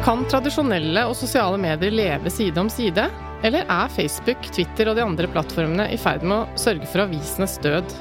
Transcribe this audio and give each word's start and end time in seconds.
Kan 0.00 0.22
tradisjonelle 0.32 1.02
og 1.10 1.16
sosiale 1.18 1.58
medier 1.60 1.92
leve 1.92 2.30
side 2.32 2.56
om 2.62 2.70
side? 2.72 3.02
Eller 3.44 3.66
er 3.68 3.92
Facebook, 3.92 4.46
Twitter 4.48 4.88
og 4.88 4.96
de 4.96 5.04
andre 5.04 5.28
plattformene 5.28 5.90
i 5.92 5.98
ferd 6.00 6.24
med 6.24 6.38
å 6.38 6.60
sørge 6.60 6.88
for 6.88 7.04
avisenes 7.04 7.58
død? 7.60 7.92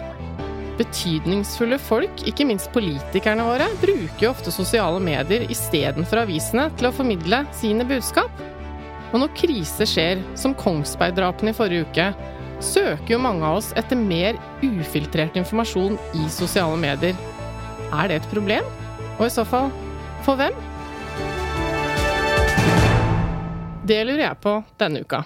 Betydningsfulle 0.79 1.75
folk, 1.83 2.23
ikke 2.23 2.47
minst 2.47 2.71
politikerne 2.71 3.43
våre, 3.43 3.67
bruker 3.83 4.23
jo 4.23 4.31
ofte 4.31 4.55
sosiale 4.55 5.01
medier 5.03 5.43
istedenfor 5.51 6.23
avisene 6.23 6.69
til 6.79 6.87
å 6.87 6.93
formidle 6.95 7.41
sine 7.59 7.83
budskap. 7.87 8.31
Og 9.11 9.19
når 9.19 9.35
krise 9.35 9.87
skjer, 9.89 10.23
som 10.39 10.55
Kongsberg-drapene 10.55 11.51
i 11.51 11.59
forrige 11.59 11.89
uke, 11.89 12.09
søker 12.63 13.17
jo 13.17 13.23
mange 13.27 13.43
av 13.43 13.59
oss 13.59 13.73
etter 13.79 13.99
mer 13.99 14.39
ufiltrert 14.63 15.35
informasjon 15.39 15.99
i 16.15 16.31
sosiale 16.31 16.79
medier. 16.79 17.19
Er 17.91 18.07
det 18.07 18.21
et 18.21 18.31
problem? 18.31 18.75
Og 19.17 19.27
i 19.27 19.33
så 19.35 19.43
fall, 19.43 19.73
for 20.23 20.39
hvem? 20.39 20.55
Det 23.89 24.03
lurer 24.05 24.21
jeg 24.21 24.37
på 24.43 24.51
denne 24.77 25.01
uka. 25.01 25.23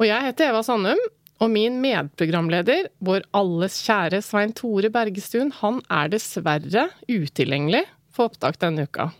Og 0.00 0.06
jeg 0.08 0.24
heter 0.24 0.48
Eva 0.48 0.62
Sandum, 0.64 1.00
og 1.42 1.50
min 1.52 1.74
medprogramleder, 1.82 2.86
vår 3.04 3.26
alles 3.36 3.76
kjære 3.84 4.22
Svein 4.24 4.54
Tore 4.56 4.88
Bergestuen, 4.94 5.50
han 5.58 5.82
er 5.92 6.08
dessverre 6.14 6.86
utilgjengelig 7.10 7.82
for 8.14 8.30
opptak 8.30 8.56
denne 8.62 8.86
uka. 8.88 9.10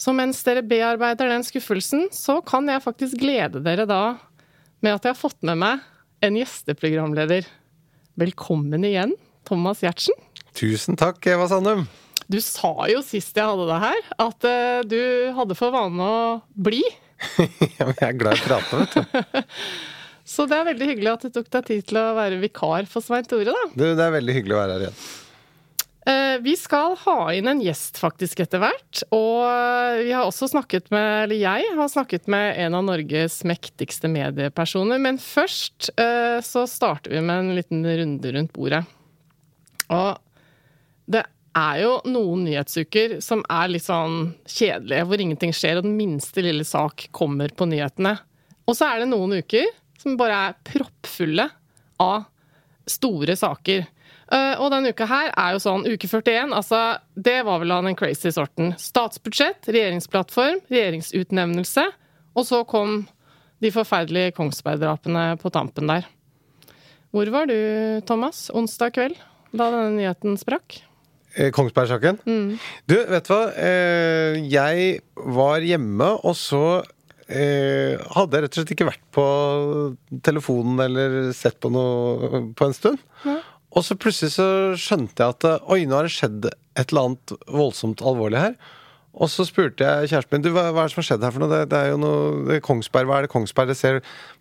Så 0.00 0.14
mens 0.16 0.40
dere 0.46 0.64
bearbeider 0.64 1.28
den 1.28 1.44
skuffelsen, 1.44 2.06
så 2.08 2.38
kan 2.40 2.70
jeg 2.72 2.84
faktisk 2.86 3.20
glede 3.20 3.60
dere 3.66 3.84
da 3.90 4.02
med 4.80 4.96
at 4.96 5.04
jeg 5.04 5.12
har 5.12 5.20
fått 5.20 5.42
med 5.44 5.60
meg 5.60 5.84
en 6.24 6.38
gjesteprogramleder. 6.40 7.44
Velkommen 8.16 8.88
igjen, 8.88 9.12
Thomas 9.44 9.84
Giertsen. 9.84 10.16
Tusen 10.56 10.96
takk, 10.96 11.20
Eva 11.28 11.50
Sandum. 11.52 11.84
Du 12.32 12.40
sa 12.40 12.72
jo 12.88 13.02
sist 13.04 13.36
jeg 13.36 13.44
hadde 13.44 13.68
deg 13.68 13.82
her, 13.82 14.10
at 14.24 14.46
uh, 14.48 14.82
du 14.88 15.00
hadde 15.36 15.56
for 15.58 15.74
vane 15.74 16.00
å 16.04 16.20
bli. 16.56 16.82
Ja, 17.76 17.86
men 17.86 17.94
jeg 17.94 18.06
er 18.08 18.16
glad 18.18 18.38
i 18.38 18.40
å 18.40 18.46
prate, 18.48 18.78
vet 18.80 18.94
du. 18.96 19.42
Så 20.32 20.46
det 20.48 20.56
er 20.56 20.68
veldig 20.70 20.86
hyggelig 20.88 21.10
at 21.12 21.26
du 21.26 21.34
tok 21.34 21.50
deg 21.52 21.66
tid 21.68 21.84
til 21.90 21.98
å 22.00 22.12
være 22.16 22.38
vikar 22.42 22.86
for 22.90 23.04
Svein 23.04 23.26
Tore, 23.28 23.52
da. 23.52 23.66
du. 23.74 23.84
Det 23.98 24.04
er 24.06 24.14
veldig 24.14 24.36
hyggelig 24.38 24.56
å 24.56 24.60
være 24.62 24.74
her 24.76 24.84
igjen. 24.86 25.02
Uh, 26.02 26.36
Vi 26.42 26.54
skal 26.58 26.96
ha 27.02 27.16
inn 27.36 27.50
en 27.50 27.60
gjest 27.62 28.00
faktisk 28.00 28.42
etter 28.42 28.62
hvert. 28.62 29.02
Og 29.14 30.00
vi 30.00 30.14
har 30.14 30.24
også 30.26 30.48
snakket 30.54 30.88
med, 30.94 31.10
eller 31.26 31.38
jeg 31.42 31.76
har 31.78 31.92
snakket 31.92 32.30
med 32.32 32.58
en 32.64 32.78
av 32.78 32.86
Norges 32.88 33.42
mektigste 33.46 34.10
mediepersoner. 34.10 35.02
Men 35.02 35.20
først 35.22 35.92
uh, 36.00 36.40
så 36.42 36.64
starter 36.70 37.12
vi 37.14 37.22
med 37.22 37.44
en 37.44 37.54
liten 37.58 37.86
runde 37.86 38.34
rundt 38.38 38.54
bordet. 38.56 38.82
Og 39.92 40.16
det 41.12 41.26
er 41.58 41.80
jo 41.82 41.94
noen 42.08 42.44
nyhetsuker 42.46 43.18
som 43.24 43.42
er 43.52 43.70
litt 43.72 43.86
sånn 43.86 44.32
kjedelige, 44.48 45.06
hvor 45.08 45.22
ingenting 45.22 45.54
skjer, 45.56 45.80
og 45.80 45.86
den 45.86 45.96
minste 45.98 46.44
lille 46.44 46.64
sak 46.66 47.08
kommer 47.14 47.52
på 47.54 47.68
nyhetene. 47.68 48.16
Og 48.68 48.78
så 48.78 48.88
er 48.88 49.02
det 49.02 49.10
noen 49.10 49.38
uker 49.42 49.68
som 50.00 50.18
bare 50.18 50.38
er 50.48 50.60
proppfulle 50.66 51.48
av 52.02 52.24
store 52.88 53.36
saker. 53.38 53.84
Eh, 54.32 54.54
og 54.58 54.70
denne 54.72 54.92
uka 54.94 55.06
her 55.08 55.30
er 55.30 55.54
jo 55.54 55.62
sånn 55.62 55.86
uke 55.86 56.08
41. 56.08 56.54
Altså, 56.56 56.80
det 57.14 57.40
var 57.46 57.60
vel 57.62 57.74
av 57.74 57.84
den 57.86 57.98
crazy 57.98 58.32
sorten. 58.34 58.72
Statsbudsjett, 58.80 59.68
regjeringsplattform, 59.68 60.62
regjeringsutnevnelse. 60.72 61.84
Og 62.32 62.48
så 62.48 62.62
kom 62.68 63.02
de 63.62 63.70
forferdelige 63.70 64.32
Kongsberg-drapene 64.38 65.36
på 65.42 65.52
tampen 65.54 65.90
der. 65.90 66.08
Hvor 67.12 67.28
var 67.28 67.50
du, 67.50 67.58
Thomas, 68.08 68.46
onsdag 68.56 68.96
kveld, 68.96 69.20
da 69.52 69.68
denne 69.68 69.98
nyheten 69.98 70.38
sprakk? 70.40 70.80
Eh, 71.34 71.52
Kongsberg-saken. 71.54 72.18
Du, 72.88 72.96
vet 73.08 73.28
du 73.28 73.32
hva? 73.32 73.44
Eh, 73.56 74.40
jeg 74.52 74.98
var 75.36 75.64
hjemme, 75.64 76.10
og 76.20 76.36
så 76.36 76.82
eh, 77.28 77.96
hadde 78.16 78.36
jeg 78.36 78.44
rett 78.44 78.52
og 78.52 78.60
slett 78.60 78.74
ikke 78.74 78.88
vært 78.90 79.06
på 79.16 79.26
telefonen 80.26 80.82
eller 80.84 81.32
sett 81.36 81.56
på 81.62 81.72
noe 81.72 82.44
på 82.58 82.68
en 82.68 82.76
stund. 82.76 83.00
Og 83.72 83.86
så 83.86 83.96
plutselig 83.96 84.34
så 84.34 84.46
skjønte 84.76 85.24
jeg 85.24 85.38
at 85.38 85.68
oi, 85.72 85.82
nå 85.88 85.96
har 85.96 86.08
det 86.08 86.12
skjedd 86.12 86.50
et 86.50 86.90
eller 86.90 87.08
annet 87.08 87.34
voldsomt 87.48 88.04
alvorlig 88.04 88.42
her. 88.42 88.56
Og 89.12 89.28
så 89.28 89.44
spurte 89.44 89.84
jeg 89.84 90.08
kjæresten 90.08 90.38
min 90.38 90.44
du, 90.44 90.50
hva, 90.54 90.70
hva 90.72 90.84
er 90.84 90.88
det 90.88 90.94
som 90.94 91.02
har 91.02 91.08
skjedd 91.10 91.24
her 91.26 91.32
for 91.34 91.44
noe. 91.44 91.52
Det, 91.52 91.62
det 91.72 91.78
er 91.78 91.90
jo 91.92 91.98
noe 92.00 92.20
det 92.48 92.58
er 92.58 92.64
Kongsberg, 92.64 93.08
hva 93.08 93.18
er 93.20 93.26
det 93.26 93.32
Kongsberg? 93.32 93.72
Jeg 93.72 93.80
ser 93.80 93.98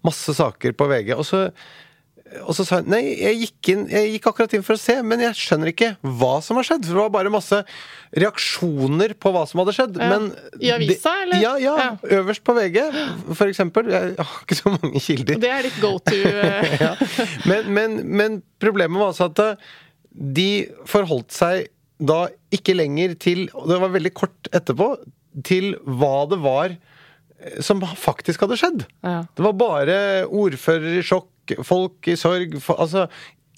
masse 0.07 0.35
saker 0.35 0.75
på 0.79 0.87
VG. 0.91 1.11
Og 1.15 1.27
så, 1.27 1.41
og 2.45 2.55
så 2.55 2.63
sa 2.63 2.77
hun 2.79 2.87
nei, 2.93 3.01
jeg 3.19 3.39
gikk, 3.41 3.69
inn, 3.73 3.81
jeg 3.91 4.13
gikk 4.13 4.27
akkurat 4.31 4.53
inn 4.55 4.63
for 4.63 4.77
å 4.77 4.79
se, 4.79 4.95
men 5.03 5.19
jeg 5.25 5.35
skjønner 5.35 5.71
ikke 5.73 5.89
hva 6.19 6.37
som 6.45 6.59
har 6.59 6.67
skjedd. 6.67 6.85
For 6.87 6.95
det 6.95 7.03
var 7.03 7.13
bare 7.17 7.33
masse 7.33 7.59
reaksjoner 8.21 9.13
på 9.19 9.31
hva 9.35 9.43
som 9.49 9.61
hadde 9.61 9.75
skjedd. 9.75 9.99
Ja. 9.99 10.09
Men 10.13 10.29
I 10.63 10.71
avisa, 10.75 11.13
eller? 11.25 11.41
Ja, 11.43 11.53
ja, 11.61 11.75
Ja. 11.81 11.89
Øverst 12.21 12.43
på 12.47 12.55
VG, 12.55 12.79
for 13.35 13.51
eksempel. 13.51 13.91
Jeg 13.91 14.15
har 14.19 14.41
ikke 14.45 14.59
så 14.59 14.73
mange 14.75 15.01
kilder. 15.03 15.39
Det 15.43 15.51
er 15.51 15.67
ditt 15.67 15.79
go 15.83 15.97
to. 15.99 16.15
eh, 16.31 16.77
Ja. 16.81 16.93
Men, 17.49 17.67
men, 17.75 17.97
men 18.07 18.39
problemet 18.61 18.99
var 19.01 19.11
altså 19.11 19.27
at 19.31 19.43
eh, 19.43 19.71
de 20.11 20.49
forholdt 20.89 21.35
seg 21.35 21.67
da 22.01 22.25
ikke 22.51 22.73
lenger 22.73 23.13
til 23.21 23.43
Og 23.53 23.67
det 23.69 23.77
var 23.83 23.91
veldig 23.93 24.11
kort 24.17 24.47
etterpå 24.57 24.87
til 25.47 25.75
hva 25.85 26.25
det 26.31 26.39
var 26.43 26.73
som 27.63 27.81
faktisk 27.81 28.45
hadde 28.45 28.57
skjedd. 28.59 28.87
Ja. 29.05 29.21
Det 29.35 29.45
var 29.45 29.53
bare 29.59 29.99
ordfører 30.27 30.99
i 30.99 31.05
sjokk, 31.05 31.55
folk 31.67 32.07
i 32.11 32.17
sorg 32.19 32.57
for, 32.63 32.79
Altså, 32.81 33.07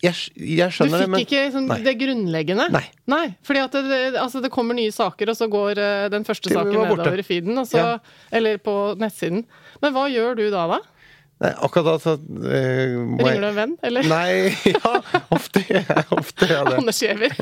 jeg, 0.03 0.15
jeg 0.35 0.67
Du 0.67 0.75
skjønner 0.75 0.99
fikk 0.99 1.05
det, 1.05 1.11
men 1.13 1.23
ikke 1.23 1.41
sånn, 1.53 1.67
Nei. 1.69 1.77
det 1.85 1.93
grunnleggende? 2.01 2.81
Nei. 3.07 3.25
fordi 3.47 3.61
at 3.63 3.77
det, 3.87 3.99
altså 4.19 4.41
det 4.43 4.51
kommer 4.51 4.75
nye 4.75 4.91
saker, 4.91 5.31
og 5.31 5.37
så 5.39 5.47
går 5.51 5.79
eh, 5.79 6.07
den 6.11 6.25
første 6.27 6.51
saken 6.51 6.75
nedover 6.75 7.21
i 7.21 7.27
feeden. 7.27 7.61
Så, 7.67 7.79
Ja. 7.79 7.93
Eller 8.31 8.59
på 8.59 8.73
nettsiden. 8.99 9.45
Men 9.83 9.95
hva 9.95 10.09
gjør 10.11 10.35
du 10.39 10.49
da, 10.51 10.65
da? 10.75 10.81
Nei, 11.43 11.49
akkurat 11.67 11.85
da 11.89 11.93
så 11.99 12.13
uh, 12.15 12.23
må 13.03 13.19
jeg- 13.19 13.27
Ringer 13.27 13.43
du 13.43 13.47
en 13.49 13.57
venn, 13.57 13.73
eller? 13.83 14.03
Nei, 14.07 14.55
ja, 14.75 14.91
ofte, 15.35 15.59
ofte 16.15 16.47
gjør 16.47 16.55
jeg 16.55 16.63
det. 16.69 16.77
Anders 16.79 16.99
Giæver? 17.03 17.31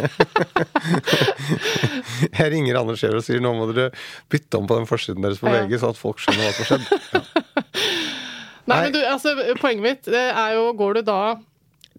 Jeg 2.39 2.48
ringer 2.53 2.80
Anders 2.81 3.01
Giæver 3.03 3.19
og 3.21 3.25
sier 3.25 3.42
nå 3.44 3.51
må 3.57 3.65
dere 3.71 3.88
bytte 4.31 4.57
om 4.59 4.65
på 4.69 4.75
den 4.80 4.88
forsiden 4.89 5.24
deres 5.25 5.39
på 5.42 5.48
Ja. 5.51 5.56
VG, 5.65 5.71
så 5.81 5.88
at 5.94 6.00
folk 6.01 6.18
skjønner 6.21 6.44
hva 6.48 6.53
som 6.56 6.63
har 6.63 6.69
skjedd. 6.71 6.86
Nei, 7.12 8.71
Nei. 8.75 8.80
men 8.88 8.94
du, 8.95 9.00
altså, 9.06 9.30
poenget 9.62 9.83
mitt 9.86 10.04
det 10.13 10.25
er 10.31 10.50
jo 10.57 10.63
Går 10.80 10.92
du 11.00 11.01
da 11.07 11.19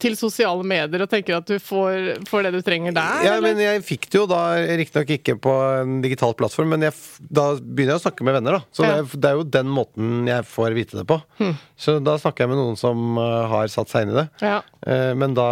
til 0.03 0.17
sosiale 0.19 0.67
medier 0.67 1.05
og 1.05 1.11
tenker 1.11 1.39
at 1.39 1.49
du 1.49 1.57
får, 1.63 2.25
får 2.29 2.47
det 2.47 2.53
du 2.57 2.61
trenger 2.67 2.95
der? 2.97 3.23
Ja, 3.27 3.37
eller? 3.39 3.53
men 3.53 3.63
jeg 3.63 3.85
fikk 3.87 4.09
det 4.11 4.19
jo 4.21 4.25
da 4.31 4.41
riktignok 4.81 5.13
ikke 5.17 5.37
på 5.43 5.55
en 5.83 6.01
digital 6.05 6.35
plattform, 6.39 6.75
men 6.75 6.87
jeg, 6.89 6.97
da 7.31 7.53
begynner 7.61 7.95
jeg 7.95 8.03
å 8.03 8.05
snakke 8.07 8.27
med 8.27 8.37
venner, 8.39 8.59
da. 8.59 8.63
Så 8.75 8.87
Ja. 8.87 8.93
det, 8.93 8.99
er, 9.05 9.23
det 9.23 9.31
er 9.31 9.39
jo 9.39 9.47
den 9.59 9.71
måten 9.73 10.31
jeg 10.31 10.49
får 10.51 10.77
vite 10.77 10.99
det 11.01 11.07
på. 11.09 11.21
Så 11.79 11.97
da 12.05 12.17
snakker 12.21 12.45
jeg 12.45 12.53
med 12.53 12.61
noen 12.61 12.79
som 12.81 13.17
eh, 13.23 13.39
har 13.53 13.71
satt 13.73 13.93
seg 13.93 14.07
inn 14.07 14.15
i 14.15 14.19
det. 14.21 14.27
Ja. 14.43 14.59
Eh, 14.87 15.13
men 15.19 15.39
da 15.39 15.49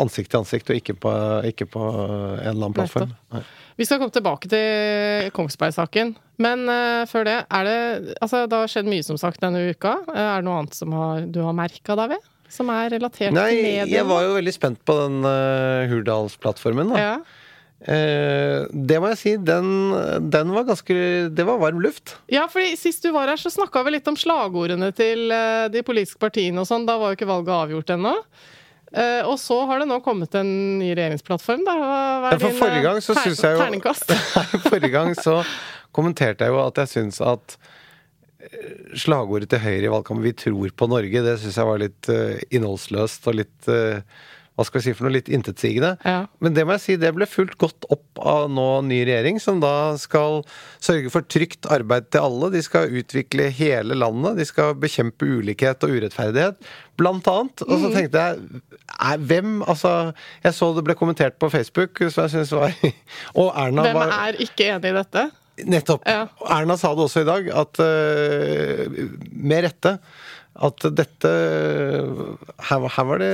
ansikt 0.00 0.32
til 0.32 0.42
ansikt, 0.42 0.72
og 0.72 0.80
ikke 0.80 0.96
på, 1.04 1.12
ikke 1.52 1.68
på 1.70 1.84
en 1.84 2.40
eller 2.40 2.58
annen 2.58 2.76
plattform. 2.76 3.14
Nei. 3.34 3.44
Vi 3.74 3.86
skal 3.88 3.98
komme 3.98 4.14
tilbake 4.14 4.48
til 4.50 5.32
Kongsberg-saken. 5.34 6.14
Men 6.42 6.66
uh, 6.66 7.02
før 7.10 7.26
det, 7.26 7.34
er 7.46 7.66
det 7.66 8.14
Altså, 8.22 8.44
det 8.50 8.58
har 8.58 8.70
skjedd 8.70 8.88
mye, 8.90 9.04
som 9.06 9.18
sagt, 9.20 9.42
denne 9.42 9.64
uka. 9.70 9.96
Er 10.14 10.40
det 10.42 10.46
noe 10.46 10.60
annet 10.62 10.78
som 10.78 10.94
har, 10.94 11.26
du 11.30 11.40
har 11.42 11.56
merka 11.56 11.96
deg 11.98 12.14
ved 12.14 12.30
som 12.54 12.70
er 12.72 12.92
relatert 12.94 13.34
Nei, 13.34 13.48
til 13.52 13.64
mediene? 13.66 13.92
jeg 13.92 14.08
var 14.08 14.26
jo 14.26 14.36
veldig 14.38 14.54
spent 14.54 14.84
på 14.86 14.96
den 15.02 15.24
uh, 15.26 15.86
Hurdalsplattformen, 15.90 16.94
da. 16.94 17.02
ja. 17.02 17.16
Uh, 17.84 18.64
det 18.72 18.96
må 19.02 19.10
jeg 19.12 19.18
si, 19.20 19.32
den, 19.44 19.66
den 20.32 20.52
var 20.54 20.64
ganske 20.64 20.94
Det 21.36 21.44
var 21.44 21.58
varm 21.60 21.82
luft. 21.84 22.14
ja, 22.32 22.46
fordi 22.48 22.78
sist 22.80 23.04
du 23.04 23.10
var 23.12 23.28
her, 23.28 23.36
så 23.36 23.52
snakka 23.52 23.82
vi 23.84 23.98
litt 23.98 24.08
om 24.08 24.16
slagordene 24.16 24.88
til 24.96 25.26
uh, 25.28 25.66
de 25.68 25.82
politiske 25.84 26.22
partiene 26.22 26.62
og 26.62 26.70
sånn. 26.70 26.86
Da 26.88 26.96
var 27.00 27.12
jo 27.12 27.18
ikke 27.18 27.28
valget 27.28 27.52
avgjort 27.58 27.92
ennå. 27.98 28.14
Uh, 28.94 29.26
og 29.26 29.36
så 29.42 29.56
har 29.66 29.82
det 29.82 29.88
nå 29.90 29.98
kommet 30.04 30.34
en 30.38 30.48
ny 30.78 30.92
regjeringsplattform, 30.94 31.64
da. 31.66 31.76
Hva, 31.76 32.00
er 32.30 32.36
Ja, 32.36 32.38
for 32.38 32.46
din, 32.46 32.58
forrige 32.62 32.82
gang 32.84 33.00
så 33.02 33.16
syns 33.18 33.42
jeg 33.42 33.58
jo. 33.58 33.94
Forrige 34.70 34.92
gang 34.94 35.14
så 35.18 35.40
kommenterte 35.94 36.46
jeg 36.46 36.54
jo 36.54 36.60
at 36.62 36.78
jeg 36.84 36.92
syns 36.92 37.18
at 37.20 37.56
slagordet 38.98 39.50
til 39.52 39.62
Høyre 39.64 39.88
i 39.88 39.92
valgkampen 39.92 40.24
'Vi 40.24 40.36
tror 40.44 40.70
på 40.76 40.88
Norge', 40.90 41.24
det 41.24 41.38
syns 41.42 41.56
jeg 41.60 41.66
var 41.70 41.82
litt 41.82 42.08
uh, 42.12 42.38
innholdsløst 42.50 43.28
og 43.30 43.34
litt 43.42 43.68
uh, 43.68 44.00
hva 44.54 44.62
skal 44.62 44.78
vi 44.78 44.84
si 44.84 44.92
for 44.94 45.08
noe, 45.08 45.16
litt 45.16 45.28
intetsigende. 45.34 45.96
Ja. 46.06 46.28
Men 46.38 46.54
det 46.54 46.62
må 46.62 46.76
jeg 46.76 46.82
si, 46.84 46.94
det 47.02 47.10
ble 47.16 47.26
fulgt 47.26 47.56
godt 47.58 47.88
opp 47.90 48.20
av 48.22 48.44
nå 48.54 48.66
ny 48.86 49.00
regjering, 49.02 49.40
som 49.42 49.58
da 49.58 49.96
skal 49.98 50.44
sørge 50.78 51.10
for 51.10 51.26
trygt 51.26 51.66
arbeid 51.74 52.06
til 52.14 52.22
alle. 52.22 52.52
De 52.54 52.62
skal 52.62 52.86
utvikle 52.94 53.48
hele 53.50 53.96
landet. 53.98 54.38
De 54.38 54.46
skal 54.46 54.76
bekjempe 54.78 55.26
ulikhet 55.26 55.82
og 55.82 55.96
urettferdighet, 55.96 56.62
blant 56.94 57.26
annet. 57.26 57.66
Og 57.66 57.74
så 57.82 57.90
Mm. 57.90 57.94
tenkte 57.98 58.22
jeg 58.22 58.62
er, 58.94 59.18
hvem 59.18 59.62
Altså, 59.66 60.14
jeg 60.44 60.54
så 60.54 60.74
det 60.76 60.84
ble 60.86 60.94
kommentert 60.94 61.34
på 61.42 61.50
Facebook, 61.50 61.98
som 62.14 62.22
jeg 62.22 62.30
syns 62.30 62.52
var 62.54 62.70
Og 63.34 63.50
Erna 63.58 63.82
Hvem 63.82 63.94
var 63.94 64.28
er 64.30 64.38
ikke 64.38 64.70
enig 64.70 64.92
i 64.94 64.98
dette? 65.02 65.30
Nettopp. 65.62 66.02
Ja. 66.08 66.26
Erna 66.50 66.76
sa 66.80 66.90
det 66.96 67.04
også 67.04 67.22
i 67.22 67.28
dag, 67.28 67.50
at 67.54 67.80
øh, 67.84 69.02
med 69.30 69.68
rette 69.68 69.98
at 70.54 70.86
dette 70.94 71.30
Her, 72.68 72.84
her 72.94 73.06
var 73.08 73.22
det 73.22 73.30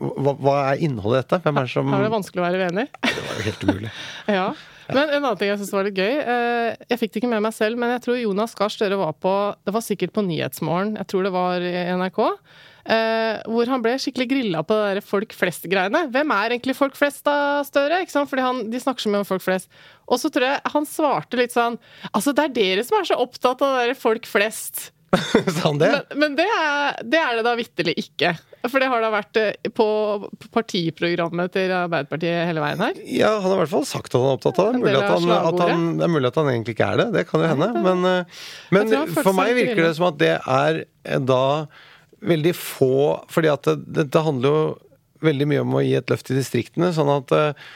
hva, 0.00 0.32
hva 0.32 0.54
er 0.70 0.82
innholdet 0.86 1.18
i 1.18 1.22
dette? 1.22 1.38
Hvem 1.44 1.60
er 1.60 1.66
det 1.66 1.72
som 1.74 1.90
Her 1.92 2.02
er 2.02 2.08
det 2.08 2.14
vanskelig 2.14 2.40
å 2.40 2.44
være 2.46 2.66
uenig. 2.66 2.86
Det 3.04 3.24
var 3.26 3.34
jo 3.36 3.46
helt 3.48 3.64
umulig. 3.68 3.94
Ja. 4.40 4.46
Men 4.90 5.06
en 5.06 5.20
annen 5.20 5.38
ting 5.38 5.50
jeg 5.52 5.60
synes 5.60 5.70
var 5.70 5.86
litt 5.86 5.98
gøy 6.00 6.16
eh, 6.18 6.72
Jeg 6.90 6.98
fikk 6.98 7.12
det 7.12 7.20
ikke 7.20 7.30
med 7.30 7.44
meg 7.44 7.54
selv, 7.54 7.78
men 7.78 7.92
jeg 7.94 8.02
tror 8.02 8.16
Jonas 8.18 8.56
Gahr 8.58 8.72
Støre 8.74 8.98
var 8.98 9.12
på 9.22 9.34
Det 9.62 9.74
var 9.76 9.84
sikkert 9.86 10.14
på 10.16 10.24
Nyhetsmorgen, 10.26 10.96
jeg 10.98 11.06
tror 11.12 11.28
det 11.28 11.32
var 11.34 11.62
i 11.62 11.74
NRK. 12.00 12.18
Eh, 12.84 13.40
hvor 13.50 13.70
han 13.70 13.82
ble 13.84 13.96
skikkelig 14.00 14.28
grilla 14.30 14.62
på 14.66 14.76
det 14.76 14.94
der 14.96 15.04
folk 15.04 15.34
flest-greiene. 15.36 16.06
Hvem 16.14 16.34
er 16.36 16.56
egentlig 16.56 16.76
folk 16.78 16.98
flest, 16.98 17.24
da, 17.28 17.64
Støre? 17.66 18.02
Ikke 18.04 18.14
sant? 18.14 18.30
Fordi 18.30 18.46
han, 18.46 18.62
De 18.70 18.82
snakker 18.82 19.04
så 19.04 19.12
mye 19.12 19.24
om 19.24 19.28
folk 19.28 19.44
flest. 19.44 19.70
Og 20.10 20.20
så 20.22 20.30
tror 20.32 20.48
jeg 20.48 20.72
han 20.74 20.88
svarte 20.88 21.38
litt 21.38 21.54
sånn 21.54 21.76
Altså, 22.10 22.34
det 22.34 22.48
er 22.48 22.56
dere 22.56 22.86
som 22.86 22.98
er 22.98 23.10
så 23.10 23.20
opptatt 23.22 23.62
av 23.62 23.76
det 23.76 23.90
der 23.90 23.98
folk 23.98 24.28
flest. 24.28 24.90
Sa 25.56 25.68
han 25.68 25.80
det? 25.80 25.90
Men, 25.90 26.22
men 26.22 26.38
det, 26.38 26.46
er, 26.46 27.02
det 27.02 27.20
er 27.20 27.38
det 27.38 27.46
da 27.46 27.56
vitterlig 27.58 27.96
ikke. 28.04 28.36
For 28.68 28.82
det 28.82 28.90
har 28.92 29.00
da 29.00 29.08
vært 29.12 29.38
eh, 29.40 29.70
på 29.72 29.86
partiprogrammet 30.52 31.52
til 31.54 31.72
Arbeiderpartiet 31.72 32.48
hele 32.50 32.62
veien 32.62 32.82
her. 32.84 32.98
Ja, 33.08 33.32
han 33.38 33.48
har 33.48 33.56
i 33.56 33.60
hvert 33.62 33.72
fall 33.72 33.86
sagt 33.88 34.12
at 34.12 34.18
han 34.18 34.28
er 34.28 34.36
opptatt 34.36 34.60
av 34.60 34.74
det. 34.74 34.82
Mulig 34.82 34.98
at 34.98 35.12
han, 35.14 35.30
at 35.36 35.62
han, 35.64 35.86
det 35.96 36.06
er 36.06 36.12
mulig 36.12 36.30
at 36.30 36.40
han 36.40 36.50
egentlig 36.52 36.76
ikke 36.76 36.90
er 36.92 37.00
det. 37.00 37.06
Det 37.16 37.26
kan 37.30 37.44
jo 37.44 37.52
hende. 37.54 37.70
Men, 37.86 38.04
øh, 38.10 38.42
men 38.76 38.92
for 39.16 39.32
meg 39.36 39.54
virker 39.56 39.86
det 39.86 39.94
som 39.96 40.10
at 40.10 40.20
det 40.20 40.34
er 40.36 40.82
eh, 40.84 41.22
da 41.24 41.44
veldig 42.20 42.54
få 42.56 42.94
Fordi 43.32 43.52
at 43.52 43.68
det, 43.68 43.76
dette 44.02 44.24
handler 44.24 44.48
jo 44.50 44.64
veldig 45.24 45.46
mye 45.50 45.62
om 45.66 45.76
å 45.76 45.84
gi 45.84 45.94
et 45.98 46.10
løft 46.10 46.30
i 46.32 46.36
distriktene. 46.38 46.92
sånn 46.96 47.10
at 47.12 47.32
øh, 47.36 47.70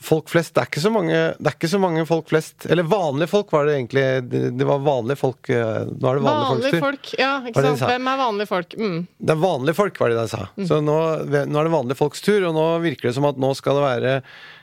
folk 0.00 0.28
flest 0.32 0.54
Det 0.56 0.62
er 0.62 0.68
ikke 0.70 0.82
så 0.84 0.92
mange, 0.92 1.16
det 1.38 1.48
er 1.48 1.56
ikke 1.56 1.70
så 1.72 1.80
mange 1.80 2.04
folk 2.08 2.28
flest 2.32 2.66
Eller 2.68 2.88
vanlige 2.88 3.32
folk 3.32 3.52
var 3.52 3.68
det 3.68 3.78
egentlig. 3.78 4.04
Det, 4.28 4.42
det 4.60 4.68
var 4.68 4.84
vanlige 4.84 5.20
folk. 5.20 5.50
øh, 5.52 5.90
Nå 5.90 6.12
er 6.12 6.20
det 6.20 6.24
vanlige, 6.26 6.50
Vanlige 6.50 6.84
folk, 6.84 7.10
ja, 7.20 7.32
ikke 7.48 7.66
sant. 7.66 7.84
Hvem 7.92 8.12
er 8.12 8.20
vanlige 8.20 8.50
folk? 8.52 8.78
Mm. 8.80 9.00
Det 9.18 9.36
er 9.36 9.42
vanlige 9.46 9.80
folk, 9.80 10.00
var 10.00 10.12
det 10.12 10.20
de 10.20 10.28
sa. 10.32 10.46
Så 10.68 10.80
nå, 10.84 10.96
nå 11.28 11.60
er 11.60 11.68
det 11.70 11.76
vanlige 11.76 12.00
folks 12.00 12.24
tur, 12.24 12.40
og 12.50 12.56
nå 12.56 12.66
virker 12.84 13.10
det 13.10 13.16
som 13.16 13.28
at 13.28 13.40
nå 13.40 13.52
skal 13.58 13.80
det 13.80 13.86
være 13.88 14.16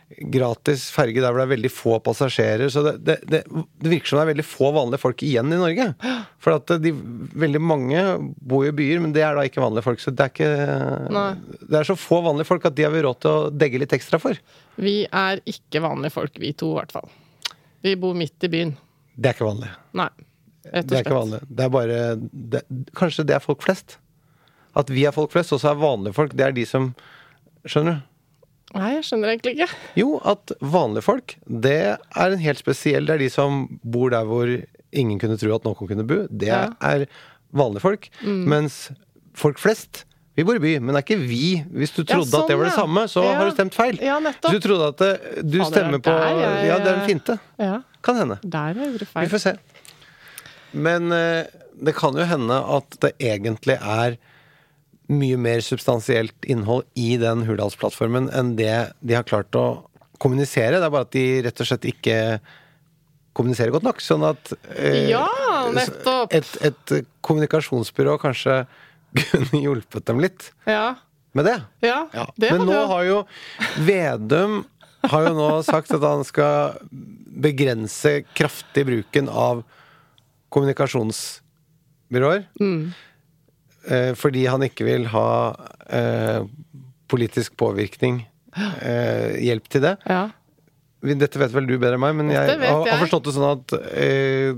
gratis 0.07 0.86
ferge 0.95 1.19
der 1.19 1.33
hvor 1.33 1.42
det 1.42 1.48
er 1.50 1.54
veldig 1.56 1.71
få 1.74 1.98
passasjerer. 2.04 2.69
Så 2.71 2.83
det, 2.86 2.94
det, 3.06 3.18
det, 3.27 3.42
det 3.83 3.92
virker 3.92 4.09
som 4.09 4.19
det 4.19 4.24
er 4.24 4.30
veldig 4.31 4.45
få 4.48 4.69
vanlige 4.75 5.01
folk 5.01 5.24
igjen 5.27 5.51
i 5.51 5.59
Norge. 5.59 5.88
For 6.44 6.56
at 6.56 6.71
de, 6.83 6.94
veldig 7.44 7.62
mange 7.62 8.04
bor 8.39 8.63
i 8.68 8.71
byer, 8.75 9.01
men 9.04 9.15
det 9.15 9.25
er 9.27 9.36
da 9.36 9.44
ikke 9.48 9.63
vanlige 9.63 9.86
folk. 9.89 10.04
Så 10.04 10.13
det 10.15 10.30
er 10.30 10.33
ikke 10.33 11.12
Nei. 11.18 11.27
Det 11.59 11.81
er 11.81 11.89
så 11.89 11.98
få 12.00 12.21
vanlige 12.25 12.48
folk 12.50 12.69
at 12.69 12.77
de 12.77 12.88
har 12.88 12.95
vi 12.95 13.04
råd 13.04 13.21
til 13.25 13.33
å 13.33 13.51
degge 13.51 13.83
litt 13.83 13.95
ekstra 13.98 14.21
for. 14.24 14.39
Vi 14.80 14.98
er 15.12 15.44
ikke 15.50 15.83
vanlige 15.83 16.15
folk, 16.15 16.39
vi 16.39 16.56
to 16.56 16.71
i 16.71 16.80
hvert 16.80 16.95
fall. 16.95 17.12
Vi 17.83 17.98
bor 18.00 18.15
midt 18.18 18.48
i 18.48 18.51
byen. 18.54 18.74
Det 19.18 19.31
er 19.31 19.38
ikke 19.38 19.50
vanlig. 19.50 19.69
Nei, 19.98 20.09
rett 20.71 20.88
Det 20.88 21.01
er 21.01 21.06
ikke 21.06 21.19
vanlig. 21.19 21.44
Det 21.50 21.65
er 21.65 21.71
bare 21.74 22.01
det, 22.18 22.63
Kanskje 22.98 23.27
det 23.27 23.36
er 23.38 23.44
folk 23.44 23.65
flest. 23.65 24.00
At 24.77 24.92
vi 24.94 25.04
er 25.09 25.15
folk 25.15 25.33
flest, 25.33 25.51
og 25.56 25.59
så 25.59 25.71
er 25.71 25.80
vanlige 25.81 26.13
folk 26.13 26.36
Det 26.38 26.44
er 26.45 26.54
de 26.54 26.63
som 26.69 26.92
Skjønner 27.68 27.98
du? 27.98 28.04
Nei, 28.75 28.89
jeg 28.97 29.03
skjønner 29.07 29.31
egentlig 29.31 29.53
ikke. 29.55 29.69
Jo, 29.95 30.17
at 30.27 30.51
vanlige 30.61 31.03
folk, 31.05 31.35
det 31.47 31.77
er 31.95 32.33
en 32.33 32.41
helt 32.43 32.59
spesiell 32.59 33.05
Det 33.07 33.13
er 33.15 33.21
de 33.23 33.29
som 33.31 33.61
bor 33.83 34.09
der 34.11 34.25
hvor 34.27 34.49
ingen 34.91 35.19
kunne 35.19 35.37
tro 35.39 35.53
at 35.55 35.63
noen 35.63 35.87
kunne 35.87 36.03
bo. 36.07 36.27
Det 36.27 36.47
Ja. 36.51 36.67
er 36.81 37.05
vanlige 37.55 37.81
folk. 37.81 38.09
Mens 38.25 38.89
folk 39.37 39.57
flest 39.57 40.03
vi 40.37 40.43
bor 40.45 40.55
i 40.55 40.59
by, 40.61 40.75
men 40.79 40.93
det 40.93 40.99
er 40.99 41.05
ikke 41.15 41.27
vi. 41.27 41.63
Hvis 41.73 41.95
du 41.95 42.03
Ja, 42.03 42.15
trodde 42.19 42.27
at 42.27 42.47
det 42.47 42.53
sånn, 42.53 42.59
var 42.59 42.65
det 42.65 42.73
samme, 42.75 43.01
så 43.09 43.23
Ja. 43.23 43.33
har 43.39 43.45
du 43.49 43.55
stemt 43.55 43.73
feil. 43.73 43.97
Ja, 44.01 44.19
nettopp. 44.19 44.51
Du 44.51 44.59
trodde 44.59 44.87
at 44.89 44.97
det, 44.97 45.49
du 45.49 45.57
Fader, 45.63 45.71
stemmer 45.71 45.97
på 45.99 46.11
der 46.13 46.27
jeg- 46.37 46.67
Ja, 46.67 46.77
det 46.77 46.87
er 46.87 46.99
en 47.01 47.07
finte. 47.09 47.39
Ja, 47.57 47.81
Kan 48.03 48.15
hende. 48.17 48.39
der 48.43 48.73
gjorde 48.75 48.99
du 48.99 49.05
Vi 49.05 49.05
feil. 49.05 49.29
får 49.29 49.39
se. 49.39 49.57
Men 50.73 51.11
eh, 51.11 51.45
det 51.81 51.95
kan 51.95 52.13
jo 52.13 52.23
hende 52.25 52.51
at 52.77 52.99
det 52.99 53.13
egentlig 53.19 53.79
er 53.81 54.17
mye 55.07 55.38
mer 55.39 55.62
substansielt 55.63 56.45
innhold 56.51 56.83
i 57.00 57.13
den 57.21 57.45
Hurdalsplattformen 57.48 58.27
enn 58.36 58.56
det 58.59 58.74
de 59.00 59.15
har 59.15 59.24
klart 59.27 59.56
å 59.56 59.65
kommunisere. 60.19 60.80
Det 60.81 60.88
er 60.88 60.92
bare 60.94 61.07
at 61.07 61.13
de 61.15 61.25
rett 61.45 61.62
og 61.63 61.68
slett 61.69 61.86
ikke 61.88 62.18
kommuniserer 63.38 63.71
godt 63.71 63.86
nok. 63.88 64.01
Sånn 64.04 64.25
at 64.27 64.51
eh, 64.75 65.07
Ja, 65.13 65.27
nettopp. 65.71 66.33
et, 66.33 66.50
et 66.71 66.94
kommunikasjonsbyrå 67.24 68.18
kanskje 68.19 68.63
kunne 69.31 69.62
hjulpet 69.63 70.06
dem 70.09 70.19
litt 70.19 70.50
Ja, 70.68 70.95
med 71.38 71.45
det. 71.48 71.57
ja, 71.86 72.01
det 72.36 72.51
Men 72.51 72.65
nå 72.68 72.74
jo- 72.74 72.88
har 72.92 73.04
jo 73.07 73.19
Vedum 73.88 74.63
har 75.07 75.27
jo 75.30 75.33
nå 75.38 75.50
sagt 75.63 75.94
at 75.95 76.01
han 76.04 76.24
skal 76.27 76.80
begrense 77.38 78.24
kraftig 78.36 78.83
bruken 78.89 79.30
av 79.30 79.62
kommunikasjonsbyråer. 80.51 82.45
Mm. 82.59 82.94
Eh, 83.87 84.11
fordi 84.19 84.45
han 84.51 84.65
ikke 84.67 84.87
vil 84.87 85.07
ha 85.13 85.29
eh, 85.89 86.41
politisk 87.11 87.55
påvirkning. 87.59 88.25
Eh, 88.57 89.37
hjelp 89.45 89.71
til 89.71 89.87
det. 89.87 89.95
ja. 90.09 90.27
Dette 91.07 91.39
vet 91.39 91.53
vel 91.53 91.67
du 91.69 91.75
bedre 91.77 91.94
enn 91.95 92.01
meg, 92.01 92.15
men 92.17 92.31
jeg 92.33 92.56
jeg 92.57 92.73
har, 92.73 92.97
forstått 92.99 93.27
det 93.27 93.33
sånn 93.35 93.51
at 93.51 93.73
eh, 94.01 94.49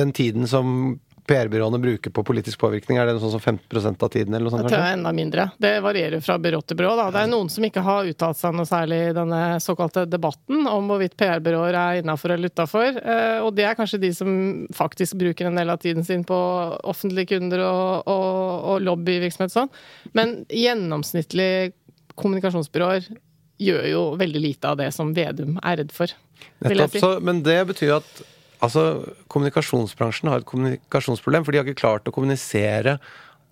den 0.00 0.10
tiden 0.12 0.48
som 0.50 0.98
PR-byråene 1.26 1.78
bruker 1.82 2.12
på 2.14 2.24
politisk 2.26 2.60
påvirkning, 2.62 2.98
er 3.00 3.08
det 3.08 3.16
sånn 3.22 3.34
som 3.34 3.42
15% 3.42 4.02
av 4.02 4.12
tiden? 4.12 4.34
eller 4.34 4.46
noe 4.46 4.54
sånt? 4.54 4.68
Det 4.70 4.78
er 4.78 4.96
enda 4.96 5.12
mindre. 5.16 5.48
Det 5.58 5.72
varierer 5.84 6.22
fra 6.24 6.36
byrå 6.42 6.60
til 6.62 6.78
byrå. 6.78 6.92
Da. 7.00 7.08
Det 7.14 7.24
er 7.24 7.32
noen 7.32 7.50
som 7.52 7.66
ikke 7.66 7.84
har 7.86 8.10
uttalt 8.10 8.38
seg 8.38 8.54
noe 8.56 8.68
særlig 8.68 9.00
i 9.08 9.16
denne 9.16 9.40
såkalte 9.62 10.06
debatten 10.10 10.68
om 10.70 10.90
hvorvidt 10.90 11.16
PR-byråer 11.18 11.80
er 11.80 12.02
innafor 12.02 12.36
eller 12.36 12.52
utafor. 12.52 13.00
Og 13.46 13.50
det 13.56 13.66
er 13.66 13.78
kanskje 13.78 14.02
de 14.02 14.12
som 14.16 14.30
faktisk 14.76 15.18
bruker 15.20 15.50
en 15.50 15.58
del 15.58 15.72
av 15.72 15.82
tiden 15.82 16.06
sin 16.06 16.24
på 16.26 16.38
offentlige 16.86 17.34
kunder 17.34 17.64
og, 17.66 18.06
og, 18.06 18.30
og 18.74 18.86
lobbyvirksomhet 18.86 19.52
og 19.52 19.58
sånn. 19.58 19.74
Men 20.16 20.38
gjennomsnittlig 20.52 21.74
kommunikasjonsbyråer 22.16 23.10
gjør 23.58 23.90
jo 23.90 24.06
veldig 24.20 24.40
lite 24.40 24.70
av 24.70 24.78
det 24.80 24.90
som 24.94 25.12
Vedum 25.16 25.58
er 25.64 25.80
redd 25.82 25.92
for, 25.94 26.12
Nettopp, 26.64 26.92
si. 26.92 27.00
så, 27.00 27.16
men 27.24 27.42
det 27.44 27.58
betyr 27.70 27.96
at 27.98 28.24
altså, 28.64 29.14
kommunikasjonsbransjen 29.32 30.30
har 30.32 30.42
et 30.42 30.48
kommunikasjonsproblem, 30.48 31.44
for 31.44 31.52
de 31.52 31.58
har 31.60 31.68
ikke 31.68 31.82
klart 31.82 32.08
å 32.08 32.14
kommunisere 32.14 32.98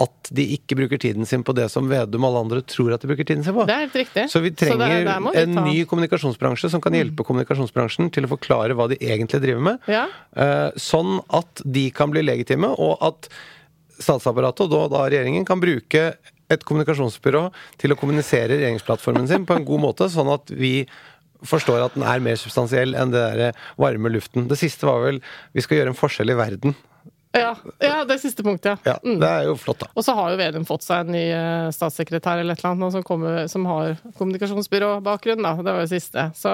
at 0.02 0.30
de 0.34 0.42
ikke 0.56 0.74
bruker 0.74 0.98
tiden 0.98 1.26
sin 1.28 1.44
på 1.46 1.54
det 1.54 1.68
som 1.70 1.86
Vedum 1.86 2.24
og 2.26 2.32
alle 2.32 2.40
andre 2.42 2.62
tror 2.66 2.96
at 2.96 3.04
de 3.04 3.10
bruker 3.12 3.28
tiden 3.28 3.44
sin 3.46 3.54
på. 3.54 3.62
Det 3.68 3.76
er 3.76 3.84
helt 3.84 3.98
riktig. 4.00 4.24
Så 4.32 4.42
vi 4.42 4.50
Så 4.50 4.64
trenger 4.64 5.04
der 5.06 5.42
en 5.42 5.54
Mm. 5.54 5.64
ny 5.68 5.84
kommunikasjonsbransje 5.84 6.70
som 6.70 6.80
kan 6.80 6.92
hjelpe 6.92 7.22
kommunikasjonsbransjen 7.24 8.10
til 8.10 8.24
å 8.26 8.32
forklare 8.34 8.74
hva 8.74 8.88
de 8.88 8.96
egentlig 8.96 9.40
driver 9.40 9.60
med. 9.62 9.78
Ja. 9.86 10.08
Eh, 10.34 10.72
sånn 10.74 11.22
at 11.30 11.62
de 11.64 11.90
kan 11.90 12.10
bli 12.10 12.22
legitime, 12.22 12.74
og 12.76 12.98
at 13.00 13.28
statsapparatet, 14.00 14.66
og 14.66 14.70
da, 14.70 14.88
da 14.88 15.08
regjeringen, 15.08 15.46
kan 15.46 15.60
bruke 15.60 16.16
et 16.50 16.64
kommunikasjonsbyrå 16.64 17.52
til 17.78 17.92
å 17.92 17.96
kommunisere 17.96 18.58
regjeringsplattformen 18.58 19.28
sin 19.28 19.46
på 19.46 19.54
en 19.56 19.64
god 19.64 19.80
måte, 19.80 20.10
sånn 20.10 20.32
at 20.34 20.50
vi 20.50 20.86
forstår 21.48 21.86
at 21.86 21.98
den 21.98 22.06
er 22.08 22.24
mer 22.24 22.40
substansiell 22.40 22.96
enn 22.98 23.14
det 23.14 23.22
der 23.38 23.62
varme 23.80 24.12
luften. 24.12 24.48
Det 24.50 24.58
siste 24.60 24.88
var 24.88 25.04
vel 25.04 25.20
'vi 25.52 25.64
skal 25.64 25.78
gjøre 25.78 25.94
en 25.94 26.02
forskjell 26.02 26.30
i 26.30 26.40
verden'. 26.40 26.76
Ja, 27.34 27.56
ja, 27.78 28.04
det 28.04 28.18
siste 28.18 28.42
punktet, 28.42 28.78
ja. 28.84 28.92
Ja, 28.92 28.98
Det 29.02 29.28
er 29.28 29.48
jo 29.48 29.56
flott, 29.58 29.80
da. 29.80 29.88
Og 29.98 30.04
så 30.06 30.14
har 30.14 30.30
jo 30.30 30.36
Vedum 30.38 30.66
fått 30.68 30.84
seg 30.86 31.02
en 31.02 31.14
ny 31.16 31.22
eh, 31.34 31.70
statssekretær 31.74 32.38
eller 32.38 32.54
et 32.54 32.60
eller 32.62 32.70
annet 32.70 32.84
nå 32.84 32.90
som, 32.94 33.02
kommer, 33.02 33.48
som 33.50 33.66
har 33.66 33.96
kommunikasjonsbyråbakgrunn, 34.20 35.42
da. 35.42 35.56
Det 35.58 35.74
var 35.74 35.82
jo 35.82 35.90
siste. 35.90 36.28
Så 36.38 36.52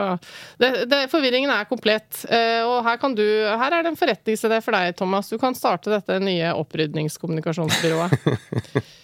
det, 0.62 0.86
det, 0.88 1.02
forvirringen 1.12 1.52
er 1.52 1.68
komplett. 1.68 2.22
Eh, 2.32 2.64
og 2.64 2.80
her 2.86 2.96
kan 3.02 3.12
du 3.18 3.20
Her 3.20 3.76
er 3.76 3.84
det 3.84 3.92
en 3.92 4.00
forretningsidé 4.00 4.62
for 4.64 4.78
deg, 4.78 4.96
Thomas. 4.96 5.28
Du 5.28 5.36
kan 5.42 5.58
starte 5.58 5.92
dette 5.92 6.16
nye 6.24 6.54
opprydningskommunikasjonsbyrået. 6.62 8.16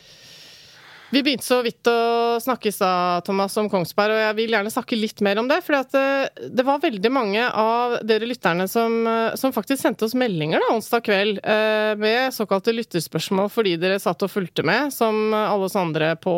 Vi 1.10 1.22
begynte 1.22 1.46
så 1.46 1.60
vidt 1.62 1.86
å 1.86 2.38
snakke 2.42 2.72
i 2.72 2.88
Thomas, 3.26 3.54
om 3.60 3.68
Kongsberg, 3.70 4.16
og 4.16 4.22
jeg 4.24 4.36
vil 4.40 4.54
gjerne 4.56 4.72
snakke 4.74 4.98
litt 4.98 5.22
mer 5.22 5.38
om 5.38 5.46
det. 5.50 5.60
For 5.62 5.78
det, 5.94 6.50
det 6.50 6.64
var 6.66 6.82
veldig 6.82 7.12
mange 7.14 7.44
av 7.46 7.98
dere 8.06 8.26
lytterne 8.26 8.66
som, 8.70 8.98
eh, 9.06 9.36
som 9.38 9.54
faktisk 9.54 9.84
sendte 9.84 10.08
oss 10.08 10.16
meldinger 10.18 10.62
da, 10.62 10.72
onsdag 10.74 11.04
kveld 11.06 11.38
eh, 11.42 11.92
med 12.00 12.34
såkalte 12.34 12.74
lytterspørsmål 12.74 13.52
fordi 13.54 13.76
dere 13.80 14.00
satt 14.02 14.24
og 14.26 14.32
fulgte 14.32 14.66
med, 14.66 14.90
som 14.94 15.30
alle 15.36 15.68
oss 15.68 15.78
andre 15.78 16.14
på 16.18 16.34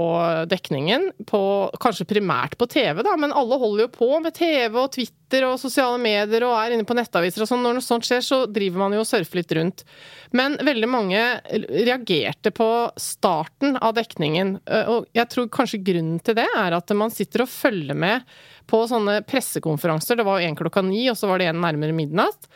dekningen. 0.51 1.11
På, 1.29 1.41
kanskje 1.81 2.09
primært 2.13 2.59
på 2.61 2.69
TV, 2.69 3.01
da, 3.07 3.17
men 3.17 3.33
alle 3.33 3.61
holder 3.61 3.87
jo 3.87 3.95
på 3.97 4.11
med 4.21 4.37
TV 4.37 4.77
og 4.77 4.93
Twitter 4.93 5.18
og 5.47 5.59
sosiale 5.61 5.99
medier 6.01 6.45
og 6.47 6.55
er 6.57 6.75
inne 6.75 6.87
på 6.89 6.97
nettaviser 6.97 7.45
og 7.45 7.51
sånn. 7.51 7.63
Når 7.65 7.79
noe 7.79 7.85
sånt 7.85 8.07
skjer, 8.09 8.23
så 8.25 8.41
driver 8.51 8.85
man 8.85 8.97
jo 8.97 9.03
og 9.05 9.09
surfer 9.09 9.41
litt 9.41 9.55
rundt. 9.59 9.85
Men 10.37 10.57
veldig 10.65 10.89
mange 10.91 11.23
reagerte 11.69 12.53
på 12.55 12.69
starten 13.01 13.77
av 13.77 13.95
dekningen. 13.99 14.57
Eh, 14.65 14.91
og 14.93 15.09
jeg 15.17 15.31
tror 15.33 15.51
kanskje 15.53 15.83
grunnen 15.85 16.19
til 16.25 16.39
det 16.41 16.49
er 16.49 16.77
at 16.77 16.97
man 16.97 17.13
sitter 17.15 17.45
og 17.45 17.53
følger 17.53 17.97
med 17.99 18.27
på 18.69 18.83
sånne 18.89 19.21
pressekonferanser. 19.29 20.19
Det 20.19 20.29
var 20.29 20.41
jo 20.41 20.51
en 20.51 20.59
klokka 20.59 20.85
ni, 20.85 21.07
og 21.13 21.17
så 21.19 21.31
var 21.31 21.41
det 21.41 21.51
en 21.53 21.63
nærmere 21.65 21.97
midnatt. 21.97 22.49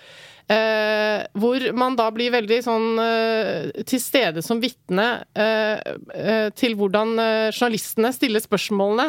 Eh, 0.50 1.22
hvor 1.38 1.62
man 1.78 1.94
da 1.96 2.08
blir 2.12 2.32
veldig 2.34 2.58
sånn 2.64 2.88
eh, 2.98 3.84
til 3.88 4.00
stede 4.02 4.42
som 4.42 4.58
vitne 4.60 5.22
eh, 5.38 5.78
eh 5.78 6.48
til 6.58 6.74
hvordan 6.76 7.14
eh, 7.22 7.52
journalistene 7.54 8.10
stiller 8.12 8.42
spørsmålene 8.42 9.06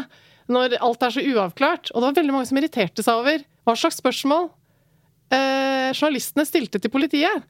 når 0.53 0.77
alt 0.83 1.03
er 1.03 1.15
så 1.15 1.23
uavklart. 1.23 1.91
Og 1.91 1.99
det 1.99 2.07
var 2.09 2.19
veldig 2.19 2.35
mange 2.35 2.49
som 2.49 2.59
irriterte 2.59 3.05
seg 3.05 3.23
over 3.23 3.43
hva 3.63 3.77
slags 3.79 4.01
spørsmål 4.01 4.51
journalistene 5.33 6.45
stilte 6.45 6.77
til 6.77 6.91
politiet. 6.93 7.45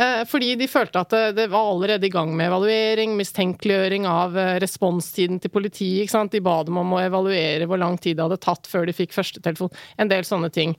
Eh, 0.00 0.22
fordi 0.28 0.54
de 0.56 0.68
følte 0.70 1.02
at 1.02 1.14
det 1.36 1.48
var 1.50 1.72
allerede 1.72 2.06
i 2.06 2.12
gang 2.12 2.32
med 2.36 2.48
evaluering, 2.48 3.16
mistenkeliggjøring 3.18 4.06
av 4.08 4.36
eh, 4.38 4.56
responstiden 4.62 5.40
til 5.42 5.52
politiet. 5.52 6.04
ikke 6.04 6.14
sant? 6.14 6.32
De 6.32 6.42
ba 6.44 6.60
dem 6.64 6.78
om 6.80 6.94
å 6.96 7.02
evaluere 7.02 7.68
hvor 7.68 7.80
lang 7.80 7.98
tid 8.00 8.18
det 8.18 8.26
hadde 8.28 8.40
tatt 8.40 8.70
før 8.70 8.86
de 8.88 8.96
fikk 8.96 9.16
førstetelefon. 9.16 9.72
En 10.00 10.10
del 10.10 10.24
sånne 10.26 10.52
ting. 10.54 10.76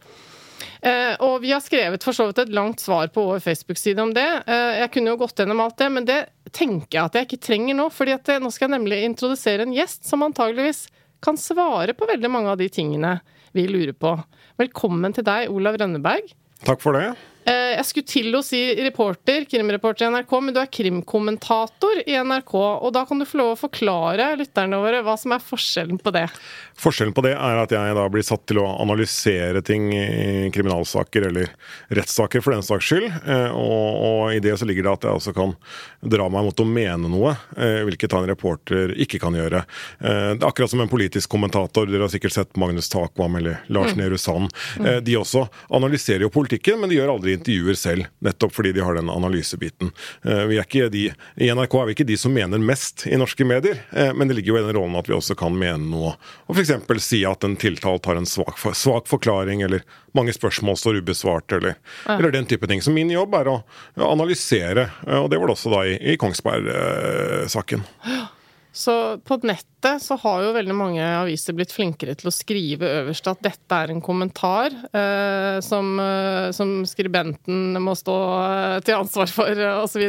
Eh, 0.85 1.13
og 1.25 1.41
vi 1.43 1.51
har 1.53 1.61
skrevet 1.61 2.03
for 2.05 2.17
så 2.17 2.29
vidt 2.29 2.41
et 2.41 2.55
langt 2.55 2.81
svar 2.81 3.11
på 3.13 3.25
vår 3.27 3.43
Facebook-side 3.43 4.01
om 4.01 4.13
det. 4.15 4.27
Jeg 4.47 4.91
kunne 4.93 5.13
jo 5.13 5.19
gått 5.21 5.41
gjennom 5.41 5.61
alt 5.63 5.77
det, 5.81 5.89
men 5.93 6.07
det 6.07 6.21
tenker 6.53 6.97
jeg 6.97 7.03
at 7.03 7.17
jeg 7.17 7.29
ikke 7.29 7.45
trenger 7.50 7.77
nå. 7.77 7.89
fordi 7.93 8.17
nå 8.41 8.53
skal 8.53 8.69
jeg 8.69 8.77
nemlig 8.77 9.03
introdusere 9.05 9.67
en 9.67 9.75
gjest 9.75 10.07
som 10.07 10.23
antageligvis 10.25 10.88
kan 11.21 11.38
svare 11.38 11.93
på 11.93 12.07
veldig 12.09 12.29
mange 12.33 12.50
av 12.53 12.57
de 12.57 12.69
tingene 12.73 13.19
vi 13.53 13.67
lurer 13.69 13.93
på. 13.93 14.15
Velkommen 14.60 15.13
til 15.15 15.24
deg, 15.24 15.48
Olav 15.51 15.77
Rønneberg. 15.79 16.34
Takk 16.67 16.81
for 16.84 16.98
det. 16.98 17.13
Eh, 17.41 17.74
jeg 17.74 17.86
skulle 17.88 18.10
til 18.10 18.36
å 18.38 18.41
si 18.45 18.60
reporter, 18.86 19.45
krimreporter 19.50 20.05
i 20.05 20.12
NRK, 20.13 20.33
men 20.43 20.53
du 20.53 20.60
er 20.62 20.69
krimkommentator 20.69 22.03
i 22.05 22.13
NRK. 22.21 22.53
Og 22.53 22.91
da 22.93 23.01
kan 23.10 23.21
du 23.21 23.25
få 23.25 23.39
lov 23.39 23.53
å 23.55 23.60
forklare 23.63 24.36
lytterne 24.38 24.77
våre 24.81 25.01
hva 25.05 25.15
som 25.17 25.33
er 25.33 25.41
forskjellen 25.41 25.98
på 26.01 26.13
det. 26.13 26.27
Forskjellen 26.81 27.15
på 27.17 27.24
det 27.25 27.33
er 27.33 27.62
at 27.63 27.74
jeg 27.74 27.95
da 27.98 28.05
blir 28.13 28.25
satt 28.25 28.45
til 28.50 28.62
å 28.62 28.67
analysere 28.83 29.63
ting 29.65 29.89
i 29.95 30.51
kriminalsaker, 30.53 31.29
eller 31.31 31.50
rettssaker 31.89 32.45
for 32.45 32.53
den 32.53 32.65
saks 32.65 32.91
skyld. 32.91 33.10
Eh, 33.10 33.50
og, 33.50 33.88
og, 33.89 34.21
i 34.36 34.43
det 34.43 34.53
så 34.60 34.69
ligger 34.69 34.86
det 34.86 34.93
at 35.00 35.10
jeg 35.10 35.21
også 35.21 35.36
kan 35.38 35.55
dra 36.13 36.29
meg 36.29 36.45
mot 36.45 36.62
å 36.62 36.67
mene 36.67 37.10
noe, 37.10 37.33
eh, 37.57 37.81
hvilket 37.88 38.17
en 38.17 38.29
reporter 38.29 38.93
ikke 39.01 39.21
kan 39.21 39.36
gjøre. 39.38 39.63
Det 40.01 40.12
er 40.12 40.45
akkurat 40.45 40.69
som 40.71 40.81
en 40.83 40.89
politisk 40.91 41.31
kommentator. 41.31 41.88
Dere 41.89 42.05
har 42.05 42.12
sikkert 42.13 42.36
sett 42.36 42.57
Magnus 42.60 42.89
Takvam 42.91 43.38
eller 43.39 43.62
Lars 43.74 43.95
mm. 43.95 44.00
Nehru 44.00 44.17
Sand. 44.19 44.53
De 45.05 45.15
også 45.17 45.45
analyserer 45.74 46.25
jo 46.25 46.31
politikken, 46.33 46.79
men 46.81 46.91
de 46.91 46.98
gjør 46.98 47.13
aldri 47.15 47.30
intervjuer 47.35 47.77
selv, 47.79 48.07
nettopp 48.23 48.53
fordi 48.55 48.73
de 48.75 48.83
har 48.85 48.97
den 48.97 49.11
analysebiten. 49.11 49.91
Eh, 50.25 50.43
vi 50.50 50.57
er 50.59 50.67
ikke 50.67 50.89
de, 50.93 51.03
I 51.41 51.50
NRK 51.53 51.77
er 51.79 51.89
vi 51.89 51.95
ikke 51.95 52.07
de 52.09 52.17
som 52.19 52.33
mener 52.35 52.61
mest 52.61 53.05
i 53.09 53.19
norske 53.19 53.45
medier, 53.47 53.81
eh, 53.91 54.11
men 54.17 54.29
det 54.29 54.38
ligger 54.38 54.55
jo 54.55 54.59
i 54.59 54.65
den 54.65 54.75
rollen 54.77 54.97
at 55.00 55.09
vi 55.09 55.15
også 55.17 55.38
kan 55.39 55.55
mene 55.57 55.88
noe. 55.91 56.15
Og 56.47 56.57
f.eks. 56.57 56.73
si 57.05 57.23
at 57.27 57.47
en 57.47 57.57
tiltalt 57.59 58.09
har 58.09 58.19
en 58.19 58.29
svak, 58.29 58.59
svak, 58.77 59.07
forklaring, 59.11 59.63
eller 59.67 59.85
mange 60.17 60.35
spørsmål 60.35 60.79
står 60.79 61.01
ubesvart, 61.01 61.51
eller, 61.57 61.77
ja. 62.05 62.17
eller, 62.17 62.33
den 62.35 62.50
type 62.50 62.67
ting. 62.69 62.83
Så 62.83 62.93
min 62.95 63.11
jobb 63.13 63.35
er 63.39 63.51
å, 63.51 63.57
analysere, 64.11 64.89
eh, 65.07 65.17
og 65.19 65.31
det 65.31 65.41
var 65.41 65.51
det 65.51 65.57
også 65.57 65.73
da 65.73 65.85
i, 65.88 65.97
i 66.13 66.19
Kongsberg-saken. 66.21 67.88
Så 68.72 69.18
på 69.18 69.36
nettet 69.44 70.01
så 70.01 70.16
har 70.22 70.44
jo 70.46 70.54
veldig 70.56 70.75
mange 70.78 71.04
aviser 71.04 71.56
blitt 71.58 71.74
flinkere 71.75 72.13
til 72.16 72.30
å 72.30 72.34
skrive 72.34 72.88
øverst 73.01 73.28
at 73.28 73.42
dette 73.44 73.80
er 73.84 73.92
en 73.92 74.00
kommentar 74.04 74.72
eh, 74.72 75.58
som, 75.66 75.90
eh, 76.00 76.51
som, 76.56 76.72
skribenten 76.88 77.75
må 77.84 77.96
stå 78.00 78.16
eh, 78.46 78.78
til 78.88 79.01
ansvar 79.01 79.34
for, 79.34 79.51
eh, 79.51 79.82
osv. 79.84 80.06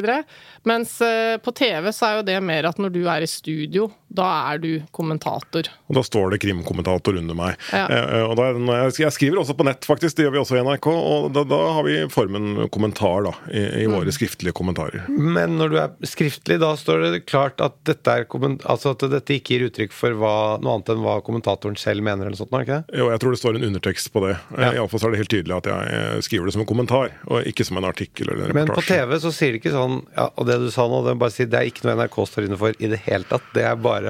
Mens 0.69 0.95
eh, 1.03 1.41
på 1.43 1.55
TV 1.59 1.91
så 1.91 2.07
er 2.07 2.21
jo 2.21 2.29
det 2.31 2.39
mer 2.45 2.71
at 2.71 2.79
når 2.79 2.95
du 2.95 3.03
er 3.03 3.27
i 3.27 3.31
studio, 3.31 3.91
da 4.17 4.29
er 4.53 4.61
du 4.63 4.71
kommentator. 4.95 5.69
Og 5.89 5.97
Da 5.97 6.03
står 6.07 6.35
det 6.35 6.43
krimkommentator 6.43 7.17
under 7.19 7.37
meg. 7.39 7.57
Ja. 7.73 7.87
Eh, 7.89 8.25
og 8.27 8.37
da, 8.39 8.51
jeg 8.91 9.15
skriver 9.15 9.41
også 9.43 9.57
på 9.57 9.67
nett, 9.67 9.87
faktisk. 9.89 10.17
Det 10.19 10.27
gjør 10.27 10.35
vi 10.37 10.43
også 10.43 10.59
i 10.59 10.65
NRK. 10.67 10.89
Og 10.93 11.29
da, 11.35 11.45
da 11.49 11.61
har 11.79 11.87
vi 11.87 11.99
formen 12.13 12.67
kommentar 12.75 13.27
da, 13.29 13.35
i, 13.51 13.63
i 13.83 13.87
mm. 13.89 13.97
våre 13.97 14.15
skriftlige 14.15 14.57
kommentarer. 14.57 15.07
Men 15.09 15.57
når 15.61 15.73
du 15.73 15.79
er 15.83 16.09
skriftlig, 16.09 16.61
da 16.63 16.75
står 16.79 17.07
det 17.07 17.23
klart 17.27 17.63
at 17.65 17.79
dette, 17.89 18.19
er, 18.19 18.29
altså 18.29 18.95
at 18.95 19.07
dette 19.13 19.39
ikke 19.39 19.57
gir 19.57 19.67
uttrykk 19.69 19.97
for 19.97 20.17
hva, 20.19 20.35
noe 20.63 20.79
annet 20.79 20.93
enn 20.95 21.05
hva 21.05 21.19
kommentatoren 21.25 21.79
selv 21.81 22.05
mener? 22.05 22.29
eller 22.29 22.39
sånt, 22.39 22.53
ikke 22.55 22.83
det? 22.83 22.99
Jo, 23.01 23.09
jeg 23.11 23.21
tror 23.23 23.35
det 23.35 23.41
står 23.41 23.59
en 23.59 23.67
undertekst 23.71 24.13
på 24.15 24.23
det. 24.27 24.37
Ja. 24.57 24.73
Iallfall 24.77 25.09
er 25.09 25.15
det 25.15 25.23
helt 25.25 25.33
tydelig 25.33 25.57
at 25.57 25.69
jeg 25.73 26.27
skriver 26.29 26.49
det 26.49 26.55
som 26.55 26.63
en 26.65 26.69
kommentar, 26.69 27.17
og 27.27 27.49
ikke 27.49 27.67
som 27.67 27.81
en 27.81 27.89
artikkel 27.89 28.29
eller 28.29 28.47
en 28.47 28.53
reportasje. 28.53 28.69
Men 28.69 28.77
på 28.77 28.85
TV 28.87 29.23
så 29.25 29.33
sier 29.35 29.55
det 29.55 29.63
ikke 29.63 29.75
sånn 29.75 29.99
ja, 30.15 30.29
Og 30.39 30.47
det 30.49 30.59
du 30.63 30.69
sa 30.75 30.87
nå, 30.91 31.01
det 31.07 31.15
er 31.15 31.21
bare 31.23 31.35
si, 31.35 31.47
det 31.51 31.59
er 31.59 31.71
ikke 31.71 31.87
noe 31.87 31.97
NRK 31.99 32.19
står 32.29 32.49
inne 32.49 32.59
for 32.61 32.77
i 32.79 32.91
det 32.93 33.01
hele 33.07 33.27
tatt. 33.29 33.49
Det 33.57 33.65
er 33.67 33.79
bare 33.83 34.02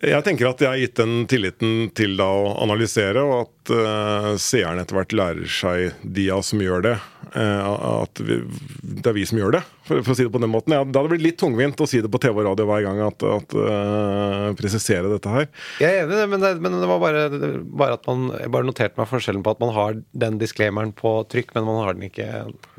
jeg 0.00 0.24
tenker 0.24 0.48
at 0.48 0.62
jeg 0.62 0.70
har 0.70 0.80
gitt 0.80 0.96
den 0.96 1.26
tilliten 1.28 1.90
til 1.92 2.14
da 2.16 2.24
å 2.24 2.54
analysere, 2.62 3.20
og 3.28 3.42
at 3.42 3.72
uh, 3.76 4.28
seeren 4.40 4.80
etter 4.80 4.96
hvert 4.96 5.12
lærer 5.12 5.50
seg 5.52 5.98
de 6.00 6.30
av 6.32 6.40
oss 6.40 6.48
som 6.54 6.62
gjør 6.64 6.86
det, 6.86 6.94
uh, 7.36 8.00
at 8.00 8.22
vi, 8.24 8.38
det 8.80 9.12
er 9.12 9.16
vi 9.18 9.26
som 9.28 9.42
gjør 9.42 9.58
det, 9.58 9.62
for, 9.84 10.00
for, 10.00 10.14
å 10.14 10.16
si 10.16 10.24
det 10.24 10.32
på 10.32 10.40
den 10.40 10.52
måten. 10.54 10.72
Ja, 10.78 10.86
det 10.88 10.96
hadde 10.96 11.12
blitt 11.12 11.26
litt 11.26 11.38
tungvint 11.42 11.84
å 11.84 11.90
si 11.90 12.00
det 12.00 12.08
på 12.12 12.22
TV 12.24 12.40
og 12.40 12.48
radio 12.48 12.66
hver 12.70 12.86
gang, 12.86 13.02
at, 13.04 13.28
at 13.36 13.56
uh, 13.58 14.48
presisere 14.56 15.12
dette 15.12 15.36
her. 15.36 15.50
Jeg 15.84 16.00
er 16.00 16.08
enig 16.08 16.24
men 16.32 16.46
det, 16.46 16.56
men 16.64 16.80
det 16.80 16.88
var 16.88 17.02
bare, 17.04 17.28
bare, 17.60 18.00
at 18.00 18.08
man 18.08 18.30
jeg 18.38 18.54
bare 18.56 18.70
noterte 18.72 19.02
meg 19.02 19.12
forskjellen 19.12 19.44
på 19.44 19.52
at 19.52 19.60
man 19.60 19.76
har 19.76 20.00
den 20.24 20.40
disclaimeren 20.40 20.96
på 20.96 21.18
trykk, 21.28 21.52
men 21.58 21.68
man 21.68 21.82
har 21.84 22.00
den 22.00 22.08
ikke 22.08 22.30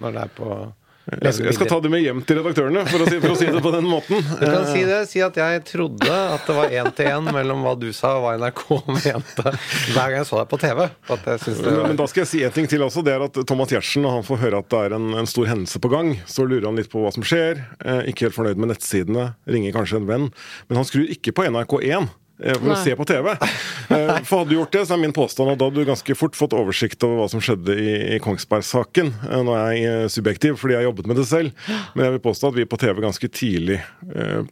når 0.02 0.18
det 0.18 0.26
er 0.26 0.40
på 0.42 0.64
jeg 1.04 1.56
skal 1.58 1.68
ta 1.68 1.78
det 1.84 1.90
med 1.92 2.00
hjem 2.00 2.22
til 2.24 2.38
redaktørene, 2.40 2.86
for 2.88 3.04
å 3.04 3.08
si, 3.10 3.18
for 3.20 3.34
å 3.34 3.36
si 3.36 3.48
det 3.52 3.62
på 3.64 3.72
den 3.74 3.88
måten. 3.90 4.22
Du 4.24 4.46
kan 4.46 4.64
si 4.70 4.86
det. 4.88 5.02
Si 5.12 5.20
at 5.24 5.36
jeg 5.36 5.64
trodde 5.68 6.08
at 6.08 6.48
det 6.48 6.56
var 6.56 6.72
én 6.72 6.90
til 6.96 7.10
én 7.12 7.28
mellom 7.36 7.66
hva 7.66 7.74
du 7.80 7.90
sa 7.96 8.14
og 8.20 8.24
hva 8.24 8.38
NRK 8.40 8.64
mente 8.88 9.44
hver 9.44 9.98
gang 9.98 10.16
jeg 10.22 10.30
så 10.30 10.40
deg 10.40 10.50
på 10.54 10.62
TV. 10.64 10.86
Men, 11.10 11.82
men, 11.90 12.00
da 12.00 12.08
skal 12.08 12.24
jeg 12.24 12.32
si 12.32 12.44
en 12.48 12.56
ting 12.56 12.72
til 12.72 12.86
også. 12.88 13.04
Det 13.04 13.18
er 13.18 13.28
at 13.28 13.42
Thomas 13.50 13.74
Giertsen, 13.74 14.06
når 14.08 14.20
han 14.20 14.28
får 14.30 14.42
høre 14.46 14.64
at 14.64 14.72
det 14.72 14.82
er 14.88 14.98
en, 14.98 15.12
en, 15.20 15.30
stor 15.34 15.52
hendelse 15.52 15.84
på 15.84 15.92
gang, 15.92 16.16
så 16.30 16.48
lurer 16.48 16.70
han 16.70 16.80
litt 16.80 16.92
på 16.94 17.04
hva 17.04 17.12
som 17.16 17.28
skjer. 17.28 17.66
Eh, 17.84 18.04
ikke 18.14 18.30
helt 18.30 18.40
fornøyd 18.40 18.64
med 18.64 18.72
nettsidene. 18.72 19.34
Ringer 19.50 19.76
kanskje 19.76 20.00
en 20.00 20.08
venn. 20.10 20.30
Men 20.70 20.80
han 20.80 20.88
skrur 20.88 21.12
ikke 21.12 21.36
på 21.36 21.50
NRK1 21.52 22.12
for 22.38 22.66
Nei. 22.66 22.76
å 22.76 22.80
se 22.82 22.96
på 22.98 23.06
TV. 23.08 23.30
Eh, 23.34 24.18
for 24.26 24.42
hadde 24.42 24.50
du 24.50 24.56
gjort 24.58 24.74
det, 24.74 24.86
så 24.88 24.96
er 24.96 25.02
min 25.04 25.14
påstand 25.16 25.54
at 25.54 25.60
da 25.60 25.68
hadde 25.70 25.84
du 25.84 25.90
ganske 25.90 26.16
fort 26.18 26.38
fått 26.38 26.56
oversikt 26.58 27.04
over 27.06 27.22
hva 27.22 27.28
som 27.32 27.44
skjedde 27.44 27.76
i, 27.78 27.94
i 28.16 28.20
Kongsberg-saken. 28.24 29.14
Eh, 29.30 29.44
nå 29.46 29.54
er 29.60 29.76
jeg 29.78 30.10
subjektiv 30.16 30.58
fordi 30.62 30.78
jeg 30.78 30.84
har 30.84 30.90
jobbet 30.90 31.12
med 31.12 31.22
det 31.22 31.28
selv, 31.30 31.70
men 31.94 32.08
jeg 32.08 32.16
vil 32.18 32.26
påstå 32.26 32.50
at 32.50 32.58
vi 32.58 32.68
på 32.70 32.80
TV 32.82 33.04
ganske 33.04 33.30
tidlig 33.34 33.80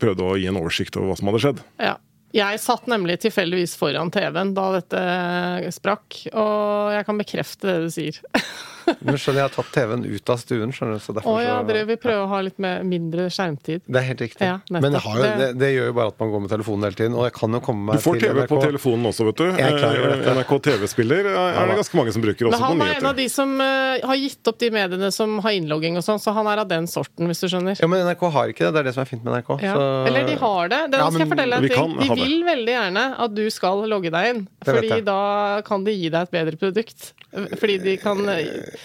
prøvde 0.02 0.28
å 0.28 0.38
gi 0.40 0.48
en 0.52 0.60
oversikt 0.62 0.98
over 1.00 1.12
hva 1.12 1.20
som 1.20 1.32
hadde 1.32 1.44
skjedd. 1.48 1.66
Ja. 1.82 1.98
Jeg 2.32 2.62
satt 2.64 2.86
nemlig 2.88 3.18
tilfeldigvis 3.26 3.74
foran 3.76 4.12
TV-en 4.14 4.54
da 4.56 4.70
dette 4.78 5.72
sprakk, 5.76 6.16
og 6.32 6.94
jeg 6.96 7.04
kan 7.10 7.20
bekrefte 7.20 7.68
det 7.68 7.90
du 7.90 7.90
sier. 7.92 8.22
Nå 9.08 9.16
skjønner 9.18 9.42
jeg 9.42 9.48
har 9.48 9.54
tatt 9.56 9.72
TV-en 9.76 10.06
ut 10.06 10.32
av 10.34 10.40
stuen. 10.42 10.74
skjønner 10.76 10.98
du, 10.98 11.04
så 11.04 11.16
Å 11.18 11.36
ja, 11.42 11.58
dere 11.68 11.84
vil 11.90 12.00
prøve 12.02 12.26
å 12.26 12.30
ha 12.32 12.42
litt 12.46 12.60
mindre 12.62 13.28
skjermtid. 13.34 13.86
Det 13.86 14.02
er 14.02 14.08
helt 14.10 14.24
riktig. 14.26 14.48
Ja, 14.48 14.58
Men 14.72 14.98
jo, 14.98 15.16
det, 15.22 15.52
det, 15.60 15.72
gjør 15.76 15.92
jo 15.92 15.96
bare 15.98 16.14
at 16.14 16.22
man 16.22 16.34
går 16.34 16.44
med 16.46 16.54
telefonen 16.54 16.88
hele 16.88 17.00
tiden. 17.00 17.18
Og 17.18 17.28
jeg 17.28 17.36
kan 17.38 17.58
jo 17.58 17.62
komme 17.66 17.88
meg 17.90 18.02
Du 18.02 18.06
får 18.06 18.20
TV 18.24 18.42
på 18.50 18.62
telefonen 18.64 19.10
også, 19.12 19.28
vet 19.30 19.42
du. 19.42 19.48
NRK 20.42 20.54
TV-spiller 20.70 21.32
er 21.32 21.72
det 21.72 21.80
ganske 21.82 22.00
mange 22.00 22.16
som 22.16 22.26
bruker 22.26 22.50
også 22.50 22.58
på 22.58 22.72
nyheter. 22.74 22.80
Men 22.82 22.88
han 22.88 22.96
er 22.96 23.04
en 23.04 23.12
av 23.12 23.20
de 23.22 23.28
som 23.32 23.56
uh, 23.62 24.10
har 24.12 24.22
gitt 24.22 24.52
opp 24.52 24.60
de 24.62 24.72
mediene 24.74 25.12
som 25.16 25.38
har 25.46 25.58
innlogging 25.58 26.00
og 26.00 26.06
sånn, 26.06 26.22
så 26.22 26.36
han 26.36 26.50
er 26.52 26.64
av 26.64 26.70
den 26.72 26.90
sorten, 26.92 27.30
hvis 27.30 27.44
du 27.44 27.48
skjønner. 27.52 27.80
Ja, 27.82 27.90
Men 27.92 28.06
NRK 28.10 28.28
har 28.38 28.54
ikke 28.54 28.68
det. 28.68 28.74
Det 28.76 28.84
er 28.84 28.90
det 28.90 28.96
som 28.98 29.06
er 29.06 29.12
fint 29.12 29.26
med 29.26 29.38
NRK. 29.38 29.54
Ja. 29.66 29.78
Så... 29.78 29.88
Eller 30.10 30.28
de 30.28 30.38
har 30.42 30.72
det. 30.74 30.82
Det 30.92 31.02
ja, 31.02 31.10
skal 31.10 31.26
jeg 31.26 31.32
fortelle 31.34 31.62
deg 31.62 31.78
en 31.78 31.96
ting. 31.98 31.98
De 32.02 32.20
vil 32.22 32.46
veldig 32.48 32.78
gjerne 32.78 33.08
at 33.26 33.36
du 33.38 33.44
skal 33.54 33.86
logge 33.92 34.14
deg 34.14 34.32
inn, 34.32 34.46
fordi 34.66 35.02
da 35.08 35.22
kan 35.68 35.88
de 35.88 35.96
gi 35.96 36.12
deg 36.12 36.22
et 36.28 36.38
bedre 36.40 36.62
produkt. 36.62 37.12
Fordi 37.32 37.78
de 37.80 37.96
kan, 38.00 38.20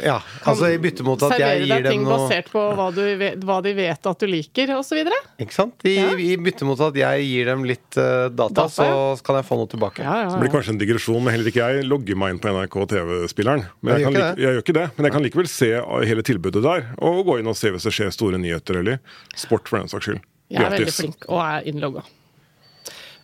ja, 0.02 0.16
altså 0.42 0.68
i 0.72 0.78
bytte 0.82 1.04
mot 1.06 1.20
at 1.22 1.36
jeg 1.38 1.62
gir 1.62 1.68
dem 1.68 1.76
noe 1.76 1.76
Servere 1.76 1.82
deg 1.84 1.92
ting 1.94 2.06
basert 2.08 2.50
på 2.52 2.62
hva, 2.78 2.86
vet, 3.20 3.44
hva, 3.46 3.58
de 3.64 3.72
vet 3.76 4.08
at 4.10 4.22
du 4.22 4.26
liker, 4.30 4.72
osv. 4.76 5.00
Ikke 5.42 5.54
sant? 5.54 5.86
I, 5.86 5.94
ja. 5.96 6.08
I, 6.18 6.32
bytte 6.42 6.66
mot 6.68 6.80
at 6.88 6.98
jeg 6.98 7.28
gir 7.28 7.50
dem 7.50 7.64
litt 7.68 7.98
uh, 7.98 8.26
data, 8.26 8.66
data, 8.66 8.68
så 8.74 9.26
kan 9.26 9.40
jeg 9.40 9.48
få 9.48 9.60
noe 9.60 9.70
tilbake. 9.70 10.04
Ja, 10.06 10.18
ja, 10.24 10.28
så 10.32 10.40
blir 10.40 10.50
det 10.50 10.56
kanskje 10.56 10.74
en 10.74 10.82
digresjon, 10.82 11.22
men 11.22 11.36
heller 11.36 11.52
ikke 11.52 11.70
jeg 11.70 11.86
logger 11.86 12.20
meg 12.20 12.34
inn 12.34 12.42
på 12.42 12.52
NRK 12.52 12.78
TV-spilleren. 12.94 13.66
Men 13.80 13.94
jeg, 13.94 14.06
jeg, 14.06 14.14
like, 14.16 14.28
jeg, 14.28 14.46
gjør 14.46 14.62
ikke 14.64 14.78
det. 14.80 14.86
Men 14.96 15.08
jeg 15.08 15.16
kan 15.16 15.26
likevel 15.28 15.50
se 15.54 15.72
hele 16.10 16.26
tilbudet 16.26 16.64
der, 16.66 16.86
og 16.98 17.22
gå 17.30 17.40
inn 17.42 17.52
og 17.52 17.58
se 17.58 17.72
hvis 17.74 17.88
det 17.88 17.94
skjer 17.96 18.14
store 18.14 18.42
nyheter 18.42 18.82
eller 18.82 19.02
sport, 19.38 19.70
for 19.70 19.80
den 19.80 19.92
saks 19.92 20.10
skyld. 20.10 20.22
Jeg 20.52 20.62
er 20.62 20.76
veldig 20.76 20.94
flink 20.94 21.26
og 21.30 21.42
er 21.42 21.66
innlogga. 21.66 22.06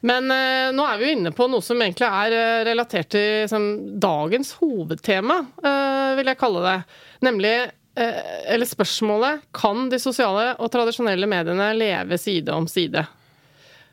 Men 0.09 0.31
eh, 0.35 0.73
nå 0.75 0.83
er 0.87 0.99
vi 0.99 1.07
jo 1.07 1.15
inne 1.17 1.31
på 1.35 1.47
noe 1.51 1.63
som 1.63 1.79
egentlig 1.83 2.09
er 2.09 2.35
eh, 2.35 2.65
relatert 2.67 3.13
til 3.15 3.45
liksom, 3.45 3.69
dagens 4.03 4.57
hovedtema, 4.59 5.39
eh, 5.63 6.11
vil 6.19 6.33
jeg 6.33 6.41
kalle 6.41 6.65
det. 6.67 6.77
Nemlig 7.23 7.55
eh, 7.55 8.21
eller 8.55 8.67
spørsmålet 8.67 9.47
kan 9.55 9.87
de 9.93 10.01
sosiale 10.03 10.53
og 10.59 10.73
tradisjonelle 10.75 11.29
mediene 11.31 11.71
leve 11.79 12.19
side 12.19 12.55
om 12.55 12.67
side? 12.71 13.05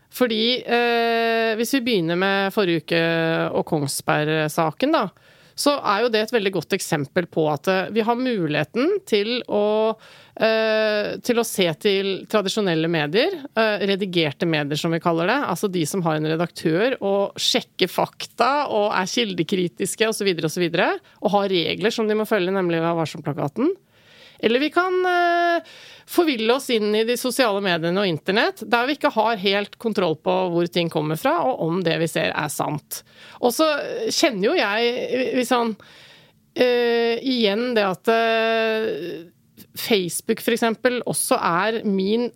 Fordi 0.09 0.43
eh, 0.65 1.53
hvis 1.59 1.75
vi 1.77 1.83
begynner 1.85 2.17
med 2.17 2.53
forrige 2.55 2.81
uke 2.81 3.01
og 3.53 3.67
Kongsberg-saken, 3.69 4.95
da, 4.97 5.05
så 5.59 5.75
er 5.77 6.05
jo 6.05 6.11
det 6.13 6.23
et 6.23 6.33
veldig 6.33 6.53
godt 6.55 6.73
eksempel 6.77 7.27
på 7.29 7.45
at 7.51 7.69
eh, 7.69 7.91
vi 7.93 8.03
har 8.07 8.17
muligheten 8.17 8.97
til 9.09 9.41
å, 9.45 9.93
til 10.39 11.39
å 11.41 11.43
se 11.43 11.65
til 11.83 12.09
tradisjonelle 12.31 12.87
medier, 12.87 13.33
eh, 13.59 13.81
redigerte 13.89 14.47
medier 14.47 14.79
som 14.79 14.93
vi 14.95 15.01
kaller 15.03 15.27
det, 15.27 15.35
altså 15.51 15.67
de 15.67 15.83
som 15.89 16.03
har 16.05 16.15
en 16.15 16.29
redaktør 16.31 16.95
og 17.03 17.35
sjekker 17.35 17.91
fakta 17.91 18.69
og 18.71 18.93
er 18.95 19.09
kildekritiske 19.11 20.07
osv., 20.07 20.31
og, 20.37 20.47
så 20.53 20.63
videre, 20.63 20.89
og 21.19 21.33
har 21.35 21.51
regler 21.51 21.91
som 21.91 22.07
de 22.07 22.15
må 22.15 22.27
følge, 22.29 22.55
nemlig 22.55 22.79
Vær 22.79 22.95
varsom-plakaten. 22.95 23.73
Eller 24.39 24.61
vi 24.63 24.69
kan 24.71 24.93
uh, 25.03 25.59
forville 26.07 26.53
oss 26.53 26.69
inn 26.71 26.93
i 26.95 27.03
de 27.03 27.17
sosiale 27.19 27.59
mediene 27.63 27.99
og 27.99 28.07
internett, 28.07 28.63
der 28.63 28.87
vi 28.87 28.95
ikke 28.95 29.11
har 29.11 29.41
helt 29.41 29.75
kontroll 29.81 30.15
på 30.15 30.35
hvor 30.53 30.69
ting 30.71 30.87
kommer 30.91 31.19
fra, 31.19 31.41
og 31.43 31.65
om 31.67 31.81
det 31.83 31.97
vi 31.99 32.07
ser 32.07 32.31
er 32.31 32.53
sant. 32.53 33.01
Og 33.43 33.51
så 33.55 33.67
kjenner 34.07 34.47
jo 34.47 34.55
jeg 34.55 35.33
hvis 35.35 35.51
han 35.51 35.75
uh, 35.75 37.15
igjen 37.19 37.73
det 37.75 37.85
at 37.89 38.13
uh, 38.15 39.35
Facebook 39.77 40.41
f.eks. 40.41 40.63
også 41.05 41.37
er 41.39 41.81
min 41.85 42.29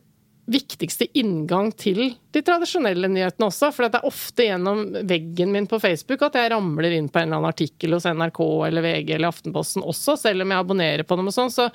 viktigste 0.45 1.07
inngang 1.15 1.69
til 1.79 2.17
de 2.35 2.41
tradisjonelle 2.43 3.07
nyhetene 3.07 3.47
også. 3.47 3.69
For 3.71 3.87
det 3.87 4.01
er 4.01 4.09
ofte 4.09 4.47
gjennom 4.49 4.83
veggen 5.07 5.53
min 5.55 5.67
på 5.71 5.79
Facebook 5.79 6.25
at 6.27 6.35
jeg 6.39 6.51
ramler 6.51 6.97
inn 6.97 7.07
på 7.07 7.21
en 7.21 7.29
eller 7.29 7.39
annen 7.39 7.53
artikkel 7.53 7.95
hos 7.95 8.07
NRK 8.09 8.41
eller 8.67 8.85
VG 8.85 9.15
eller 9.15 9.31
Aftenposten 9.31 9.85
også, 9.87 10.17
selv 10.19 10.43
om 10.43 10.53
jeg 10.53 10.65
abonnerer 10.65 11.07
på 11.07 11.19
dem 11.19 11.31
og 11.31 11.35
sånn. 11.35 11.53
Så 11.53 11.69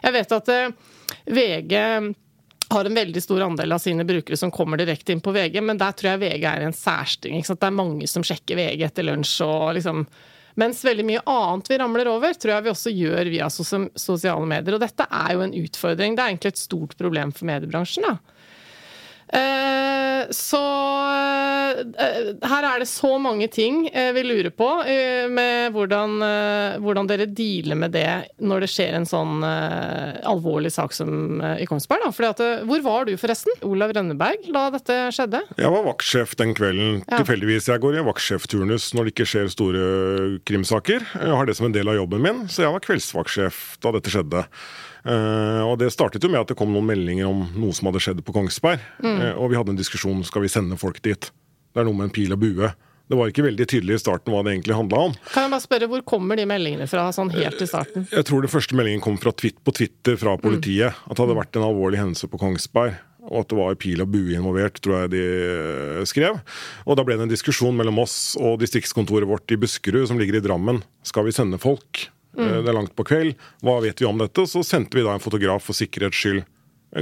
jeg 0.00 0.16
vet 0.16 0.36
at 0.38 0.52
eh, 0.54 0.92
VG 1.36 1.74
har 2.74 2.88
en 2.88 2.96
veldig 2.96 3.22
stor 3.22 3.44
andel 3.44 3.76
av 3.76 3.82
sine 3.82 4.06
brukere 4.08 4.38
som 4.40 4.52
kommer 4.54 4.80
direkte 4.80 5.12
inn 5.12 5.22
på 5.24 5.34
VG, 5.34 5.60
men 5.60 5.78
der 5.80 5.92
tror 5.92 6.14
jeg 6.14 6.22
VG 6.24 6.46
er 6.48 6.64
en 6.64 6.76
særstilling. 6.76 7.44
Det 7.44 7.68
er 7.68 7.76
mange 7.76 8.08
som 8.10 8.24
sjekker 8.24 8.56
VG 8.58 8.86
etter 8.88 9.06
lunsj 9.06 9.42
og 9.44 9.74
liksom 9.76 10.06
mens 10.60 10.82
veldig 10.86 11.04
mye 11.08 11.22
annet 11.30 11.70
vi 11.70 11.78
ramler 11.80 12.10
over, 12.10 12.36
tror 12.38 12.54
jeg 12.54 12.66
vi 12.66 12.72
også 12.72 12.92
gjør 12.94 13.30
via 13.32 13.48
sosiale 13.50 14.46
medier. 14.50 14.76
Og 14.76 14.84
dette 14.84 15.06
er 15.08 15.34
jo 15.34 15.44
en 15.44 15.56
utfordring. 15.58 16.14
Det 16.14 16.24
er 16.24 16.34
egentlig 16.34 16.54
et 16.54 16.62
stort 16.62 16.96
problem 17.00 17.34
for 17.34 17.50
mediebransjen. 17.50 18.06
da. 18.06 18.33
Eh, 19.34 20.30
så 20.30 20.60
eh, 21.10 22.28
her 22.46 22.66
er 22.68 22.82
det 22.82 22.86
så 22.86 23.16
mange 23.18 23.48
ting 23.50 23.88
eh, 23.90 24.12
vi 24.14 24.22
lurer 24.22 24.52
på 24.54 24.68
med 25.34 25.74
hvordan, 25.74 26.16
hvordan, 26.84 27.08
dere 27.10 27.26
dealer 27.26 27.78
med 27.78 27.94
det 27.96 28.06
når 28.44 28.64
det 28.64 28.70
skjer 28.70 28.96
en 28.98 29.06
sånn 29.08 29.42
alvorlig 29.44 30.70
sak 30.74 30.94
som 30.94 31.40
i 31.58 31.66
Kongsberg. 31.68 32.06
At, 32.28 32.42
hvor 32.68 32.82
var 32.84 33.08
du 33.08 33.14
forresten, 33.20 33.54
Olav 33.66 33.94
Rønneberg, 33.96 34.46
da 34.54 34.66
dette 34.74 34.98
skjedde? 35.14 35.42
Jeg 35.58 35.72
var 35.74 35.86
vaktsjef 35.88 36.36
den 36.40 36.54
kvelden. 36.56 37.02
Ja. 37.04 37.20
Tilfeldigvis. 37.20 37.68
Jeg 37.72 37.82
går 37.82 37.98
i 37.98 38.06
vaktsjefturnus 38.06 38.90
når 38.96 39.08
det 39.08 39.14
ikke 39.14 39.28
skjer 39.32 39.52
store 39.52 39.84
krimsaker. 40.48 41.06
Jeg 41.20 41.38
har 41.40 41.48
det 41.48 41.58
som 41.58 41.68
en 41.68 41.76
del 41.76 41.90
av 41.90 41.98
jobben 41.98 42.24
min, 42.24 42.44
så 42.52 42.66
jeg 42.66 42.76
var 42.76 42.84
kveldsvaktsjef 42.86 43.62
da 43.84 43.94
dette 43.96 44.14
skjedde. 44.14 44.44
Uh, 45.04 45.60
og 45.68 45.76
Det 45.82 45.90
startet 45.92 46.24
jo 46.24 46.30
med 46.32 46.40
at 46.40 46.48
det 46.48 46.56
kom 46.56 46.72
noen 46.72 46.88
meldinger 46.88 47.28
om 47.28 47.44
noe 47.60 47.76
som 47.76 47.90
hadde 47.90 48.02
skjedd 48.02 48.24
på 48.24 48.34
Kongsberg. 48.36 48.82
Mm. 49.04 49.20
Uh, 49.20 49.32
og 49.36 49.52
vi 49.52 49.58
hadde 49.60 49.74
en 49.74 49.80
diskusjon 49.80 50.24
skal 50.24 50.46
vi 50.46 50.52
sende 50.52 50.80
folk 50.80 51.02
dit. 51.04 51.30
Det 51.74 51.82
er 51.82 51.88
noe 51.88 51.98
med 51.98 52.08
en 52.08 52.14
pil 52.14 52.32
og 52.32 52.40
bue. 52.40 52.72
Det 53.04 53.16
var 53.18 53.28
ikke 53.28 53.44
veldig 53.44 53.66
tydelig 53.68 53.98
i 53.98 54.00
starten 54.00 54.32
hva 54.32 54.40
det 54.46 54.54
egentlig 54.54 54.76
handla 54.78 55.00
om. 55.10 55.16
Kan 55.34 55.44
jeg 55.44 55.52
bare 55.52 55.64
spørre, 55.66 55.88
Hvor 55.92 56.04
kommer 56.08 56.40
de 56.40 56.46
meldingene 56.48 56.86
fra 56.88 57.10
sånn 57.12 57.32
helt 57.34 57.60
i 57.60 57.68
starten? 57.68 58.06
Jeg 58.08 58.24
tror 58.24 58.44
det 58.44 58.52
første 58.52 58.76
meldingen 58.78 59.02
kom 59.04 59.18
fra 59.20 59.34
twitt 59.36 59.58
på 59.60 59.74
Twitter 59.76 60.16
fra 60.20 60.38
politiet. 60.40 60.96
Mm. 60.96 61.10
At 61.10 61.18
det 61.18 61.26
hadde 61.26 61.36
vært 61.42 61.58
en 61.60 61.66
alvorlig 61.68 62.00
hendelse 62.00 62.30
på 62.32 62.40
Kongsberg. 62.40 62.96
Og 63.24 63.40
at 63.40 63.52
det 63.52 63.56
var 63.56 63.76
pil 63.80 64.02
og 64.04 64.10
bue 64.12 64.34
involvert, 64.36 64.80
tror 64.84 65.04
jeg 65.04 65.14
de 65.14 65.22
eh, 65.24 66.00
skrev. 66.08 66.40
Og 66.84 66.96
da 66.96 67.04
ble 67.04 67.16
det 67.16 67.24
en 67.24 67.32
diskusjon 67.32 67.76
mellom 67.76 68.02
oss 68.02 68.34
og 68.40 68.58
distriktskontoret 68.60 69.28
vårt 69.28 69.52
i 69.52 69.60
Buskerud, 69.60 70.04
som 70.08 70.20
ligger 70.20 70.40
i 70.40 70.44
Drammen. 70.44 70.82
Skal 71.08 71.28
vi 71.28 71.32
sende 71.32 71.60
folk? 71.60 72.06
Mm. 72.34 72.50
Det 72.64 72.70
er 72.70 72.76
langt 72.76 72.96
på 72.98 73.06
kveld. 73.06 73.38
Hva 73.64 73.78
vet 73.84 74.02
vi 74.02 74.08
om 74.08 74.18
dette? 74.20 74.46
Så 74.50 74.64
sendte 74.66 74.98
vi 74.98 75.06
da 75.06 75.14
en 75.14 75.22
fotograf 75.22 75.64
for 75.66 75.76
sikkerhets 75.78 76.18
skyld 76.18 76.44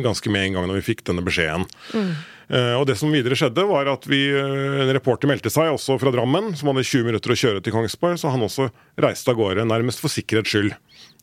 ganske 0.00 0.30
med 0.30 0.46
en 0.46 0.54
gang 0.56 0.68
når 0.68 0.80
vi 0.80 0.86
fikk 0.92 1.02
denne 1.04 1.24
beskjeden. 1.24 1.66
Mm. 1.92 2.12
Uh, 2.52 2.74
og 2.78 2.86
det 2.88 2.98
som 3.00 3.12
videre 3.12 3.36
skjedde 3.38 3.64
var 3.68 3.88
at 3.88 4.04
vi, 4.10 4.26
uh, 4.32 4.82
En 4.82 4.92
reporter 4.92 5.30
meldte 5.30 5.52
seg, 5.52 5.70
også 5.72 5.98
fra 6.00 6.12
Drammen, 6.12 6.52
som 6.56 6.68
hadde 6.68 6.84
20 6.84 7.06
minutter 7.08 7.32
å 7.32 7.38
kjøre 7.38 7.62
til 7.64 7.74
Kongsberg. 7.74 8.18
Så 8.20 8.32
han 8.32 8.44
også 8.44 8.70
reiste 9.00 9.32
av 9.32 9.38
gårde, 9.40 9.66
nærmest 9.68 10.02
for 10.02 10.12
sikkerhets 10.12 10.52
skyld. 10.52 10.76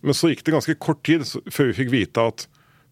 Men 0.05 0.17
så 0.17 0.31
gikk 0.31 0.45
det 0.45 0.55
ganske 0.55 0.77
kort 0.81 1.03
tid 1.05 1.25
før 1.25 1.71
vi 1.71 1.79
fikk 1.81 1.93
vite 1.93 2.27
at 2.31 2.45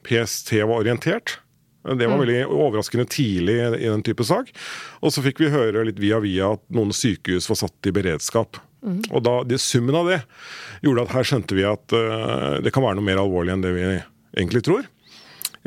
PST 0.07 0.53
var 0.63 0.81
orientert. 0.81 1.39
Det 1.87 2.03
var 2.03 2.17
mm. 2.17 2.23
veldig 2.25 2.39
overraskende 2.51 3.05
tidlig 3.07 3.55
i 3.79 3.87
den 3.87 4.03
type 4.03 4.25
sak. 4.27 4.49
Og 4.99 5.13
så 5.15 5.23
fikk 5.23 5.39
vi 5.39 5.53
høre 5.53 5.85
litt 5.87 6.01
via 6.03 6.19
via 6.19 6.51
at 6.57 6.63
noen 6.73 6.91
sykehus 6.95 7.47
var 7.47 7.61
satt 7.61 7.87
i 7.87 7.93
beredskap. 7.95 8.59
Mm. 8.87 8.99
Og 9.11 9.23
da, 9.25 9.39
det, 9.47 9.59
Summen 9.61 9.97
av 9.97 10.07
det 10.09 10.21
gjorde 10.85 11.07
at 11.07 11.15
her 11.17 11.25
skjønte 11.27 11.57
vi 11.57 11.65
at 11.67 11.95
uh, 11.95 12.59
det 12.63 12.71
kan 12.73 12.85
være 12.85 12.99
noe 12.99 13.07
mer 13.07 13.21
alvorlig 13.21 13.55
enn 13.55 13.65
det 13.65 13.73
vi 13.75 13.87
egentlig 13.87 14.63
tror. 14.67 14.85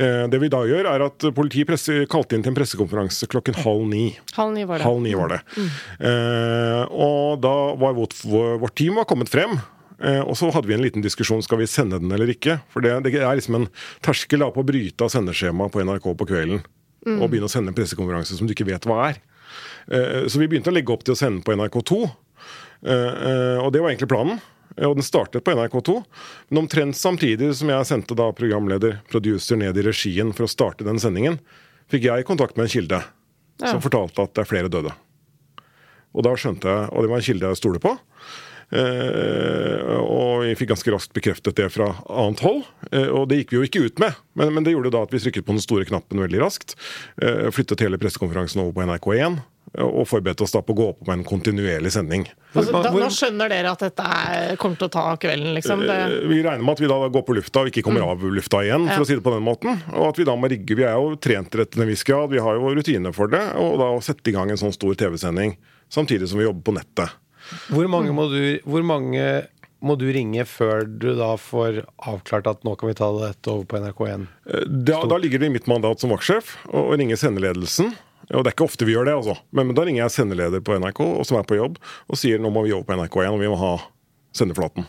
Uh, 0.01 0.25
det 0.33 0.41
vi 0.41 0.51
da 0.53 0.63
gjør, 0.69 0.89
er 0.89 1.05
at 1.05 1.27
politiet 1.37 1.69
presse, 1.69 1.99
kalte 2.11 2.37
inn 2.37 2.47
til 2.47 2.55
en 2.55 2.59
pressekonferanse 2.59 3.29
klokken 3.31 3.59
halv 3.61 3.85
ni. 3.91 4.07
Halv 4.39 4.55
ni 4.57 4.65
var 4.69 4.81
det. 4.81 4.87
Halv 4.87 5.05
ni 5.05 5.13
var 5.19 5.35
det. 5.35 5.43
Mm. 5.57 5.69
Uh, 6.07 6.83
og 7.09 7.45
da 7.45 7.55
var 7.83 7.99
vårt, 7.99 8.17
vårt 8.25 8.77
team 8.79 9.01
var 9.01 9.09
kommet 9.11 9.33
frem. 9.33 9.59
Og 10.01 10.33
så 10.33 10.49
hadde 10.49 10.65
vi 10.65 10.73
en 10.73 10.81
liten 10.81 11.03
diskusjon 11.05 11.43
skal 11.45 11.59
vi 11.61 11.67
sende 11.69 11.99
den 12.01 12.09
eller 12.17 12.31
ikke. 12.33 12.55
For 12.73 12.81
det, 12.81 12.95
det 13.05 13.19
er 13.21 13.35
liksom 13.37 13.59
en 13.59 13.67
terskel 14.01 14.41
da 14.41 14.47
på 14.49 14.63
å 14.63 14.65
bryte 14.65 15.05
av 15.05 15.11
sendeskjemaet 15.13 15.75
på 15.75 15.83
NRK 15.85 16.07
på 16.17 16.27
kvelden. 16.31 16.63
Mm. 17.05 17.19
Og 17.19 17.27
begynne 17.27 17.51
å 17.51 17.53
sende 17.53 17.69
en 17.69 17.77
pressekonferanse 17.77 18.39
som 18.39 18.49
du 18.49 18.55
ikke 18.55 18.65
vet 18.71 18.89
hva 18.89 19.11
er. 19.11 19.21
Så 20.25 20.41
vi 20.41 20.49
begynte 20.49 20.73
å 20.73 20.75
legge 20.79 20.95
opp 20.95 21.05
til 21.05 21.13
å 21.13 21.21
sende 21.21 21.45
på 21.45 21.53
NRK2. 21.53 22.01
Eh, 22.87 23.13
eh, 23.31 23.59
og 23.61 23.73
det 23.75 23.83
var 23.83 23.93
egentlig 23.93 24.11
planen. 24.13 24.41
Og 24.81 24.95
den 24.97 25.05
startet 25.05 25.45
på 25.45 25.53
NRK2. 25.53 25.97
Men 26.49 26.63
omtrent 26.63 26.97
samtidig 26.97 27.53
som 27.59 27.73
jeg 27.73 27.89
sendte 27.89 28.17
da 28.17 28.31
programleder, 28.37 29.01
producer, 29.11 29.59
ned 29.61 29.77
i 29.77 29.85
regien 29.85 30.31
for 30.37 30.47
å 30.47 30.51
starte 30.51 30.87
den 30.87 31.01
sendingen, 31.03 31.41
fikk 31.91 32.07
jeg 32.07 32.29
kontakt 32.29 32.57
med 32.57 32.69
en 32.69 32.73
kilde 32.73 33.01
ja. 33.03 33.67
som 33.67 33.83
fortalte 33.83 34.25
at 34.25 34.37
det 34.37 34.45
er 34.45 34.51
flere 34.51 34.71
døde. 34.73 34.95
Og 36.15 36.25
da 36.27 36.33
skjønte 36.39 36.71
jeg, 36.71 36.87
og 36.91 37.05
det 37.05 37.11
var 37.11 37.21
en 37.21 37.27
kilde 37.27 37.51
jeg 37.51 37.61
stoler 37.61 37.83
på. 37.83 37.93
Eh, 38.71 39.97
og 39.99 40.45
vi 40.45 40.55
fikk 40.59 40.71
ganske 40.71 40.93
raskt 40.95 41.15
bekreftet 41.15 41.59
det 41.59 41.69
fra 41.75 41.91
annet 42.07 42.43
hold. 42.47 42.63
Eh, 42.93 43.09
og 43.11 43.29
det 43.31 43.41
gikk 43.41 43.53
vi 43.53 43.59
jo 43.59 43.67
ikke 43.67 43.85
ut 43.87 44.03
med, 44.03 44.19
men, 44.39 44.55
men, 44.55 44.67
det 44.67 44.77
gjorde 44.77 44.93
da 44.95 45.03
at 45.07 45.15
vi 45.15 45.23
trykket 45.23 45.47
på 45.47 45.57
den 45.57 45.65
store 45.65 45.87
knappen 45.89 46.23
veldig 46.23 46.43
raskt. 46.43 46.77
Eh, 47.23 47.49
flyttet 47.55 47.83
hele 47.83 47.99
pressekonferansen 48.01 48.63
over 48.63 48.77
på 48.77 48.87
NRK1 48.87 49.41
og 49.79 50.03
forberedte 50.11 50.43
oss 50.43 50.55
da 50.55 50.63
på 50.67 50.75
å 50.75 50.79
gå 50.79 50.87
opp 50.93 51.05
med 51.07 51.21
en 51.21 51.27
kontinuerlig 51.27 51.93
sending. 51.95 52.25
Altså, 52.59 52.73
da, 52.75 52.91
nå 52.91 53.11
skjønner 53.15 53.53
dere 53.53 53.71
at 53.71 53.85
dette 53.85 54.03
er, 54.03 54.57
kommer 54.59 54.81
til 54.81 54.89
å 54.89 54.93
ta 54.97 55.05
kvelden, 55.23 55.53
liksom? 55.55 55.85
Det... 55.87 55.99
Eh, 56.09 56.15
vi 56.27 56.41
regner 56.43 56.65
med 56.67 56.75
at 56.75 56.83
vi 56.83 56.91
da 56.91 56.99
går 57.15 57.25
på 57.29 57.37
lufta 57.39 57.63
og 57.63 57.71
ikke 57.71 57.85
kommer 57.87 58.03
mm. 58.03 58.11
av 58.11 58.25
lufta 58.41 58.65
igjen, 58.67 58.89
for 58.89 58.99
ja. 58.99 59.07
å 59.07 59.09
si 59.09 59.19
det 59.21 59.25
på 59.27 59.35
den 59.37 59.47
måten. 59.47 59.79
Og 59.95 60.09
at 60.09 60.19
vi 60.19 60.27
da 60.27 60.35
må 60.35 60.51
rigge 60.51 60.79
Vi 60.79 60.87
er 60.87 60.99
jo 60.99 61.15
trent 61.23 61.55
rett 61.61 61.71
til 61.71 61.85
en 61.85 61.91
viss 61.91 62.03
grad, 62.07 62.33
vi 62.35 62.43
har 62.43 62.59
jo 62.59 62.75
rutiner 62.75 63.15
for 63.15 63.31
det. 63.31 63.45
Og 63.63 63.79
da 63.79 63.93
å 63.95 64.03
sette 64.05 64.33
i 64.33 64.35
gang 64.35 64.51
en 64.51 64.61
sånn 64.61 64.75
stor 64.75 64.99
TV-sending 64.99 65.55
samtidig 65.91 66.33
som 66.33 66.43
vi 66.43 66.49
jobber 66.49 66.67
på 66.67 66.77
nettet. 66.81 67.17
Hvor 67.71 67.87
mange 67.91 68.13
må 68.15 68.27
du, 68.31 68.43
hvor 68.67 68.85
mange 68.87 69.25
må 69.81 69.95
du 69.97 70.11
ringe 70.13 70.45
før 70.45 70.85
du 70.85 71.13
da 71.17 71.33
får 71.41 71.85
avklart 72.11 72.51
at 72.51 72.67
nå 72.67 72.75
kan 72.79 72.91
vi 72.91 72.99
ta 72.99 73.09
dette 73.17 73.53
over 73.53 73.65
på 73.71 73.81
NRK1? 73.81 74.29
Eh, 74.51 74.69
da, 74.91 75.01
da 75.09 75.19
ligger 75.21 75.41
det 75.41 75.49
i 75.51 75.55
mitt 75.61 75.71
mandat 75.71 76.03
som 76.03 76.13
vaktsjef 76.13 76.59
å 76.75 76.91
ringe 76.99 77.17
sendeledelsen 77.19 77.95
og 78.31 78.45
det 78.45 78.53
er 78.53 78.57
ikke 78.57 78.69
ofte 78.69 78.87
vi 78.89 78.95
gjør 78.95 79.11
det, 79.11 79.17
altså. 79.19 79.37
Men, 79.51 79.71
men 79.71 79.77
da 79.79 79.87
ringer 79.87 80.05
jeg 80.05 80.17
sendeleder 80.19 80.63
på 80.65 80.79
NRK 80.79 81.03
og 81.09 81.27
som 81.29 81.41
er 81.41 81.49
på 81.49 81.59
jobb, 81.59 81.81
og 82.09 82.21
sier 82.21 82.43
nå 82.43 82.53
må 82.55 82.65
vi 82.67 82.75
jobbe 82.75 82.91
på 82.91 82.99
NRK1 83.01 83.35
og 83.35 83.43
vi 83.43 83.53
må 83.53 83.61
ha 83.61 83.75
sendeflaten. 84.37 84.87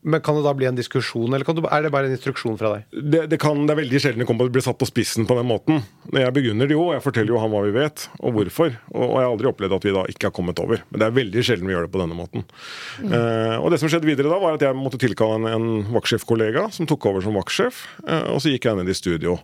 Men 0.00 0.22
Kan 0.24 0.38
det 0.38 0.46
da 0.46 0.52
bli 0.56 0.64
en 0.64 0.78
diskusjon, 0.78 1.28
eller 1.28 1.44
du, 1.44 1.60
er 1.68 1.82
det 1.84 1.90
bare 1.92 2.08
en 2.08 2.14
instruksjon 2.14 2.56
fra 2.56 2.70
deg? 2.72 3.00
Det, 3.12 3.20
det, 3.28 3.38
kan, 3.40 3.58
det 3.68 3.74
er 3.74 3.80
veldig 3.82 4.00
sjelden 4.00 4.22
det 4.22 4.26
kommer 4.28 4.46
til 4.46 4.54
å 4.54 4.56
bli 4.56 4.62
satt 4.64 4.78
på 4.80 4.88
spissen 4.88 5.26
på 5.28 5.36
den 5.36 5.48
måten. 5.50 5.82
Jeg 6.14 6.32
begrunner 6.36 6.70
det 6.70 6.76
jo, 6.76 6.86
jeg 6.94 7.04
forteller 7.04 7.34
jo 7.34 7.42
han 7.42 7.52
hva 7.52 7.60
vi 7.66 7.74
vet, 7.74 8.06
og 8.22 8.32
hvorfor. 8.38 8.72
Og, 8.94 9.04
og 9.04 9.14
jeg 9.18 9.26
har 9.26 9.34
aldri 9.34 9.52
opplevd 9.52 9.76
at 9.76 9.86
vi 9.86 9.94
da 9.98 10.06
ikke 10.14 10.30
har 10.30 10.34
kommet 10.40 10.64
over. 10.64 10.80
Men 10.88 11.02
det 11.02 11.08
er 11.08 11.16
veldig 11.20 11.44
sjelden 11.44 11.68
vi 11.68 11.76
gjør 11.76 11.84
det 11.84 11.92
på 11.92 12.00
denne 12.00 12.16
måten. 12.16 12.48
Mm. 13.04 13.12
Uh, 13.12 13.56
og 13.60 13.68
det 13.74 13.82
som 13.82 13.92
skjedde 13.92 14.08
videre 14.08 14.32
da, 14.32 14.40
var 14.40 14.56
at 14.56 14.64
jeg 14.64 14.80
måtte 14.80 15.00
tilkalle 15.04 15.36
en, 15.36 15.48
en 15.52 15.96
vaktsjefkollega 15.98 16.70
som 16.72 16.88
tok 16.88 17.10
over 17.12 17.26
som 17.26 17.36
vaktsjef. 17.36 17.84
Uh, 18.06 18.32
og 18.32 18.40
så 18.40 18.54
gikk 18.54 18.70
jeg 18.70 18.80
ned 18.80 18.88
i 18.88 18.96
studio 18.96 19.36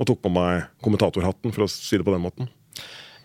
og 0.00 0.08
tok 0.08 0.24
på 0.24 0.32
meg 0.32 0.66
kommentatorhatten, 0.82 1.54
for 1.54 1.66
å 1.66 1.70
si 1.70 1.98
det 2.00 2.06
på 2.06 2.14
den 2.14 2.24
måten. 2.24 2.50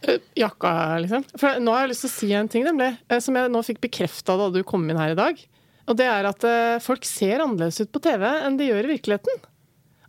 Eh, 0.06 0.22
jakka, 0.38 0.72
liksom. 1.02 1.26
For 1.40 1.62
nå 1.64 1.74
har 1.74 1.86
jeg 1.86 1.94
lyst 1.94 2.06
til 2.06 2.12
å 2.12 2.16
si 2.16 2.32
en 2.38 2.50
ting, 2.52 2.66
nemlig, 2.68 2.92
eh, 3.10 3.22
som 3.24 3.36
jeg 3.38 3.52
nå 3.52 3.62
fikk 3.66 3.82
bekrefta 3.86 4.38
da 4.38 4.50
du 4.54 4.62
kom 4.68 4.86
inn 4.90 5.00
her 5.00 5.16
i 5.16 5.18
dag. 5.18 5.40
Og 5.86 5.98
det 5.98 6.06
er 6.10 6.28
at 6.30 6.46
eh, 6.46 6.78
folk 6.84 7.06
ser 7.08 7.44
annerledes 7.44 7.82
ut 7.82 7.92
på 7.94 8.02
TV 8.06 8.26
enn 8.26 8.58
de 8.58 8.70
gjør 8.70 8.88
i 8.88 8.94
virkeligheten. 8.96 9.44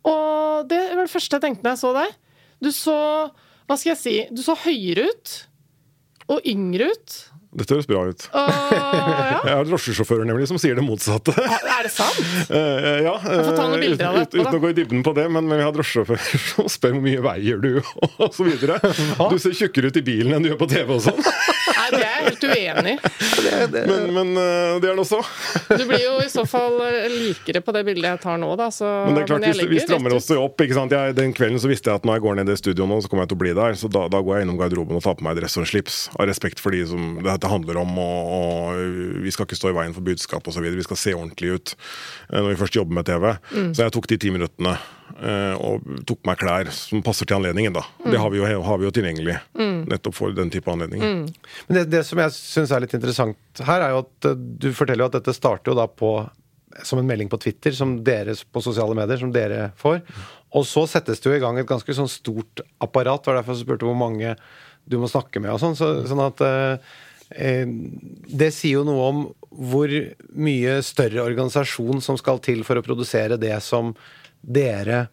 Og 0.07 0.69
det 0.69 0.81
var 0.93 1.03
det 1.05 1.13
første 1.13 1.37
jeg 1.37 1.43
tenkte 1.43 1.65
da 1.65 1.73
jeg 1.75 1.83
så 1.83 1.93
deg. 1.97 2.15
Du 2.63 2.71
så 2.73 2.97
Hva 3.67 3.75
skal 3.75 3.91
jeg 3.91 3.99
si? 3.99 4.15
Du 4.31 4.39
så 4.45 4.55
høyere 4.55 5.09
ut. 5.11 5.33
og 6.27 6.43
yngre 6.47 6.89
ut. 6.91 7.13
Dette 7.55 7.77
høres 7.77 7.87
bra 7.87 8.01
ut. 8.09 8.25
Uh, 8.33 8.39
ja. 8.75 9.39
Jeg 9.47 9.53
har 9.55 9.67
drosjesjåfører 9.69 10.27
nemlig 10.27 10.49
som 10.49 10.59
sier 10.59 10.75
det 10.77 10.83
motsatte. 10.83 11.31
Er 11.37 11.85
det 11.87 11.91
sant? 11.93 12.19
Uh, 12.51 12.99
ja, 13.07 13.13
får 13.21 13.53
ta 13.53 13.67
noen 13.69 13.77
eh, 13.77 13.85
bilder 13.85 14.09
av 14.09 14.17
det 14.19 14.25
Uten. 14.27 14.41
Uten 14.43 14.57
å 14.57 14.61
gå 14.63 14.71
i 14.73 14.77
dybden 14.77 15.05
på 15.07 15.13
det, 15.17 15.27
men, 15.31 15.47
men 15.47 15.61
vi 15.61 15.67
har 15.67 15.75
drosjesjåfører 15.75 16.43
som 16.51 16.71
spør 16.71 16.97
hvor 16.97 17.05
mye 17.07 17.23
veier 17.23 17.63
du, 17.63 17.71
og 18.17 18.35
så 18.35 18.47
videre. 18.47 18.81
Du 19.31 19.37
ser 19.41 19.55
tjukkere 19.57 19.93
ut 19.93 20.01
i 20.01 20.05
bilen 20.05 20.35
enn 20.35 20.45
du 20.45 20.51
gjør 20.51 20.61
på 20.65 20.69
TV 20.75 20.93
og 20.97 21.05
sånn. 21.07 21.23
Nei, 21.87 21.99
det 21.99 22.03
er 22.03 22.15
jeg 22.15 22.25
helt 22.27 22.45
uenig 22.47 22.93
i. 22.93 22.97
Men, 23.87 24.05
men 24.15 24.31
eh, 24.41 24.77
det 24.81 24.89
er 24.89 24.97
det 24.97 25.03
også. 25.03 25.19
Du 25.69 25.83
blir 25.87 26.01
jo 26.03 26.15
i 26.23 26.29
så 26.31 26.43
fall 26.49 26.79
eh, 26.87 27.07
likere 27.11 27.61
på 27.63 27.73
det 27.75 27.83
bildet 27.87 28.09
jeg 28.09 28.21
tar 28.23 28.39
nå, 28.41 28.49
da. 28.59 28.69
Så, 28.73 28.87
Men 29.07 29.15
det 29.17 29.23
er 29.23 29.29
klart, 29.31 29.45
vi, 29.45 29.53
legger 29.61 29.73
vi 29.73 29.83
strammer 29.85 30.17
oss 30.17 30.29
jo 30.33 30.41
opp. 30.43 30.59
ikke 30.63 30.77
sant? 30.77 30.95
Jeg, 30.95 31.15
den 31.17 31.33
kvelden 31.37 31.61
så 31.63 31.71
visste 31.71 31.91
jeg 31.91 32.01
at 32.01 32.07
når 32.07 32.19
jeg 32.19 32.25
går 32.27 32.39
ned 32.41 32.51
i 32.51 32.57
studio 32.59 32.89
nå, 32.89 32.99
så 33.03 33.11
kommer 33.11 33.25
jeg 33.27 33.33
til 33.33 33.39
å 33.39 33.43
bli 33.45 33.55
der. 33.61 33.79
Så 33.79 33.91
da, 33.93 34.05
da 34.11 34.21
går 34.25 34.39
jeg 34.39 34.47
innom 34.47 34.59
garderoben 34.59 34.99
og 34.99 35.05
tar 35.05 35.17
på 35.19 35.27
meg 35.27 35.39
dress 35.39 35.57
og 35.61 35.69
slips. 35.69 36.01
Av 36.17 36.27
respekt 36.29 36.63
for 36.63 36.75
de 36.75 36.83
som 36.89 37.17
dette 37.23 37.51
handler 37.51 37.81
om. 37.83 37.95
Og, 38.03 38.35
og 38.37 39.23
vi 39.23 39.33
skal 39.33 39.47
ikke 39.47 39.59
stå 39.59 39.71
i 39.71 39.79
veien 39.79 39.95
for 39.95 40.05
budskap 40.07 40.51
osv. 40.51 40.67
Vi 40.67 40.87
skal 40.87 41.01
se 41.01 41.15
ordentlig 41.17 41.55
ut 41.55 41.75
eh, 41.77 42.39
når 42.41 42.53
vi 42.53 42.61
først 42.65 42.79
jobber 42.81 42.99
med 42.99 43.09
TV. 43.09 43.31
Mm. 43.53 43.73
Så 43.73 43.85
jeg 43.85 43.95
tok 43.95 44.11
de 44.11 44.21
ti 44.21 44.33
minuttene 44.33 44.77
og 45.57 45.85
tok 46.05 46.19
meg 46.27 46.37
klær 46.37 46.69
som 46.75 47.01
passer 47.05 47.25
til 47.25 47.39
anledningen. 47.39 47.73
da. 47.73 47.81
Mm. 48.03 48.09
Det 48.13 48.19
har 48.21 48.33
vi, 48.33 48.41
jo, 48.41 48.61
har 48.67 48.81
vi 48.81 48.85
jo 48.85 48.91
tilgjengelig 48.93 49.37
nettopp 49.87 50.17
for 50.17 50.35
den 50.35 50.51
type 50.53 50.71
anledninger. 50.71 51.15
Men 51.67 51.79
det, 51.79 51.85
det 51.93 52.03
som 52.05 52.21
jeg 52.21 52.35
syns 52.35 52.73
er 52.73 52.83
litt 52.83 52.95
interessant 52.97 53.63
her, 53.65 53.83
er 53.83 53.95
jo 53.95 54.03
at 54.03 54.29
eh, 54.29 54.37
du 54.37 54.69
forteller 54.75 55.05
jo 55.05 55.11
at 55.11 55.17
dette 55.19 55.35
starter 55.35 55.73
jo 55.73 55.79
da 55.79 55.87
på 55.89 56.11
som 56.85 56.99
en 56.99 57.07
melding 57.07 57.29
på 57.31 57.39
Twitter 57.41 57.73
som 57.73 57.95
dere 58.05 58.35
på 58.53 58.61
sosiale 58.61 58.93
medier 58.97 59.17
som 59.17 59.31
dere 59.33 59.71
får. 59.79 60.01
Og 60.57 60.65
så 60.67 60.85
settes 60.89 61.21
det 61.21 61.31
jo 61.31 61.37
i 61.37 61.41
gang 61.41 61.57
et 61.57 61.69
ganske 61.69 61.95
sånn 61.95 62.11
stort 62.11 62.61
apparat. 62.83 63.23
Det 63.23 63.31
var 63.31 63.39
derfor 63.39 63.57
jeg 63.57 63.65
spurte 63.65 63.87
hvor 63.87 63.97
mange 63.97 64.35
du 64.87 64.99
må 65.01 65.09
snakke 65.11 65.41
med 65.43 65.55
og 65.55 65.61
sånn. 65.63 65.75
Så, 65.79 65.89
sånn 66.07 66.23
at 66.23 66.43
eh, 66.45 66.93
eh, 67.35 67.65
Det 68.27 68.51
sier 68.55 68.79
jo 68.79 68.85
noe 68.87 69.09
om 69.11 69.25
hvor 69.57 69.91
mye 70.37 70.77
større 70.85 71.25
organisasjon 71.25 72.03
som 72.03 72.19
skal 72.19 72.43
til 72.45 72.63
for 72.67 72.77
å 72.79 72.85
produsere 72.85 73.39
det 73.41 73.55
som 73.65 73.95
dere 74.47 75.07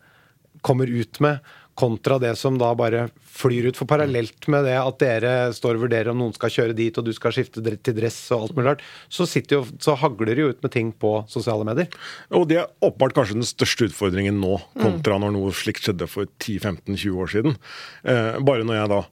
kommer 0.64 0.88
ut 0.88 1.20
med, 1.20 1.42
kontra 1.75 2.18
det 2.23 2.37
som 2.38 2.59
da 2.59 2.70
bare 2.79 3.09
flyr 3.35 3.66
ut. 3.66 3.77
For 3.77 3.88
parallelt 3.90 4.47
med 4.53 4.66
det 4.68 4.77
at 4.79 5.01
dere 5.03 5.33
står 5.55 5.77
og 5.77 5.87
vurderer 5.87 6.12
om 6.12 6.20
noen 6.23 6.35
skal 6.37 6.53
kjøre 6.55 6.77
dit, 6.79 6.94
og 6.99 7.07
du 7.07 7.11
skal 7.16 7.35
skifte 7.35 7.62
til 7.64 7.97
dress 7.97 8.18
og 8.35 8.47
alt 8.47 8.55
mulig 8.57 8.68
rart, 8.68 8.85
så, 9.11 9.27
jo, 9.51 9.64
så 9.83 9.97
hagler 9.99 10.31
det 10.31 10.44
jo 10.44 10.53
ut 10.55 10.62
med 10.62 10.75
ting 10.75 10.92
på 10.94 11.16
sosiale 11.31 11.66
medier. 11.66 11.90
Og 12.31 12.47
det 12.51 12.61
er 12.62 12.70
åpenbart 12.79 13.16
kanskje 13.18 13.40
den 13.40 13.49
største 13.49 13.90
utfordringen 13.90 14.38
nå, 14.42 14.61
kontra 14.79 15.18
når 15.18 15.35
noe 15.35 15.55
slikt 15.57 15.88
skjedde 15.88 16.09
for 16.11 16.31
10-15-20 16.38 17.18
år 17.25 17.35
siden. 17.35 17.59
Eh, 18.07 18.38
bare 18.47 18.66
når 18.66 18.81
jeg 18.81 18.92
da 18.94 19.03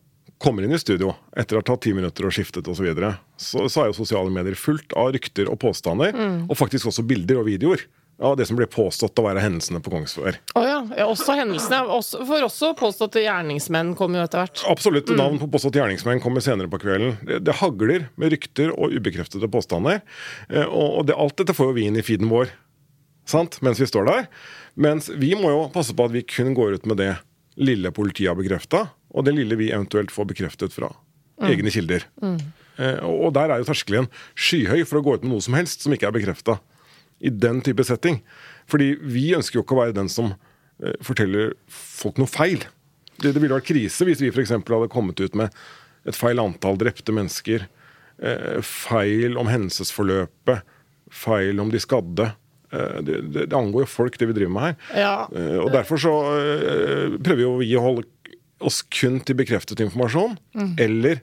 kommer 0.42 0.66
inn 0.66 0.74
i 0.74 0.80
studio 0.80 1.12
etter 1.38 1.54
å 1.54 1.62
ha 1.62 1.66
tatt 1.66 1.85
ti 1.85 1.92
minutter 1.94 2.26
og 2.26 2.35
skiftet 2.35 2.66
osv., 2.66 2.80
så, 2.80 2.87
videre, 2.87 3.12
så 3.38 3.66
så 3.70 3.82
er 3.82 3.90
jo 3.90 3.98
sosiale 4.00 4.30
medier 4.35 4.58
fullt 4.58 4.94
av 4.98 5.12
rykter 5.14 5.50
og 5.50 5.58
påstander, 5.62 6.14
og 6.48 6.58
faktisk 6.58 6.90
også 6.90 7.04
bilder 7.06 7.42
og 7.42 7.50
videoer 7.50 7.85
av 8.22 8.37
det 8.38 8.46
som 8.48 8.58
ble 8.58 8.68
påstått 8.70 9.18
å 9.18 9.24
være 9.26 9.42
hendelsene 9.42 9.82
på 9.82 9.92
Kongsberg. 9.92 10.38
Oh, 10.54 10.64
ja. 10.66 10.78
ja. 10.96 11.06
Også 11.11 11.37
hendelsene. 11.38 11.82
Også, 11.92 12.22
for 12.28 12.46
også 12.46 12.72
påståtte 12.78 13.24
gjerningsmenn 13.24 13.94
kommer 13.98 14.22
jo 14.22 14.26
etter 14.28 14.44
hvert. 14.44 14.64
Absolutt. 14.70 15.12
Navn 15.18 15.40
på 15.42 15.50
påståtte 15.52 15.82
gjerningsmenn 15.82 16.22
kommer 16.24 16.44
senere 16.44 16.70
på 16.72 16.80
kvelden. 16.82 17.16
Det, 17.26 17.42
det 17.46 17.58
hagler 17.61 18.08
med 18.20 18.35
rykter 18.35 18.72
og 18.76 18.94
ubekreftede 18.94 19.50
påstander. 19.52 20.02
Eh, 20.48 20.66
og 20.66 21.06
det, 21.11 21.18
alt 21.18 21.38
dette 21.40 21.56
får 21.56 21.72
jo 21.72 21.78
vi 21.80 21.88
inn 21.90 21.98
i 21.98 22.06
feeden 22.06 22.30
vår 22.32 22.52
sant? 23.28 23.61
mens 23.62 23.80
vi 23.82 23.90
står 23.90 24.08
der. 24.08 24.26
Mens 24.74 25.11
vi 25.11 25.35
må 25.38 25.52
jo 25.52 25.68
passe 25.74 25.94
på 25.96 26.08
at 26.08 26.14
vi 26.14 26.24
kun 26.26 26.54
går 26.56 26.78
ut 26.78 26.88
med 26.88 27.02
det 27.02 27.14
lille 27.61 27.92
politiet 27.92 28.30
har 28.30 28.38
bekrefta, 28.38 28.87
og 29.12 29.26
det 29.26 29.35
lille 29.37 29.58
vi 29.61 29.72
eventuelt 29.72 30.12
får 30.12 30.30
bekreftet 30.30 30.72
fra 30.72 30.88
egne 31.42 31.72
kilder. 31.74 32.06
Eh, 32.22 32.98
og 33.04 33.26
og 33.28 33.35
der 33.37 33.52
er 33.52 33.61
jo 33.61 33.68
terskelen 33.68 34.08
skyhøy 34.32 34.87
for 34.88 35.00
å 35.00 35.04
gå 35.04 35.16
ut 35.18 35.26
med 35.26 35.35
noe 35.35 35.44
som 35.44 35.56
helst 35.58 35.85
som 35.85 35.92
ikke 35.92 36.08
er 36.08 36.16
bekrefta. 36.16 36.58
I 37.22 37.30
den 37.30 37.61
type 37.64 37.85
setting. 37.87 38.20
Fordi 38.70 38.94
vi 39.00 39.30
ønsker 39.37 39.58
jo 39.58 39.64
ikke 39.64 39.76
å 39.76 39.82
være 39.85 39.96
den 39.96 40.11
som 40.12 40.32
eh, 40.32 40.96
forteller 41.04 41.54
folk 41.70 42.20
noe 42.20 42.30
feil. 42.30 42.64
Det, 43.18 43.30
det 43.30 43.38
ville 43.38 43.54
vært 43.54 43.70
krise 43.70 44.06
hvis 44.08 44.22
vi 44.22 44.32
f.eks. 44.32 44.54
hadde 44.58 44.92
kommet 44.92 45.22
ut 45.22 45.38
med 45.38 45.54
et 46.08 46.18
feil 46.18 46.40
antall 46.42 46.78
drepte 46.80 47.14
mennesker, 47.14 47.68
eh, 48.18 48.61
feil 48.66 49.38
om 49.38 49.50
hendelsesforløpet, 49.50 50.64
feil 51.12 51.61
om 51.62 51.70
de 51.70 51.82
skadde. 51.82 52.32
Eh, 52.74 52.98
det, 53.06 53.20
det, 53.30 53.48
det 53.52 53.58
angår 53.58 53.87
jo 53.87 53.92
folk, 53.92 54.18
det 54.18 54.30
vi 54.32 54.38
driver 54.40 54.56
med 54.56 54.68
her. 54.70 54.78
Ja. 55.04 55.14
Og 55.62 55.70
derfor 55.74 56.02
så 56.02 56.16
prøver 57.22 57.44
jo 57.44 57.58
vi 57.62 57.76
å 57.78 57.85
holde 57.87 58.08
oss 58.62 58.80
kun 58.94 59.18
til 59.26 59.38
bekreftet 59.38 59.80
informasjon, 59.82 60.37
eller 60.78 61.22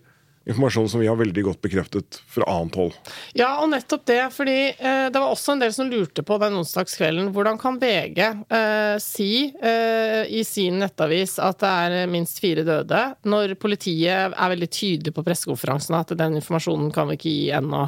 informasjon 0.50 0.90
som 0.90 1.02
vi 1.04 1.08
har 1.10 1.18
veldig 1.20 1.44
godt 1.46 1.62
bekreftet 1.62 2.20
fra 2.28 2.48
annet 2.50 2.78
hold. 2.80 2.98
Ja, 3.38 3.52
og 3.62 3.70
nettopp 3.72 4.06
det. 4.10 4.22
fordi 4.36 4.58
eh, 4.72 5.06
det 5.14 5.20
var 5.20 5.30
også 5.30 5.56
en 5.56 5.64
del 5.64 5.74
som 5.76 5.90
lurte 5.92 6.26
på 6.26 6.40
den 6.42 6.58
onsdagskvelden. 6.60 7.32
Hvordan 7.36 7.60
kan 7.62 7.80
VG 7.82 8.20
eh, 8.26 8.98
si 9.04 9.32
eh, 9.62 10.26
i 10.28 10.44
sin 10.48 10.82
nettavis 10.82 11.38
at 11.44 11.62
det 11.62 11.72
er 11.86 12.12
minst 12.12 12.42
fire 12.44 12.66
døde, 12.68 13.04
når 13.30 13.56
politiet 13.62 14.34
er 14.34 14.54
veldig 14.56 14.70
tydelig 14.70 15.16
på 15.16 15.26
pressekonferansen 15.26 15.98
at 16.00 16.14
den 16.18 16.40
informasjonen 16.42 16.94
kan 16.96 17.10
vi 17.12 17.20
ikke 17.20 17.36
gi 17.36 17.50
ennå? 17.60 17.88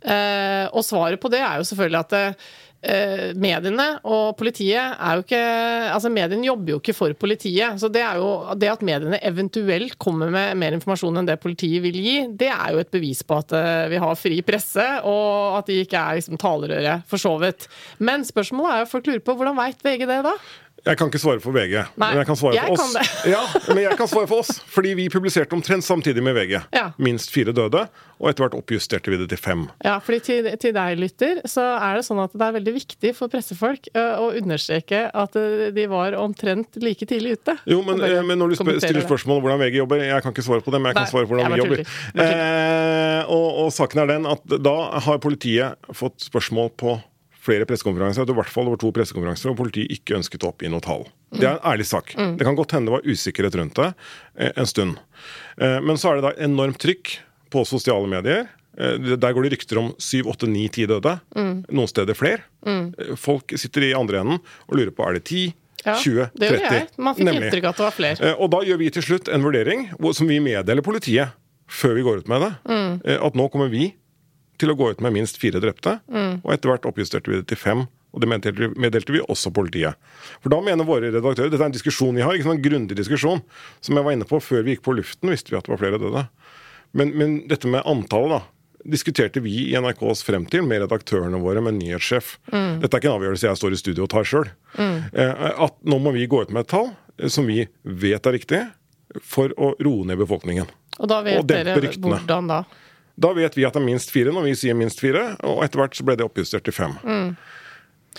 Eh, 0.00 0.66
og 0.72 0.84
svaret 0.86 1.20
på 1.20 1.28
det 1.28 1.42
er 1.44 1.58
jo 1.60 1.66
selvfølgelig 1.68 2.00
at 2.00 2.14
eh, 2.16 2.50
mediene 2.80 3.86
og 4.08 4.38
politiet 4.38 4.80
er 4.80 5.18
jo 5.18 5.24
ikke 5.26 5.40
Altså, 5.90 6.08
mediene 6.12 6.46
jobber 6.46 6.72
jo 6.72 6.78
ikke 6.80 6.94
for 6.96 7.12
politiet. 7.18 7.76
Så 7.80 7.90
det 7.92 8.00
er 8.00 8.16
jo 8.16 8.54
Det 8.56 8.70
at 8.72 8.84
mediene 8.86 9.18
eventuelt 9.26 9.98
kommer 10.00 10.30
med 10.32 10.56
mer 10.56 10.76
informasjon 10.76 11.20
enn 11.20 11.28
det 11.28 11.36
politiet 11.42 11.82
vil 11.84 11.98
gi, 12.00 12.16
det 12.40 12.48
er 12.48 12.72
jo 12.72 12.80
et 12.80 12.92
bevis 12.92 13.20
på 13.26 13.36
at 13.42 13.52
eh, 13.56 13.90
vi 13.92 14.00
har 14.00 14.18
fri 14.18 14.40
presse, 14.46 14.86
og 15.04 15.58
at 15.60 15.68
de 15.68 15.80
ikke 15.84 16.00
er 16.00 16.18
liksom 16.18 16.40
talerøret, 16.40 17.04
for 17.10 17.20
så 17.20 17.34
vidt. 17.42 17.68
Men 17.98 18.24
spørsmålet 18.26 18.72
er 18.72 18.82
jo 18.84 18.90
folk 18.94 19.10
lurer 19.10 19.24
på 19.24 19.36
hvordan 19.36 19.58
veit 19.58 19.84
VG 19.84 20.06
det, 20.08 20.20
da? 20.26 20.34
Jeg 20.86 20.96
kan 20.96 21.10
ikke 21.10 21.20
svare 21.20 21.42
for 21.42 21.54
VG, 21.54 21.74
Nei, 22.00 22.10
men 22.10 22.20
jeg 22.22 22.28
kan 22.28 22.38
svare 22.40 22.56
jeg 22.56 22.70
for 22.70 22.84
oss. 22.84 23.26
Ja, 23.28 23.40
men 23.68 23.82
jeg 23.82 23.96
kan 23.98 24.08
svare 24.10 24.28
for 24.30 24.44
oss, 24.44 24.60
fordi 24.70 24.94
vi 24.98 25.08
publiserte 25.12 25.56
omtrent 25.56 25.84
samtidig 25.84 26.22
med 26.24 26.36
VG. 26.38 26.56
Ja. 26.76 26.86
Minst 27.02 27.32
fire 27.34 27.52
døde, 27.56 27.84
og 28.20 28.28
etter 28.30 28.44
hvert 28.44 28.56
oppjusterte 28.58 29.12
vi 29.12 29.18
det 29.20 29.28
til 29.32 29.40
fem. 29.40 29.66
Ja, 29.84 29.98
fordi 30.04 30.20
til, 30.24 30.48
til 30.60 30.74
deg, 30.76 30.96
lytter, 31.00 31.42
så 31.48 31.66
er 31.76 31.98
det 31.98 32.06
sånn 32.08 32.22
at 32.24 32.34
det 32.36 32.46
er 32.46 32.56
veldig 32.58 32.74
viktig 32.76 33.12
for 33.16 33.32
pressefolk 33.32 33.90
å 33.96 34.30
understreke 34.36 35.06
at 35.08 35.36
de 35.76 35.86
var 35.90 36.16
omtrent 36.20 36.80
like 36.80 37.08
tidlig 37.08 37.38
ute. 37.40 37.56
Jo, 37.70 37.80
men, 37.86 38.00
men 38.28 38.40
når 38.40 38.54
du 38.54 38.58
spør, 38.60 38.80
stiller 38.82 39.06
spørsmål 39.06 39.40
om 39.40 39.46
hvordan 39.46 39.62
VG 39.64 39.80
jobber, 39.82 40.04
jeg 40.04 40.24
kan 40.24 40.36
ikke 40.36 40.46
svare 40.48 40.64
på 40.64 40.74
det, 40.74 40.80
men 40.80 40.92
jeg 40.92 41.00
kan 41.00 41.08
Nei, 41.08 41.12
svare 41.12 41.28
på 41.28 41.36
hvordan 41.36 41.54
vi 41.54 41.62
jobber. 41.62 41.84
Eh, 42.24 43.30
og, 43.30 43.46
og 43.64 43.70
saken 43.74 44.04
er 44.04 44.12
den 44.14 44.28
at 44.30 44.58
da 44.64 44.76
har 45.04 45.20
politiet 45.22 45.92
fått 45.96 46.28
spørsmål 46.28 46.72
på 46.80 46.98
flere 47.40 47.64
pressekonferanser, 47.68 48.28
i 48.28 48.36
hvert 48.36 48.52
fall 48.52 48.68
over 48.68 48.76
to 48.80 48.90
pressekonferanser, 48.92 49.50
og 49.52 49.58
politiet 49.60 49.92
ikke 49.94 50.18
ønsket 50.18 50.44
å 50.44 50.50
oppgi 50.52 50.68
noe 50.72 50.82
tall. 50.84 51.06
Det 51.32 51.46
er 51.46 51.56
en 51.56 51.66
ærlig 51.72 51.86
sak. 51.88 52.12
Mm. 52.18 52.34
Det 52.36 52.46
kan 52.46 52.56
godt 52.58 52.74
hende 52.76 52.90
det 52.90 52.96
var 52.98 53.06
usikkerhet 53.08 53.56
rundt 53.60 53.78
det 53.80 53.86
eh, 54.36 54.52
en 54.60 54.68
stund. 54.68 54.98
Eh, 55.56 55.78
men 55.80 55.96
så 56.00 56.10
er 56.10 56.18
det 56.20 56.26
da 56.28 56.32
enormt 56.44 56.80
trykk 56.82 57.14
på 57.50 57.62
sosiale 57.68 58.10
medier. 58.10 58.48
Eh, 58.76 58.98
Der 59.16 59.32
går 59.36 59.46
det 59.48 59.54
rykter 59.56 59.80
om 59.80 59.92
syv, 60.02 60.28
åtte, 60.34 60.48
ni, 60.50 60.66
ti 60.68 60.84
døde. 60.90 61.16
Mm. 61.36 61.54
Noen 61.72 61.88
steder 61.90 62.18
flere. 62.18 62.44
Mm. 62.66 62.92
Folk 63.16 63.56
sitter 63.56 63.88
i 63.88 63.94
andre 63.96 64.20
enden 64.20 64.42
og 64.68 64.76
lurer 64.76 64.92
på 64.94 65.06
er 65.08 65.16
det 65.18 65.24
10, 65.30 65.46
Ja, 65.80 65.94
20, 65.96 66.26
30. 66.28 66.36
det 66.36 66.48
gjorde 66.50 66.74
jeg. 66.76 66.88
Man 67.00 67.14
fikk 67.16 67.24
Nemlig. 67.30 67.46
inntrykk 67.48 67.64
av 67.64 67.70
at 67.72 67.78
det 67.80 67.84
var 67.86 67.96
flere. 67.96 68.34
Og 68.36 68.50
da 68.52 68.58
gjør 68.68 68.78
vi 68.82 68.90
til 68.92 69.06
slutt 69.06 69.30
en 69.32 69.46
vurdering 69.46 69.86
som 70.12 70.28
vi 70.28 70.36
meddeler 70.44 70.84
politiet 70.84 71.32
før 71.70 71.94
vi 71.96 72.02
går 72.04 72.20
ut 72.20 72.28
med 72.28 72.42
det. 72.44 72.50
Mm. 72.68 72.92
At 73.30 73.38
nå 73.38 73.46
kommer 73.48 73.70
vi 73.72 73.86
til 74.60 74.72
å 74.72 74.76
gå 74.78 74.90
ut 74.92 75.00
med 75.04 75.14
minst 75.16 75.40
fire 75.40 75.62
drepte. 75.62 75.98
Mm. 76.12 76.42
Og 76.44 76.52
etter 76.54 76.72
hvert 76.72 76.86
oppjusterte 76.88 77.32
vi 77.32 77.40
det 77.40 77.48
til 77.50 77.60
fem. 77.60 77.86
Og 78.10 78.22
det 78.22 78.28
meddelte, 78.30 79.14
vi 79.14 79.22
også 79.22 79.52
politiet. 79.54 79.98
For 80.42 80.50
da 80.50 80.58
mener 80.64 80.88
våre 80.88 81.12
redaktører 81.12 81.50
Dette 81.52 81.62
er 81.62 81.70
en 81.70 81.76
diskusjon 81.76 82.16
vi 82.16 82.24
har, 82.24 82.34
ikke 82.34 82.48
sånn 82.48 82.56
en 82.58 82.64
grundig 82.64 82.96
diskusjon. 82.98 83.42
Som 83.84 83.98
jeg 83.98 84.06
var 84.06 84.16
inne 84.16 84.26
på 84.26 84.40
før 84.42 84.64
vi 84.66 84.74
gikk 84.74 84.82
på 84.86 84.96
luften, 84.98 85.30
visste 85.30 85.52
vi 85.52 85.58
at 85.60 85.68
det 85.68 85.74
var 85.76 85.82
flere 85.82 86.00
døde. 86.02 86.24
Men, 86.98 87.12
men 87.14 87.36
dette 87.50 87.70
med 87.70 87.86
antallet, 87.86 88.40
da. 88.40 88.56
Diskuterte 88.90 89.42
vi 89.44 89.52
i 89.68 89.76
NRK 89.76 90.02
oss 90.08 90.22
frem 90.24 90.46
til 90.48 90.64
med 90.64 90.80
redaktørene 90.80 91.38
våre, 91.42 91.60
med 91.62 91.76
nyhetssjef. 91.76 92.38
Mm. 92.48 92.80
Dette 92.80 92.96
er 92.96 93.02
ikke 93.02 93.10
en 93.12 93.18
avgjørelse 93.18 93.46
jeg 93.46 93.60
står 93.60 93.76
i 93.76 93.80
studio 93.82 94.06
og 94.06 94.12
tar 94.14 94.26
sjøl. 94.26 94.50
At 94.80 95.76
nå 95.84 96.00
må 96.00 96.14
vi 96.16 96.26
gå 96.30 96.42
ut 96.42 96.54
med 96.54 96.64
et 96.64 96.72
tall 96.72 96.88
eh, 97.20 97.28
som 97.30 97.46
vi 97.46 97.66
vet 97.84 98.26
er 98.26 98.38
riktig, 98.38 98.64
for 99.26 99.52
å 99.58 99.74
roe 99.82 100.06
ned 100.08 100.18
befolkningen. 100.22 100.70
Og 101.00 101.08
da 101.10 101.20
vet 101.24 101.40
og 101.42 101.48
dere 101.48 101.76
hvordan 101.76 102.50
da? 102.50 102.62
Da 103.20 103.32
vet 103.36 103.56
vi 103.56 103.66
at 103.68 103.76
det 103.76 103.82
er 103.82 103.88
minst 103.88 104.12
fire 104.14 104.32
når 104.34 104.48
vi 104.48 104.58
sier 104.58 104.76
minst 104.78 105.02
fire, 105.02 105.34
og 105.46 105.64
etter 105.64 105.82
hvert 105.82 105.96
så 105.96 106.06
ble 106.06 106.16
det 106.16 106.26
oppjustert 106.26 106.64
til 106.66 106.76
fem. 106.76 106.96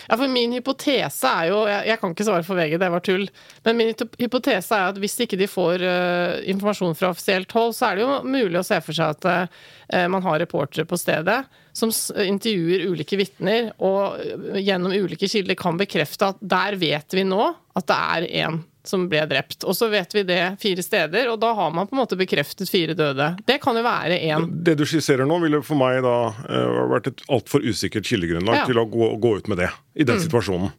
Ja, 0.08 0.16
for 0.16 0.28
Min 0.32 0.54
hypotese 0.56 1.28
er 1.28 1.50
jo 1.50 1.58
Jeg, 1.68 1.88
jeg 1.90 2.00
kan 2.00 2.14
ikke 2.14 2.26
svare 2.26 2.46
for 2.48 2.58
VG, 2.58 2.78
det 2.80 2.90
var 2.94 3.04
tull. 3.04 3.26
Men 3.66 3.78
min 3.80 3.92
hypotese 4.22 4.78
er 4.78 4.94
at 4.94 5.00
hvis 5.02 5.18
ikke 5.26 5.40
de 5.40 5.50
får 5.52 5.84
uh, 5.84 6.40
informasjon 6.52 6.96
fra 6.98 7.12
offisielt 7.12 7.52
hold, 7.58 7.76
så 7.76 7.90
er 7.90 8.00
det 8.00 8.06
jo 8.06 8.20
mulig 8.24 8.62
å 8.62 8.66
se 8.66 8.80
for 8.86 8.98
seg 8.98 9.18
at 9.18 9.28
uh, 9.28 10.08
man 10.12 10.24
har 10.26 10.40
reportere 10.42 10.88
på 10.88 11.00
stedet 11.00 11.42
som 11.76 11.92
intervjuer 11.92 12.88
ulike 12.92 13.20
vitner, 13.20 13.72
og 13.80 14.20
gjennom 14.60 14.92
ulike 14.92 15.30
kilder 15.32 15.56
kan 15.60 15.80
bekrefte 15.80 16.34
at 16.34 16.42
der 16.44 16.76
vet 16.80 17.16
vi 17.16 17.24
nå 17.28 17.46
at 17.80 17.88
det 17.88 18.00
er 18.16 18.28
en 18.46 18.58
som 18.88 19.04
ble 19.12 19.22
drept. 19.30 19.64
Og 19.68 19.76
så 19.78 19.88
vet 19.92 20.14
vi 20.16 20.24
det 20.26 20.40
fire 20.62 20.82
steder, 20.86 21.30
og 21.32 21.40
da 21.42 21.52
har 21.58 21.70
man 21.74 21.88
på 21.90 21.96
en 21.96 22.02
måte 22.02 22.18
bekreftet 22.20 22.70
fire 22.72 22.96
døde. 22.98 23.28
Det 23.48 23.60
kan 23.62 23.78
jo 23.78 23.84
være 23.86 24.18
én. 24.26 24.48
Det 24.66 24.74
du 24.80 24.86
skisserer 24.90 25.28
nå, 25.30 25.38
ville 25.44 25.62
for 25.66 25.78
meg 25.80 26.00
da 26.06 26.16
uh, 26.32 26.88
vært 26.92 27.12
et 27.12 27.22
altfor 27.30 27.62
usikkert 27.66 28.08
kildegrunnlag 28.10 28.64
Ja. 28.64 28.66
til 28.70 28.82
å 28.82 28.88
gå, 28.90 29.12
gå 29.22 29.36
ut 29.38 29.48
med 29.52 29.62
det 29.62 29.70
i 29.96 30.08
den 30.08 30.20
situasjonen. 30.24 30.72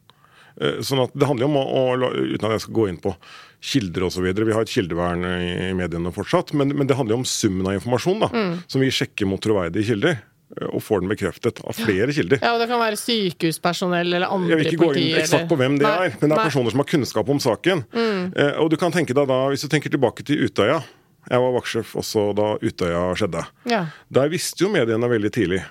Uh, 0.59 0.81
Sånn 0.85 1.01
at 1.01 1.15
Det 1.17 1.25
handler 1.25 1.47
jo 1.47 1.51
om 1.53 1.57
å, 1.57 1.63
å 2.03 2.11
uten 2.13 2.45
at 2.49 2.57
jeg 2.57 2.65
skal 2.67 2.77
gå 2.77 2.89
inn 2.91 2.99
på 3.01 3.15
kilder 3.63 4.03
osv. 4.09 4.27
Vi 4.27 4.53
har 4.53 4.61
et 4.67 4.69
kildevern 4.75 5.23
i, 5.23 5.71
mediene 5.79 6.11
fortsatt, 6.13 6.51
men, 6.59 6.75
men 6.75 6.85
det 6.89 6.97
handler 6.99 7.15
jo 7.15 7.21
om 7.23 7.25
summen 7.25 7.69
av 7.71 7.77
informasjon 7.79 8.19
da, 8.25 8.29
som 8.67 8.83
vi 8.83 8.91
sjekker 8.91 9.25
mot 9.31 9.41
troverdige 9.41 9.87
kilder. 9.93 10.19
Eh, 10.59 10.67
Og 10.73 10.83
får 10.83 11.03
den 11.03 11.11
bekreftet 11.13 11.61
av 11.63 11.73
flere 11.77 12.13
kilder. 12.15 12.39
Ja, 12.41 12.53
og 12.55 12.61
det 12.63 12.67
kan 12.71 12.81
være 12.81 12.99
sykehuspersonell 13.01 14.13
eller 14.13 14.27
andre 14.33 14.53
Jeg 14.53 14.59
vil 14.61 14.69
ikke 14.71 14.81
gå 14.83 14.89
inn 14.91 14.97
politi, 14.99 15.21
eksakt 15.21 15.49
på 15.51 15.57
hvem 15.59 15.77
det 15.81 15.87
Nei, 15.87 16.07
er, 16.09 16.17
men 16.19 16.27
det 16.29 16.31
er 16.31 16.35
nei. 16.37 16.45
personer 16.49 16.75
som 16.75 16.83
har 16.83 16.89
kunnskap 16.93 17.29
om 17.33 17.39
saken. 17.43 17.85
Eh, 17.93 18.53
og 18.61 18.69
du 18.73 18.77
kan 18.81 18.93
tenke 18.95 19.15
deg 19.17 19.27
da, 19.29 19.39
Hvis 19.53 19.65
du 19.65 19.69
tenker 19.73 19.93
tilbake 19.93 20.25
til 20.27 20.45
Utøya 20.47 20.81
Jeg 21.29 21.39
var 21.45 21.55
vaktsjef 21.57 21.95
også 21.99 22.27
da 22.37 22.49
Utøya 22.61 23.03
skjedde. 23.19 23.45
Ja. 23.71 23.85
Der 24.13 24.31
visste 24.33 24.65
jo 24.65 24.71
mediene 24.73 25.07
veldig 25.11 25.31
tidlig 25.33 25.61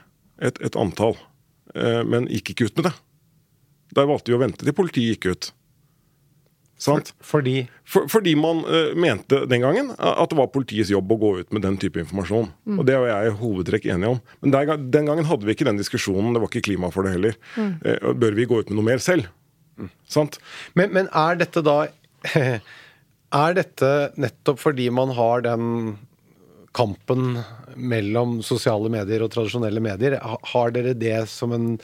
et, 0.42 0.56
et 0.64 0.76
antall, 0.80 1.14
eh, 1.76 2.00
men 2.08 2.24
gikk 2.32 2.54
ikke 2.54 2.70
ut 2.70 2.78
med 2.80 2.86
det. 2.88 2.94
Der 3.94 4.06
valgte 4.08 4.32
vi 4.32 4.38
å 4.38 4.40
vente 4.40 4.64
til 4.64 4.74
politiet 4.74 5.18
gikk 5.20 5.26
ut. 5.34 5.50
Sant? 6.82 7.12
Fordi 7.22 7.60
For, 7.86 8.08
fordi 8.10 8.32
man 8.38 8.64
uh, 8.66 8.90
mente 8.98 9.44
den 9.50 9.62
gangen 9.62 9.92
at 9.94 10.32
det 10.32 10.38
var 10.38 10.50
politiets 10.50 10.90
jobb 10.90 11.12
å 11.14 11.18
gå 11.20 11.32
ut 11.42 11.54
med 11.54 11.62
den 11.62 11.76
type 11.78 12.00
informasjon. 12.02 12.48
Og 12.74 12.82
det 12.88 12.96
er 12.96 13.06
jeg 13.10 13.30
i 13.30 13.36
hovedtrekk 13.38 13.86
enig 13.94 14.14
om. 14.16 14.20
Men 14.42 14.54
der, 14.56 14.74
den 14.96 15.10
gangen 15.10 15.28
hadde 15.28 15.46
vi 15.46 15.54
ikke 15.54 15.68
den 15.68 15.78
diskusjonen, 15.78 16.32
det 16.34 16.42
var 16.42 16.50
ikke 16.50 16.66
klima 16.72 16.90
for 16.94 17.06
det 17.06 17.14
heller. 17.14 17.38
Mm. 17.54 17.72
Uh, 17.86 18.10
bør 18.18 18.38
vi 18.38 18.48
gå 18.50 18.62
ut 18.62 18.72
med 18.72 18.80
noe 18.80 18.90
mer 18.90 19.02
selv? 19.04 19.30
Sant? 20.10 20.38
Men, 20.78 20.92
men 20.94 21.10
er 21.16 21.38
dette 21.40 21.62
da 21.64 21.84
Er 23.32 23.54
dette 23.56 23.88
nettopp 24.20 24.60
fordi 24.60 24.90
man 24.92 25.14
har 25.16 25.40
den 25.46 25.94
kampen 26.76 27.38
mellom 27.76 28.40
sosiale 28.44 28.90
medier 28.92 29.24
og 29.24 29.32
tradisjonelle 29.32 29.80
medier? 29.84 30.18
Har 30.52 30.74
dere 30.74 30.92
det 30.96 31.24
som 31.32 31.54
en 31.56 31.74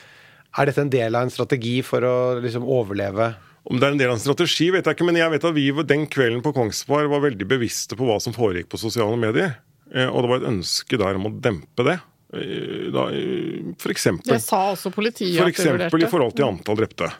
Er 0.58 0.68
dette 0.68 0.82
en 0.84 0.92
del 0.92 1.16
av 1.16 1.24
en 1.24 1.32
strategi 1.32 1.78
for 1.84 2.04
å 2.04 2.16
liksom 2.42 2.66
overleve? 2.68 3.32
Om 3.68 3.78
det 3.80 3.84
er 3.86 3.94
en 3.94 4.00
del 4.00 4.08
av 4.08 4.16
en 4.16 4.22
strategi, 4.22 4.70
vet 4.72 4.86
jeg 4.86 4.96
ikke, 4.96 5.06
men 5.08 5.18
jeg 5.20 5.32
vet 5.34 5.44
at 5.44 5.56
vi 5.56 5.66
den 5.90 6.06
kvelden 6.08 6.40
på 6.44 6.54
Kongsberg 6.56 7.10
var 7.12 7.20
veldig 7.26 7.48
bevisste 7.48 7.98
på 7.98 8.06
hva 8.08 8.16
som 8.22 8.32
foregikk 8.36 8.70
på 8.72 8.80
sosiale 8.80 9.18
medier. 9.20 9.58
Eh, 9.92 10.08
Og 10.08 10.22
det 10.24 10.30
var 10.30 10.40
et 10.40 10.48
ønske 10.52 11.00
der 11.00 11.18
om 11.20 11.28
å 11.28 11.34
dempe 11.40 11.84
det. 11.84 11.98
Eh, 12.32 12.88
Da, 12.92 13.08
eh, 13.12 13.74
for 13.78 13.92
eksempel, 13.92 14.32
Det 14.32 14.40
sa 14.42 14.72
også 14.72 14.92
politiet 14.92 15.36
for 15.36 15.48
eksempel 15.48 16.02
i 16.02 16.08
forhold 16.08 16.34
til 16.36 16.48
antall 16.48 16.76
drepte. 16.76 17.12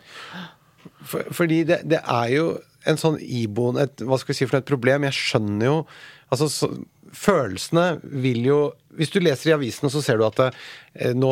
For, 1.04 1.24
fordi 1.32 1.64
det, 1.64 1.82
det 1.88 2.00
er 2.02 2.28
jo 2.32 2.58
en 2.86 2.96
sånn 2.96 3.18
iboende 3.20 3.84
et, 3.86 3.96
Hva 4.04 4.18
skal 4.18 4.32
vi 4.32 4.38
si 4.38 4.46
for 4.48 4.58
et 4.58 4.68
problem? 4.68 5.04
Jeg 5.04 5.12
skjønner 5.16 5.64
jo 5.64 5.86
Altså, 6.30 6.48
så, 6.52 6.68
følelsene 7.14 8.00
vil 8.22 8.44
jo 8.46 8.58
Hvis 8.98 9.12
du 9.14 9.20
leser 9.22 9.50
i 9.50 9.54
avisene, 9.54 9.88
så 9.94 10.00
ser 10.02 10.18
du 10.18 10.24
at 10.26 10.40
eh, 10.42 11.12
nå 11.14 11.28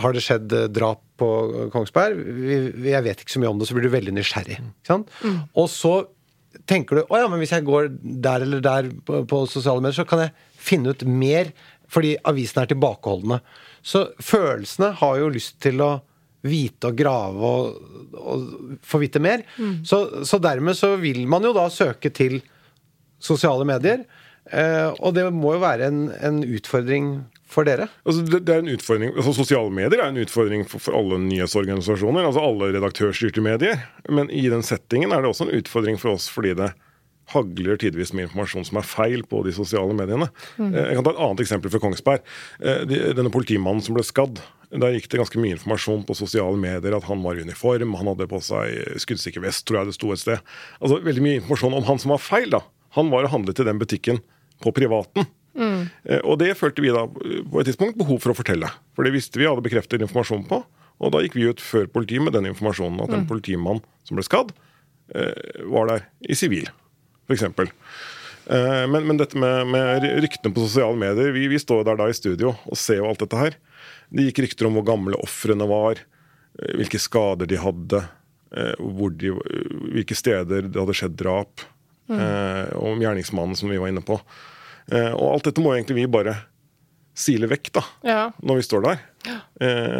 har 0.00 0.14
det 0.16 0.22
skjedd 0.24 0.52
eh, 0.56 0.68
drap 0.72 1.02
på 1.20 1.28
Kongsberg. 1.74 2.16
Vi, 2.24 2.56
vi- 2.72 2.94
jeg 2.94 3.04
vet 3.04 3.20
ikke 3.20 3.34
så 3.34 3.42
mye 3.42 3.50
om 3.52 3.58
det, 3.60 3.66
så 3.68 3.74
blir 3.76 3.84
du 3.84 3.92
veldig 3.92 4.14
nysgjerrig. 4.16 4.56
Sant? 4.88 5.10
Og 5.52 5.68
så 5.68 5.92
tenker 6.68 6.96
du 6.96 7.02
å 7.12 7.18
ja, 7.20 7.26
men 7.28 7.42
hvis 7.42 7.52
jeg 7.52 7.66
går 7.68 7.90
der 8.24 8.46
eller 8.46 8.62
der 8.64 8.88
på, 9.04 9.20
på 9.28 9.42
sosiale 9.50 9.82
medier, 9.84 9.98
så 10.00 10.06
kan 10.08 10.24
jeg 10.24 10.32
finne 10.56 10.94
ut 10.96 11.04
mer 11.04 11.52
fordi 11.92 12.14
avisene 12.24 12.64
er 12.64 12.70
tilbakeholdne. 12.72 13.42
Så 13.84 14.06
følelsene 14.24 14.94
har 15.02 15.18
jo 15.20 15.28
lyst 15.34 15.58
til 15.60 15.82
å 15.84 15.90
vite 16.48 16.88
og 16.88 16.96
grave 16.98 17.50
og, 17.52 18.00
og 18.16 18.78
få 18.88 19.02
vite 19.04 19.20
mer. 19.22 19.44
Så, 19.84 20.24
så 20.26 20.40
dermed 20.42 20.74
så 20.80 20.94
vil 21.02 21.26
man 21.28 21.44
jo 21.44 21.52
da 21.54 21.68
søke 21.70 22.08
til 22.16 22.40
sosiale 23.22 23.68
medier. 23.68 24.06
Eh, 24.50 24.90
og 24.98 25.14
det 25.14 25.28
må 25.32 25.54
jo 25.54 25.62
være 25.62 25.86
en, 25.86 26.00
en 26.18 26.40
utfordring 26.42 27.12
for 27.52 27.68
dere. 27.68 27.86
Altså, 28.08 28.24
det, 28.26 28.40
det 28.48 28.54
er 28.56 28.62
en 28.64 28.72
utfordring, 28.72 29.12
altså 29.14 29.34
Sosiale 29.36 29.70
medier 29.70 30.00
er 30.02 30.08
en 30.10 30.18
utfordring 30.22 30.64
for, 30.68 30.80
for 30.82 30.96
alle 30.98 31.18
nyhetsorganisasjoner. 31.22 32.24
altså 32.26 32.42
Alle 32.42 32.72
redaktørstyrte 32.74 33.44
medier. 33.44 33.84
Men 34.10 34.30
i 34.32 34.46
den 34.50 34.64
settingen 34.66 35.12
er 35.14 35.22
det 35.22 35.30
også 35.30 35.46
en 35.46 35.54
utfordring 35.60 36.00
for 36.00 36.16
oss 36.16 36.26
fordi 36.32 36.54
det 36.58 36.72
hagler 37.32 37.78
tidvis 37.80 38.10
med 38.12 38.26
informasjon 38.26 38.66
som 38.66 38.80
er 38.80 38.84
feil 38.88 39.22
på 39.30 39.44
de 39.46 39.52
sosiale 39.56 39.94
mediene. 39.96 40.26
Eh, 40.58 40.74
Jeg 40.90 40.96
kan 40.98 41.06
ta 41.06 41.12
et 41.14 41.22
annet 41.28 41.44
eksempel 41.44 41.70
fra 41.72 41.80
Kongsberg. 41.84 42.26
Eh, 42.60 42.82
de- 42.90 43.12
Denne 43.16 43.30
politimannen 43.32 43.80
som 43.84 43.94
ble 43.96 44.02
skadd. 44.04 44.42
Der 44.72 44.96
gikk 44.96 45.06
det 45.12 45.20
ganske 45.20 45.38
mye 45.40 45.54
informasjon 45.54 46.02
på 46.08 46.16
sosiale 46.16 46.56
medier 46.58 46.96
at 46.96 47.04
han 47.04 47.22
var 47.22 47.36
i 47.38 47.44
uniform, 47.44 47.92
han 48.00 48.08
hadde 48.08 48.26
på 48.26 48.40
seg 48.42 48.96
skuddsikker 49.04 49.44
vest, 49.44 49.66
tror 49.68 49.82
jeg 49.82 49.90
det 49.92 49.96
sto 50.00 50.10
et 50.12 50.20
sted. 50.24 50.40
Altså 50.80 50.98
Veldig 51.04 51.24
mye 51.24 51.38
informasjon 51.42 51.76
om 51.78 51.84
han 51.84 52.00
som 52.00 52.14
var 52.16 52.22
feil. 52.24 52.48
da. 52.50 52.62
Han 52.96 53.08
var 53.12 53.24
og 53.28 53.30
handlet 53.36 53.60
i 53.60 53.64
den 53.68 53.78
butikken 53.80 54.18
på 54.62 54.74
privaten. 54.76 55.26
Mm. 55.52 55.82
Og 56.24 56.38
det 56.40 56.54
følte 56.56 56.80
vi 56.84 56.92
da 56.94 57.04
eh, 57.04 57.42
på 57.44 57.60
et 57.60 57.68
tidspunkt 57.68 57.98
behov 58.00 58.22
for 58.22 58.32
å 58.32 58.38
fortelle. 58.38 58.70
For 58.96 59.06
det 59.06 59.14
visste 59.16 59.40
vi 59.40 59.48
hadde 59.48 59.64
bekreftet 59.64 60.04
informasjon 60.04 60.46
på. 60.48 60.62
Og 61.02 61.14
da 61.14 61.22
gikk 61.24 61.36
vi 61.38 61.48
ut 61.50 61.62
før 61.62 61.88
politiet 61.90 62.22
med 62.24 62.36
den 62.36 62.48
informasjonen 62.50 63.02
at 63.02 63.14
en 63.16 63.26
politimann 63.28 63.82
som 64.06 64.18
ble 64.18 64.24
skadd, 64.26 64.52
eh, 65.14 65.64
var 65.72 65.90
der 65.90 66.06
i 66.22 66.36
sivil, 66.38 66.70
f.eks. 67.26 67.44
Eh, 68.46 68.86
Men, 68.90 69.06
men 69.06 69.18
dette 69.18 69.38
med, 69.38 69.66
med 69.70 70.06
ryktene 70.22 70.54
på 70.54 70.64
sosiale 70.66 70.98
medier 70.98 71.34
vi, 71.34 71.48
vi 71.50 71.60
står 71.62 71.84
der 71.86 71.98
da 72.00 72.08
i 72.10 72.16
studio 72.16 72.54
og 72.66 72.78
ser 72.78 73.00
jo 73.00 73.10
alt 73.10 73.22
dette 73.22 73.38
her. 73.38 73.58
Det 74.12 74.28
gikk 74.28 74.44
rykter 74.46 74.68
om 74.68 74.78
hvor 74.78 74.86
gamle 74.86 75.18
ofrene 75.22 75.66
var, 75.70 76.02
eh, 76.58 76.74
hvilke 76.78 77.00
skader 77.02 77.50
de 77.50 77.60
hadde, 77.62 78.04
eh, 78.54 78.88
de, 79.18 79.34
hvilke 79.96 80.18
steder 80.18 80.68
det 80.68 80.78
hadde 80.78 80.98
skjedd 80.98 81.18
drap, 81.18 81.66
mm. 82.10 82.18
om 82.76 83.00
gjerningsmannen, 83.00 83.56
som 83.56 83.70
vi 83.70 83.78
var 83.80 83.88
inne 83.88 84.02
på. 84.04 84.18
Eh, 84.90 85.12
Og 85.14 85.34
alt 85.34 85.44
dette 85.44 85.62
må 85.62 85.74
egentlig 85.76 85.94
vi 86.00 86.06
bare 86.10 86.34
sile 87.14 87.46
vekk 87.46 87.70
da, 87.76 87.82
Ja. 88.08 88.30
når 88.42 88.56
vi 88.56 88.62
står 88.66 88.82
der. 88.88 89.00
Ja. 89.26 89.38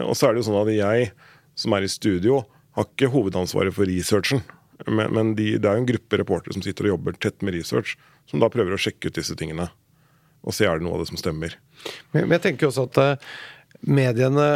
og 0.09 0.17
så 0.17 0.27
er 0.29 0.33
det 0.35 0.43
jo 0.43 0.49
sånn 0.51 0.63
at 0.67 0.73
jeg, 0.75 1.13
som 1.55 1.73
er 1.77 1.83
i 1.85 1.89
studio, 1.93 2.41
har 2.75 2.85
ikke 2.89 3.11
hovedansvaret 3.13 3.73
for 3.77 3.85
researchen. 3.87 4.41
Men, 4.89 5.13
men 5.15 5.35
de, 5.37 5.59
det 5.59 5.69
er 5.69 5.77
jo 5.77 5.83
en 5.85 5.87
gruppe 5.87 6.19
reportere 6.19 6.55
som 6.57 6.63
sitter 6.65 6.89
og 6.89 6.97
jobber 6.99 7.13
tett 7.21 7.43
med 7.43 7.55
research, 7.55 7.97
som 8.27 8.41
da 8.41 8.49
prøver 8.51 8.73
å 8.75 8.81
sjekke 8.81 9.07
ut 9.13 9.15
disse 9.15 9.37
tingene. 9.39 9.69
Og 10.43 10.53
se 10.57 10.65
er 10.67 10.81
det 10.81 10.87
noe 10.89 10.97
av 10.97 11.05
det 11.05 11.09
som 11.13 11.21
stemmer. 11.21 11.55
Men, 12.11 12.25
men 12.27 12.35
jeg 12.41 12.43
tenker 12.49 12.67
også 12.73 12.89
at 12.89 12.99
eh, 12.99 13.31
mediene 13.87 14.49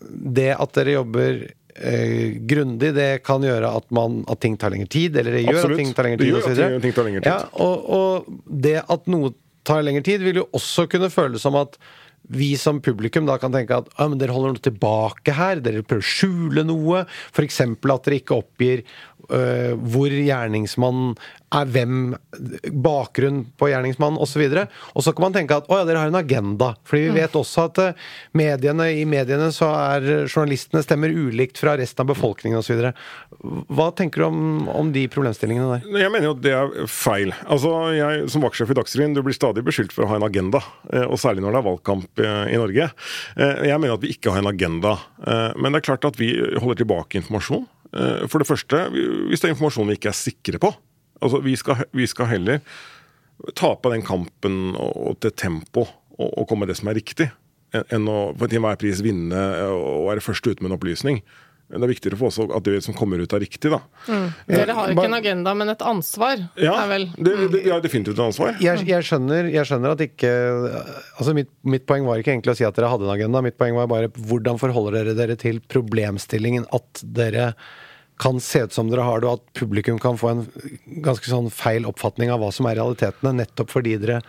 Det 0.00 0.48
at 0.54 0.72
dere 0.74 0.92
jobber 0.96 1.44
eh, 1.76 2.38
grundig, 2.46 2.92
det 2.94 3.22
kan 3.26 3.42
gjøre 3.42 3.70
at, 3.76 3.86
man, 3.94 4.24
at 4.30 4.40
ting 4.42 4.56
tar 4.58 4.70
lengre 4.74 4.88
tid. 4.90 5.16
Eller 5.18 5.32
det 5.38 5.44
gjør 5.44 5.60
Absolutt. 5.60 5.76
at 5.78 5.84
ting 5.84 5.92
tar 5.94 6.06
lengre 6.08 6.18
Det 6.18 6.24
tid. 6.26 6.32
gjør 6.32 6.38
og 6.38 6.48
så 6.48 6.50
at 6.50 6.58
ting- 6.72 6.80
ting 6.88 6.96
tar 6.98 7.04
lengre 7.08 7.22
tid. 7.22 7.30
Ja, 7.30 7.38
og, 7.52 7.90
og 7.90 8.60
det 8.66 8.76
at 8.88 9.06
noe 9.10 9.32
tar 9.68 9.84
lengre 9.84 10.04
tid, 10.06 10.24
vil 10.24 10.42
jo 10.42 10.48
også 10.56 10.88
kunne 10.90 11.12
føles 11.12 11.44
som 11.44 11.58
at 11.60 11.78
vi 12.34 12.50
som 12.60 12.80
publikum 12.84 13.28
da 13.28 13.38
kan 13.40 13.54
tenke 13.54 13.76
at 13.78 13.88
ah, 13.96 14.08
men 14.10 14.18
dere 14.20 14.34
holder 14.34 14.56
noe 14.56 14.64
tilbake 14.64 15.32
her, 15.36 15.62
dere 15.64 15.84
prøver 15.86 16.04
å 16.04 16.08
skjule 16.08 16.64
noe. 16.66 17.04
F.eks. 17.32 17.60
at 17.64 18.08
dere 18.08 18.18
ikke 18.20 18.36
oppgir 18.42 18.82
øh, 19.30 19.74
hvor 19.78 20.08
gjerningsmannen 20.12 21.16
er 21.48 21.64
hvem, 21.72 22.10
bakgrunn 22.84 23.38
på 23.56 23.70
gjerningsmannen 23.70 24.20
osv. 24.20 24.42
Og 24.92 25.00
så 25.04 25.14
kan 25.16 25.24
man 25.28 25.36
tenke 25.36 25.56
at 25.56 25.68
å 25.72 25.78
ja, 25.80 25.86
dere 25.88 26.02
har 26.02 26.10
en 26.10 26.18
agenda. 26.18 26.74
Fordi 26.84 27.06
vi 27.06 27.14
vet 27.22 27.38
også 27.40 27.62
at 27.70 27.80
uh, 27.80 28.02
mediene, 28.36 28.90
i 29.00 29.06
mediene 29.08 29.48
så 29.56 29.70
er 29.72 30.26
journalistene 30.28 30.82
stemmer 30.84 31.08
ulikt 31.08 31.56
fra 31.62 31.72
resten 31.80 32.04
av 32.04 32.10
befolkningen 32.10 32.60
osv. 32.60 32.90
Hva 33.72 33.86
tenker 33.96 34.20
du 34.20 34.26
om, 34.26 34.42
om 34.68 34.90
de 34.92 35.06
problemstillingene 35.08 35.78
der? 35.78 36.02
Jeg 36.04 36.12
mener 36.12 36.28
jo 36.28 36.34
at 36.36 36.44
det 36.44 36.52
er 36.58 36.90
feil. 36.92 37.32
Altså, 37.48 37.72
jeg 37.96 38.28
Som 38.28 38.44
vaktsjef 38.44 38.74
i 38.74 38.76
Dagsrevyen 38.76 39.16
du 39.16 39.22
blir 39.24 39.36
stadig 39.36 39.64
beskyldt 39.64 39.96
for 39.96 40.04
å 40.04 40.12
ha 40.12 40.20
en 40.20 40.28
agenda. 40.28 40.60
eh, 40.92 41.06
Og 41.08 41.16
særlig 41.22 41.46
når 41.46 41.56
det 41.56 41.62
er 41.62 41.68
valgkamp 41.70 42.24
i 42.26 42.60
Norge. 42.60 42.90
Eh, 43.40 43.64
Jeg 43.72 43.80
mener 43.80 43.96
at 43.96 44.04
vi 44.04 44.12
ikke 44.12 44.36
har 44.36 44.44
en 44.44 44.52
agenda. 44.52 44.98
Men 45.56 45.72
det 45.72 45.80
er 45.80 45.88
klart 45.88 46.04
at 46.04 46.20
vi 46.20 46.34
holder 46.60 46.82
tilbake 46.84 47.18
informasjon. 47.22 47.64
Eh, 47.94 48.26
For 48.28 48.38
det 48.42 48.48
første, 48.48 48.82
hvis 48.92 49.40
det 49.40 49.48
er 49.48 49.54
informasjon 49.54 49.88
vi 49.88 49.96
ikke 49.98 50.10
er 50.12 50.18
sikre 50.18 50.58
på. 50.62 50.72
Altså, 51.22 51.40
Vi 51.42 51.56
skal, 51.56 51.84
vi 51.92 52.06
skal 52.06 52.26
heller 52.26 52.60
tape 53.54 53.90
den 53.92 54.02
kampen 54.02 54.74
og 54.76 55.18
til 55.22 55.30
tempo 55.32 55.86
og, 56.18 56.28
og 56.38 56.48
komme 56.48 56.66
med 56.66 56.72
det 56.72 56.76
som 56.80 56.88
er 56.90 56.98
riktig, 56.98 57.28
enn- 57.72 58.08
å 58.10 58.34
for 58.38 58.48
til 58.50 58.58
enhver 58.58 58.78
pris 58.80 59.02
vinne 59.04 59.38
og 59.70 60.08
være 60.08 60.24
først 60.24 60.46
ute 60.46 60.62
med 60.62 60.72
en 60.72 60.76
opplysning. 60.78 61.20
Det 61.68 61.76
er 61.84 61.90
viktigere 61.90 62.16
for 62.16 62.30
oss 62.30 62.38
at 62.40 62.64
det 62.64 62.78
som 62.86 62.94
kommer 62.96 63.20
ut, 63.20 63.32
er 63.36 63.42
riktig. 63.44 63.68
da. 63.68 63.82
Dere 64.48 64.76
har 64.76 64.92
ikke 64.92 65.04
en 65.04 65.16
agenda, 65.18 65.52
men 65.58 65.68
et 65.68 65.82
ansvar. 65.84 66.40
Ja, 66.56 66.72
er 66.84 66.88
vel 66.88 67.04
det, 67.18 67.34
det, 67.52 67.60
vi 67.66 67.72
har 67.72 67.82
definitivt 67.84 68.16
et 68.16 68.24
ansvar. 68.24 68.54
jeg, 68.64 68.86
jeg, 68.88 69.04
skjønner, 69.04 69.50
jeg 69.52 69.68
skjønner 69.68 69.92
at 69.92 70.04
ikke 70.06 70.30
Altså 71.18 71.34
mitt, 71.36 71.50
mitt 71.68 71.84
poeng 71.88 72.06
var 72.08 72.22
ikke 72.22 72.32
egentlig 72.32 72.54
å 72.54 72.58
si 72.58 72.64
at 72.64 72.78
dere 72.78 72.88
hadde 72.92 73.04
en 73.04 73.12
agenda. 73.12 73.44
Mitt 73.44 73.58
poeng 73.60 73.76
var 73.76 73.90
bare 73.90 74.08
hvordan 74.16 74.60
forholder 74.62 74.96
dere 75.00 75.16
dere 75.18 75.36
til 75.40 75.60
problemstillingen 75.68 76.64
at 76.72 77.04
dere 77.04 77.52
kan 78.18 78.40
se 78.42 78.64
ut 78.66 78.74
som 78.74 78.88
dere 78.90 79.04
har 79.06 79.20
det, 79.20 79.30
og 79.30 79.38
at 79.38 79.60
publikum 79.60 80.00
kan 80.02 80.16
få 80.18 80.32
en 80.32 80.44
ganske 81.04 81.28
sånn 81.30 81.52
feil 81.54 81.86
oppfatning 81.86 82.32
av 82.34 82.42
hva 82.42 82.48
som 82.54 82.66
er 82.66 82.80
realitetene, 82.80 83.36
nettopp 83.44 83.70
fordi 83.76 83.94
dere 84.02 84.22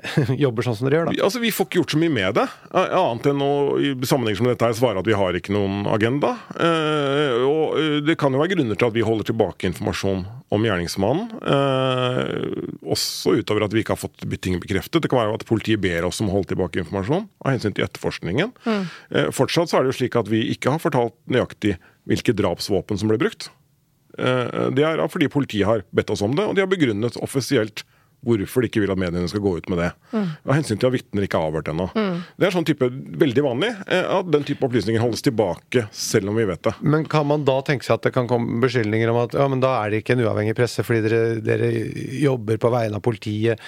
jobber 0.44 0.64
sånn 0.64 0.76
som 0.78 0.86
dere 0.88 1.00
gjør, 1.00 1.10
da. 1.10 1.24
Altså, 1.26 1.40
Vi 1.42 1.50
får 1.54 1.66
ikke 1.68 1.80
gjort 1.80 1.94
så 1.94 2.00
mye 2.00 2.12
med 2.14 2.36
det, 2.38 2.46
eh, 2.72 2.94
annet 2.96 3.26
enn 3.30 3.42
å 3.44 3.50
i 3.80 3.90
sammenheng 4.08 4.38
som 4.38 4.48
dette 4.48 4.64
her 4.64 4.76
svare 4.78 5.02
at 5.02 5.08
vi 5.08 5.16
har 5.18 5.36
ikke 5.36 5.54
noen 5.54 5.84
agenda. 5.92 6.32
Eh, 6.56 7.36
og 7.44 7.76
eh, 7.80 7.98
Det 8.06 8.16
kan 8.20 8.32
jo 8.32 8.40
være 8.40 8.54
grunner 8.54 8.78
til 8.80 8.88
at 8.88 8.96
vi 8.96 9.04
holder 9.06 9.28
tilbake 9.30 9.68
informasjon 9.70 10.24
om 10.50 10.66
gjerningsmannen. 10.66 11.28
Eh, 11.54 12.80
også 12.90 13.36
utover 13.40 13.66
at 13.66 13.76
vi 13.76 13.84
ikke 13.84 13.94
har 13.96 14.02
fått 14.02 14.24
ting 14.40 14.58
bekreftet. 14.62 15.02
Det 15.04 15.10
kan 15.12 15.20
være 15.22 15.36
at 15.40 15.46
politiet 15.48 15.82
ber 15.82 16.08
oss 16.08 16.20
om 16.24 16.30
å 16.30 16.36
holde 16.38 16.52
tilbake 16.54 16.80
informasjon 16.82 17.28
av 17.44 17.52
hensyn 17.54 17.76
til 17.76 17.86
etterforskningen. 17.86 18.54
Eh, 18.66 19.30
fortsatt 19.36 19.70
så 19.70 19.78
er 19.78 19.86
det 19.86 19.92
jo 19.94 20.00
slik 20.00 20.16
at 20.18 20.30
vi 20.32 20.46
ikke 20.54 20.72
har 20.74 20.82
fortalt 20.82 21.16
nøyaktig 21.30 21.76
hvilke 22.08 22.34
drapsvåpen 22.36 22.98
som 22.98 23.12
ble 23.12 23.20
brukt. 23.20 23.50
Eh, 24.18 24.70
Det 24.74 24.84
er 24.84 25.06
fordi 25.08 25.28
politiet 25.28 25.66
har 25.68 25.84
bedt 25.94 26.10
oss 26.10 26.22
om 26.22 26.34
det, 26.34 26.44
og 26.44 26.56
de 26.56 26.64
har 26.64 26.70
begrunnet 26.70 27.20
offisielt 27.20 27.84
hvorfor 28.26 28.60
de 28.60 28.68
ikke 28.68 28.82
vil 28.84 28.90
at 28.92 28.98
mediene 29.00 29.28
skal 29.30 29.40
gå 29.40 29.52
ut 29.56 29.68
med 29.72 29.78
det. 29.80 29.86
Av 30.12 30.52
hensyn 30.52 30.76
til 30.80 30.90
at 30.90 30.92
vitner 30.92 31.24
ikke 31.24 31.38
er 31.40 31.46
avhørt 31.48 31.70
ennå. 31.72 31.86
Det 32.36 32.46
er 32.48 32.52
sånn 32.52 32.66
type 32.68 32.88
veldig 33.22 33.44
vanlig 33.46 33.70
eh, 33.88 34.04
at 34.18 34.28
den 34.34 34.44
type 34.44 34.66
opplysninger 34.66 35.00
holdes 35.00 35.22
tilbake, 35.24 35.86
selv 35.96 36.28
om 36.28 36.36
vi 36.36 36.44
vet 36.50 36.62
det. 36.68 36.74
Men 36.84 37.06
kan 37.08 37.26
man 37.30 37.46
da 37.48 37.58
tenke 37.64 37.86
seg 37.86 37.96
at 37.96 38.08
det 38.08 38.12
kan 38.18 38.28
komme 38.28 38.60
beskyldninger 38.60 39.08
om 39.14 39.22
at 39.22 39.34
ja, 39.40 39.46
men 39.48 39.62
da 39.64 39.72
er 39.84 39.90
det 39.94 40.02
ikke 40.02 40.18
en 40.18 40.24
uavhengig 40.26 40.56
presse 40.58 40.84
fordi 40.84 41.00
dere, 41.08 41.22
dere 41.40 41.70
jobber 42.20 42.60
på 42.60 42.72
vegne 42.76 43.00
av 43.00 43.04
politiet? 43.08 43.60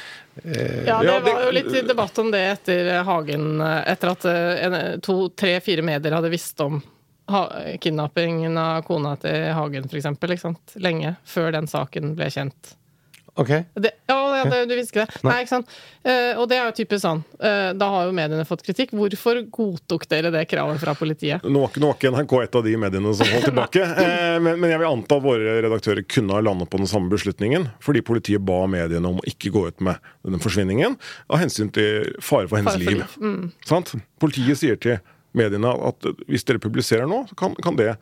Ja, 0.45 0.51
det 0.53 0.87
Ja, 0.87 1.01
det- 1.21 1.33
var 1.33 1.45
jo 1.49 1.51
litt 1.57 1.89
debatt 1.89 2.19
om 2.19 2.31
det 2.33 2.45
etter 2.59 2.93
Hagen, 3.09 3.61
etter 3.63 4.13
at 4.13 4.25
eh, 4.29 4.67
en- 4.69 5.01
to, 5.01 5.29
tre, 5.31 5.59
fire 5.61 5.83
medier 5.83 6.13
hadde 6.19 6.31
visst 6.33 6.61
om 6.61 6.83
kidnappingen 7.81 8.59
av 8.59 8.83
kona 8.83 9.15
til 9.17 9.53
Hagen, 9.57 9.89
for 9.89 9.97
eksempel. 9.97 10.35
Lenge 10.83 11.17
før 11.25 11.53
den 11.55 11.67
saken 11.71 12.15
ble 12.19 12.27
kjent. 12.33 12.75
Ok. 13.35 13.49
Det, 13.75 13.91
ja, 14.07 14.37
ja, 14.37 14.45
det, 14.45 14.67
du 14.69 14.75
visste 14.77 14.93
ikke 14.93 15.05
det. 15.07 15.21
Nei, 15.25 15.37
ikke 15.41 15.53
sant? 15.55 15.71
Eh, 16.05 16.37
og 16.37 16.45
det 16.51 16.59
er 16.59 16.67
jo 16.69 16.75
typisk 16.77 17.01
sånn. 17.01 17.23
Eh, 17.41 17.71
da 17.81 17.89
har 17.95 18.09
jo 18.09 18.15
mediene 18.17 18.45
fått 18.45 18.65
kritikk. 18.67 18.93
Hvorfor 18.97 19.41
godtok 19.55 20.05
dere 20.11 20.33
det 20.35 20.43
kravet 20.51 20.83
fra 20.83 20.93
politiet? 20.99 21.47
Nå 21.47 21.63
var 21.65 21.73
ikke, 21.97 22.13
NRK 22.13 22.35
et 22.43 22.59
av 22.61 22.67
de 22.67 22.75
mediene 22.83 23.15
som 23.17 23.31
holdt 23.33 23.49
tilbake. 23.49 23.87
eh, 24.05 24.37
men, 24.37 24.61
men 24.61 24.75
jeg 24.75 24.83
vil 24.83 24.91
anta 24.91 25.17
at 25.17 25.25
våre 25.25 25.57
redaktører 25.65 26.05
kunne 26.05 26.37
ha 26.37 26.45
landet 26.45 26.69
på 26.73 26.83
den 26.83 26.91
samme 26.91 27.09
beslutningen. 27.13 27.71
Fordi 27.85 28.05
politiet 28.05 28.45
ba 28.45 28.61
mediene 28.71 29.15
om 29.15 29.23
å 29.23 29.27
ikke 29.33 29.55
gå 29.55 29.65
ut 29.71 29.81
med 29.89 30.13
denne 30.27 30.43
forsvinningen 30.43 30.99
av 31.33 31.41
hensyn 31.41 31.73
til 31.73 32.13
fare 32.21 32.51
for 32.51 32.61
hennes 32.61 32.77
Fare 32.77 32.85
for 32.85 32.99
liv. 32.99 33.01
liv, 33.01 33.17
mm. 33.25 33.49
Sant? 33.69 33.95
Politiet 34.21 34.61
sier 34.61 34.77
til 34.83 35.01
mediene 35.33 35.73
at 35.89 36.05
hvis 36.29 36.45
dere 36.45 36.61
publiserer 36.61 37.09
nå, 37.09 37.25
så 37.31 37.39
kan, 37.39 37.57
kan 37.65 37.81
det 37.81 37.95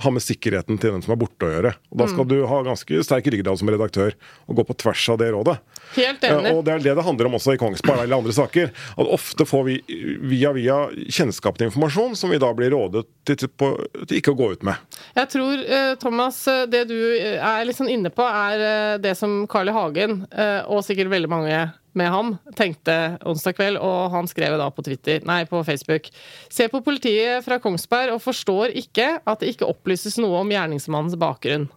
ha 0.00 0.10
med 0.10 0.22
sikkerheten 0.24 0.78
til 0.80 0.92
den 0.94 1.02
som 1.04 1.12
er 1.12 1.18
borte 1.20 1.46
å 1.46 1.50
gjøre. 1.52 1.74
Og 1.92 1.98
Da 2.00 2.06
skal 2.08 2.24
Mm. 2.24 2.28
du 2.28 2.46
ha 2.46 2.62
ganske 2.62 3.02
sterk 3.04 3.26
ryggrad 3.32 3.58
som 3.58 3.68
redaktør 3.68 4.14
og 4.48 4.56
gå 4.56 4.64
på 4.66 4.76
tvers 4.76 5.08
av 5.12 5.18
det 5.18 5.30
rådet. 5.32 5.58
Helt 5.96 6.22
Ja, 6.22 6.38
enig. 6.38 6.52
og 6.56 6.64
det 6.64 6.72
er 6.74 6.78
det 6.78 6.94
det 6.96 7.04
handler 7.04 7.26
om 7.26 7.34
også 7.34 7.54
i 7.54 7.58
Kongsberg 7.60 8.02
eller 8.04 8.16
andre 8.16 8.32
saker. 8.32 8.70
At 8.98 9.06
ofte 9.06 9.44
får 9.44 9.64
vi 9.64 9.74
via 10.22 10.52
via 10.52 10.78
kjennskap 11.10 11.58
til 11.58 11.68
informasjon 11.70 12.16
som 12.16 12.30
vi 12.30 12.38
da 12.38 12.52
blir 12.54 12.70
rådet 12.70 13.04
til, 13.26 13.36
til, 13.36 13.48
på, 13.48 13.72
til 14.06 14.18
ikke 14.20 14.32
å 14.32 14.38
gå 14.38 14.52
ut 14.52 14.62
med. 14.62 14.76
Jeg 15.16 15.28
tror, 15.30 15.64
eh, 15.66 15.94
Thomas, 15.96 16.46
eh, 16.48 16.66
det 16.66 16.88
du 16.88 16.96
eh, 17.18 17.38
er 17.42 17.66
sånn 17.72 17.90
inne 17.90 18.10
på, 18.10 18.22
er 18.24 18.94
eh, 18.94 18.98
det 18.98 19.16
som 19.16 19.46
Carl 19.46 19.68
I. 19.68 19.72
Hagen, 19.72 20.26
eh, 20.32 20.62
og 20.66 20.82
sikkert 20.84 21.10
veldig 21.10 21.28
mange 21.28 21.72
med 21.98 22.10
ham, 22.12 22.34
tenkte 22.58 22.94
onsdag 23.26 23.56
kveld, 23.58 23.80
og 23.82 24.12
han 24.14 24.28
skrev 24.30 24.56
da 24.60 24.68
på 24.70 24.84
Twitter, 24.86 25.24
nei, 25.26 25.42
på 25.48 25.62
Facebook. 25.66 26.08
Se 26.52 26.68
på 26.70 26.82
politiet 26.86 27.44
fra 27.46 27.58
Kongsberg 27.62 28.14
og 28.14 28.22
forstår 28.24 28.76
ikke 28.78 29.16
at 29.24 29.42
det 29.42 29.54
ikke 29.54 29.68
opplyses 29.68 30.20
noe 30.22 30.42
om 30.42 30.52
gjerningsmannens 30.54 31.18
bakgrunn. 31.20 31.68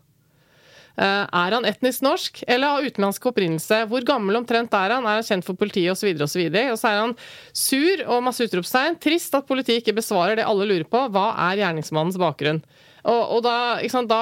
Eh, 0.93 1.25
Er 1.25 1.55
han 1.57 1.65
etnisk 1.65 2.03
norsk 2.05 2.43
eller 2.45 2.75
av 2.75 2.85
utenlandsk 2.85 3.25
opprinnelse? 3.31 3.83
Hvor 3.89 4.05
gammel 4.05 4.37
omtrent 4.37 4.73
er 4.77 4.93
han? 4.93 5.07
Er 5.09 5.17
han 5.21 5.25
kjent 5.25 5.47
for 5.47 5.57
politiet 5.57 5.95
osv.? 5.95 6.11
Videre, 6.13 6.67
og, 6.69 6.75
og 6.75 6.81
så 6.81 6.91
er 6.91 6.99
han 7.01 7.15
sur 7.57 8.05
og 8.05 8.23
masse 8.27 8.45
utropstegn. 8.45 8.99
Trist 9.01 9.33
at 9.33 9.49
politiet 9.49 9.81
ikke 9.81 9.97
besvarer 9.97 10.37
det 10.37 10.45
alle 10.45 10.69
lurer 10.69 10.85
på. 10.85 11.07
Hva 11.09 11.31
er 11.49 11.63
gjerningsmannens 11.63 12.19
bakgrunn? 12.21 12.61
Og, 13.03 13.21
og 13.35 13.41
da, 13.43 13.53
sant, 13.91 14.07
da, 14.07 14.19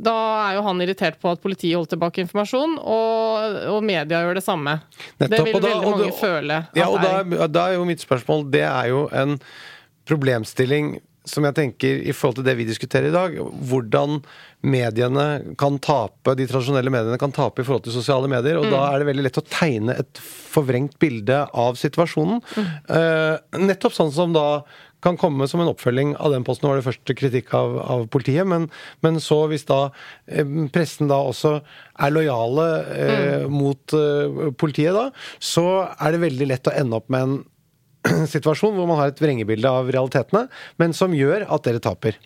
da 0.00 0.14
er 0.46 0.54
jo 0.56 0.62
han 0.64 0.80
irritert 0.80 1.18
på 1.20 1.28
at 1.34 1.42
politiet 1.42 1.76
holder 1.76 1.92
tilbake 1.92 2.22
informasjon, 2.24 2.78
og, 2.80 3.58
og 3.74 3.82
media 3.84 4.22
gjør 4.24 4.38
det 4.40 4.44
samme. 4.46 4.78
det 5.20 5.28
vil 5.30 5.52
da- 5.60 5.60
veldig 5.60 5.90
mange 5.90 6.06
da- 6.06 6.16
føle. 6.20 6.60
Ja, 6.78 6.88
og 6.88 7.02
da, 7.04 7.18
er. 7.20 7.48
da 7.52 7.66
er 7.70 7.76
jo 7.76 7.84
mitt 7.88 8.00
spørsmål 8.00 8.46
Det 8.54 8.64
er 8.64 8.88
jo 8.94 9.08
en 9.12 9.36
problemstilling 10.08 10.96
som 11.26 11.42
jeg 11.42 11.56
tenker 11.56 12.02
i 12.06 12.12
forhold 12.14 12.36
til 12.38 12.44
det 12.46 12.52
vi 12.54 12.64
diskuterer 12.68 13.08
i 13.10 13.14
dag. 13.14 13.32
Hvordan 13.66 14.20
mediene 14.62 15.24
kan 15.58 15.74
tape, 15.82 16.36
de 16.38 16.46
tradisjonelle 16.46 16.92
mediene 16.94 17.18
kan 17.18 17.34
tape 17.34 17.64
i 17.64 17.66
forhold 17.66 17.82
til 17.88 17.96
sosiale 17.96 18.30
medier. 18.30 18.60
Og 18.60 18.68
da 18.70 18.84
er 18.92 19.02
det 19.02 19.08
veldig 19.08 19.24
lett 19.26 19.40
å 19.40 19.44
tegne 19.50 19.96
et 19.98 20.20
forvrengt 20.22 20.94
bilde 21.02 21.40
av 21.50 21.74
situasjonen. 21.80 22.38
Eh, 22.62 23.34
nettopp 23.58 23.96
sånn 23.98 24.14
som 24.14 24.36
da 24.38 24.46
kan 25.06 25.18
komme 25.20 25.46
som 25.50 25.62
en 25.62 25.70
oppfølging 25.70 26.14
av 26.18 26.34
den 26.34 26.44
posten. 26.46 26.68
Var 26.68 26.80
det 26.80 26.86
første 26.88 27.16
kritikk 27.18 27.52
av, 27.56 27.78
av 27.82 28.06
politiet, 28.12 28.46
men, 28.48 28.68
men 29.06 29.20
så 29.22 29.44
hvis 29.50 29.66
da 29.68 29.80
eh, 30.26 30.46
pressen 30.74 31.10
da 31.10 31.20
også 31.30 31.58
er 31.60 32.14
lojale 32.14 32.66
eh, 32.96 33.44
mot 33.50 33.96
eh, 33.96 34.40
politiet 34.58 34.96
da, 34.96 35.08
så 35.38 35.66
er 35.94 36.14
det 36.14 36.24
veldig 36.26 36.50
lett 36.50 36.70
å 36.70 36.74
ende 36.76 37.00
opp 37.00 37.12
med 37.12 37.28
en 37.28 38.26
situasjon 38.34 38.76
hvor 38.76 38.90
man 38.90 39.00
har 39.00 39.12
et 39.12 39.22
vrengebilde 39.22 39.70
av 39.70 39.90
realitetene, 39.94 40.46
men 40.82 40.94
som 40.96 41.14
gjør 41.16 41.46
at 41.50 41.66
dere 41.66 41.82
taper. 41.82 42.18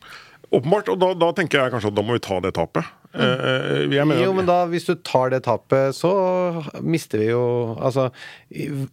Åpenbart, 0.51 0.91
og 0.91 0.99
da, 0.99 1.13
da 1.15 1.31
tenker 1.37 1.63
jeg 1.63 1.75
kanskje 1.75 1.93
at 1.93 1.99
da 2.01 2.05
må 2.07 2.17
vi 2.17 2.25
ta 2.25 2.41
det 2.43 2.57
tapet. 2.57 2.89
Eh, 3.11 3.91
jeg 3.91 4.07
mener, 4.07 4.23
Jo, 4.23 4.31
men 4.37 4.47
da, 4.47 4.61
hvis 4.71 4.85
du 4.87 4.93
tar 5.03 5.33
det 5.33 5.41
tapet, 5.43 5.97
så 5.99 6.11
mister 6.79 7.19
vi 7.19 7.33
jo 7.33 7.43
Altså, 7.75 8.05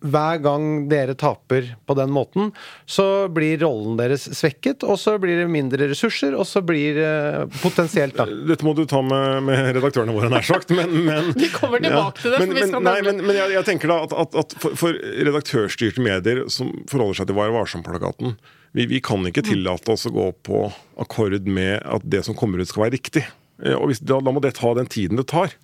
hver 0.01 0.39
gang 0.41 0.87
dere 0.89 1.13
taper 1.17 1.67
på 1.85 1.95
den 1.97 2.09
måten, 2.13 2.49
så 2.89 3.27
blir 3.29 3.61
rollen 3.61 3.97
deres 3.99 4.25
svekket, 4.39 4.85
og 4.87 4.97
så 5.01 5.17
blir 5.21 5.43
det 5.43 5.47
mindre 5.53 5.89
ressurser, 5.91 6.33
og 6.33 6.47
så 6.49 6.63
blir 6.65 6.97
det 6.97 7.13
potensielt, 7.61 8.17
da. 8.17 8.25
Dette 8.25 8.65
må 8.65 8.73
du 8.77 8.85
ta 8.89 9.03
med, 9.05 9.45
med 9.45 9.71
redaktørene 9.77 10.17
våre, 10.17 10.31
nær 10.33 10.45
sagt. 10.45 10.73
Men, 10.73 10.93
men, 11.05 11.31
Vi 11.37 11.51
kommer 11.53 11.83
tilbake 11.83 12.21
til 12.23 12.33
det, 12.33 12.41
Men, 12.41 12.53
vi 12.53 12.61
men, 12.61 12.73
skal 12.73 12.85
nei, 12.89 12.99
men, 13.05 13.23
men 13.25 13.41
jeg, 13.43 13.53
jeg 13.59 13.69
tenker 13.69 13.93
da 13.93 14.01
at, 14.07 14.19
at, 14.25 14.37
at 14.41 14.59
for, 14.61 14.77
for 14.79 14.97
redaktørstyrte 14.97 16.01
medier 16.03 16.45
som 16.53 16.73
forholder 16.89 17.21
seg 17.21 17.29
til 17.29 17.37
Vær 17.37 17.53
varsom-plakaten, 17.53 18.37
vi, 18.73 18.87
vi 18.89 19.01
kan 19.03 19.25
ikke 19.29 19.45
tillate 19.45 19.93
oss 19.93 20.07
å 20.09 20.13
gå 20.13 20.31
på 20.45 20.67
akkord 21.01 21.45
med 21.45 21.83
at 21.85 22.05
det 22.05 22.25
som 22.25 22.37
kommer 22.37 22.61
ut, 22.61 22.69
skal 22.69 22.87
være 22.87 22.97
riktig. 22.97 23.27
Eh, 23.63 23.75
Og 23.75 23.89
hvis, 23.89 24.01
da, 24.03 24.19
da 24.21 24.33
må 24.33 24.41
det 24.43 24.55
ta 24.59 24.73
den 24.77 24.89
tiden 24.91 25.19
det 25.19 25.27
tar. 25.31 25.55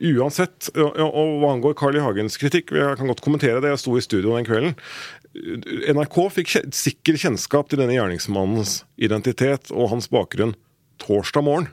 Uansett. 0.00 0.70
Og, 0.76 0.96
og 0.96 1.34
hva 1.42 1.52
angår 1.56 1.76
Carl 1.78 1.98
I. 1.98 2.04
Hagens 2.04 2.38
kritikk, 2.40 2.72
jeg 2.76 2.98
kan 2.98 3.10
godt 3.10 3.24
kommentere 3.24 3.60
det, 3.62 3.74
jeg 3.74 3.82
sto 3.84 3.96
i 3.98 4.04
studio 4.04 4.36
den 4.36 4.48
kvelden. 4.48 4.74
NRK 5.96 6.18
fikk 6.34 6.56
sikker 6.76 7.16
kjennskap 7.20 7.70
til 7.70 7.80
denne 7.80 7.94
gjerningsmannens 7.96 8.82
identitet 9.00 9.70
og 9.72 9.88
hans 9.94 10.10
bakgrunn 10.12 10.56
torsdag 11.02 11.46
morgen. 11.46 11.70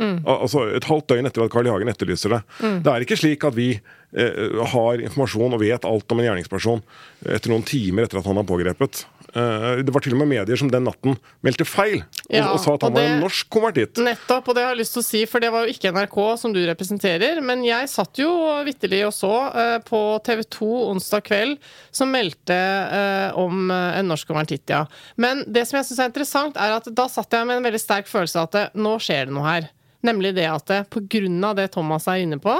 Mm. 0.00 0.22
Altså 0.24 0.62
Et 0.78 0.86
halvt 0.86 1.10
døgn 1.10 1.28
etter 1.28 1.44
at 1.44 1.52
Carl 1.52 1.66
I. 1.68 1.72
Hagen 1.74 1.90
etterlyser 1.92 2.32
det. 2.32 2.40
Det 2.86 2.92
er 2.92 3.04
ikke 3.04 3.18
slik 3.20 3.44
at 3.44 3.56
vi 3.56 3.68
eh, 3.76 4.60
har 4.72 5.02
informasjon 5.02 5.56
og 5.56 5.60
vet 5.62 5.84
alt 5.84 6.14
om 6.14 6.22
en 6.22 6.28
gjerningsperson 6.30 6.82
etter 7.26 7.52
noen 7.52 7.66
timer 7.68 8.06
etter 8.06 8.22
at 8.22 8.28
han 8.30 8.40
er 8.40 8.48
pågrepet. 8.48 9.04
Eh, 9.30 9.82
det 9.86 9.92
var 9.94 10.02
til 10.02 10.14
og 10.16 10.20
med 10.22 10.30
medier 10.32 10.58
som 10.58 10.70
den 10.70 10.86
natten 10.88 11.14
meldte 11.46 11.66
feil 11.68 12.00
og, 12.00 12.32
Ja, 12.34 12.48
og 12.50 12.58
sa 12.62 12.74
at 12.74 12.86
han 12.86 12.94
det, 12.96 13.02
var 13.02 13.12
en 13.14 13.22
norsk 13.24 13.50
konvertitt. 13.52 14.00
Nettopp, 14.02 14.50
og 14.50 14.56
det 14.56 14.64
har 14.64 14.74
jeg 14.74 14.80
lyst 14.82 14.96
til 14.96 15.02
å 15.02 15.06
si, 15.06 15.22
for 15.30 15.42
det 15.42 15.52
var 15.54 15.66
jo 15.66 15.74
ikke 15.74 15.92
NRK 15.94 16.18
som 16.40 16.54
du 16.54 16.60
representerer. 16.66 17.42
Men 17.44 17.62
jeg 17.66 17.90
satt 17.92 18.20
jo 18.22 18.30
vitterlig 18.66 19.04
og 19.06 19.14
så 19.14 19.34
eh, 19.50 19.76
på 19.86 20.00
TV 20.26 20.42
2 20.58 20.70
onsdag 20.90 21.26
kveld, 21.28 21.70
som 21.94 22.10
meldte 22.10 22.56
eh, 22.56 23.38
om 23.38 23.70
en 23.70 24.10
norsk 24.10 24.30
konvertitt, 24.30 24.66
ja. 24.70 24.84
Men 25.20 25.44
det 25.46 25.66
som 25.68 25.78
jeg 25.78 25.90
syns 25.90 26.02
er 26.02 26.10
interessant, 26.10 26.58
er 26.58 26.78
at 26.78 26.90
da 26.90 27.06
satt 27.10 27.32
jeg 27.34 27.46
med 27.46 27.60
en 27.60 27.70
veldig 27.70 27.82
sterk 27.82 28.10
følelse 28.10 28.42
av 28.42 28.50
at 28.50 28.76
nå 28.78 28.96
skjer 29.02 29.28
det 29.28 29.36
noe 29.36 29.46
her. 29.46 29.70
Nemlig 30.06 30.34
det 30.38 30.48
at 30.48 30.70
av 30.72 31.56
det 31.58 31.70
Thomas 31.74 32.06
er 32.08 32.22
inne 32.24 32.38
på, 32.40 32.54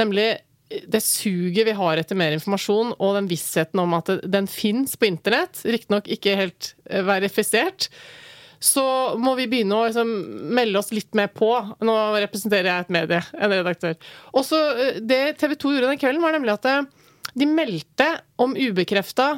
nemlig 0.00 0.32
det 0.70 1.02
suget 1.02 1.66
vi 1.66 1.74
har 1.74 1.98
etter 2.00 2.18
mer 2.18 2.34
informasjon, 2.36 2.94
og 2.98 3.16
den 3.18 3.28
vissheten 3.30 3.82
om 3.82 3.94
at 3.98 4.12
den 4.22 4.46
fins 4.50 4.96
på 4.96 5.08
internett, 5.08 5.62
riktignok 5.66 6.10
ikke 6.14 6.36
helt 6.38 6.74
eh, 6.86 7.02
verifisert, 7.06 7.88
så 8.60 8.84
må 9.16 9.34
vi 9.38 9.48
begynne 9.48 9.76
å 9.76 9.86
liksom, 9.88 10.10
melde 10.52 10.82
oss 10.82 10.90
litt 10.92 11.16
mer 11.16 11.30
på. 11.32 11.48
Nå 11.80 11.94
representerer 12.20 12.68
jeg 12.68 12.84
et 12.84 12.92
medie, 12.92 13.20
en 13.40 13.54
redaktør. 13.54 13.96
Også 14.36 14.58
eh, 14.76 14.98
Det 15.00 15.22
TV 15.40 15.56
2 15.56 15.76
gjorde 15.76 15.92
den 15.94 16.02
kvelden, 16.02 16.24
var 16.24 16.36
nemlig 16.36 16.54
at 16.58 16.68
eh, 16.70 16.82
de 17.40 17.48
meldte 17.48 18.10
om 18.42 18.54
ubekrefta 18.58 19.32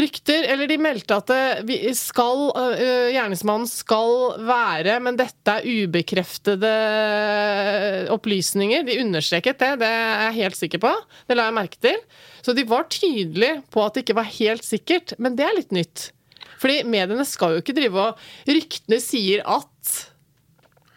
rykter. 0.00 0.46
Eller 0.52 0.68
de 0.70 0.78
meldte 0.80 1.16
at 1.16 1.32
skal, 1.98 2.42
gjerningsmannen 3.14 3.68
skal 3.70 4.36
være, 4.46 4.98
men 5.04 5.18
dette 5.18 5.56
er 5.58 5.66
ubekreftede 5.86 6.72
opplysninger. 8.14 8.84
De 8.86 9.00
understreket 9.04 9.60
det, 9.62 9.72
det 9.82 9.88
er 9.88 10.26
jeg 10.28 10.38
helt 10.42 10.60
sikker 10.60 10.84
på. 10.84 10.92
Det 11.26 11.38
la 11.38 11.48
jeg 11.48 11.58
merke 11.58 11.80
til. 11.88 11.98
Så 12.44 12.54
de 12.56 12.66
var 12.68 12.86
tydelige 12.92 13.62
på 13.74 13.82
at 13.84 13.96
det 13.96 14.04
ikke 14.06 14.20
var 14.20 14.30
helt 14.36 14.66
sikkert, 14.66 15.16
men 15.18 15.38
det 15.38 15.48
er 15.48 15.58
litt 15.58 15.74
nytt. 15.74 16.10
Fordi 16.60 16.82
mediene 16.88 17.26
skal 17.28 17.56
jo 17.56 17.64
ikke 17.64 17.76
drive 17.76 18.00
og 18.00 18.22
Ryktene 18.48 19.00
sier 19.02 19.42
at 19.44 19.96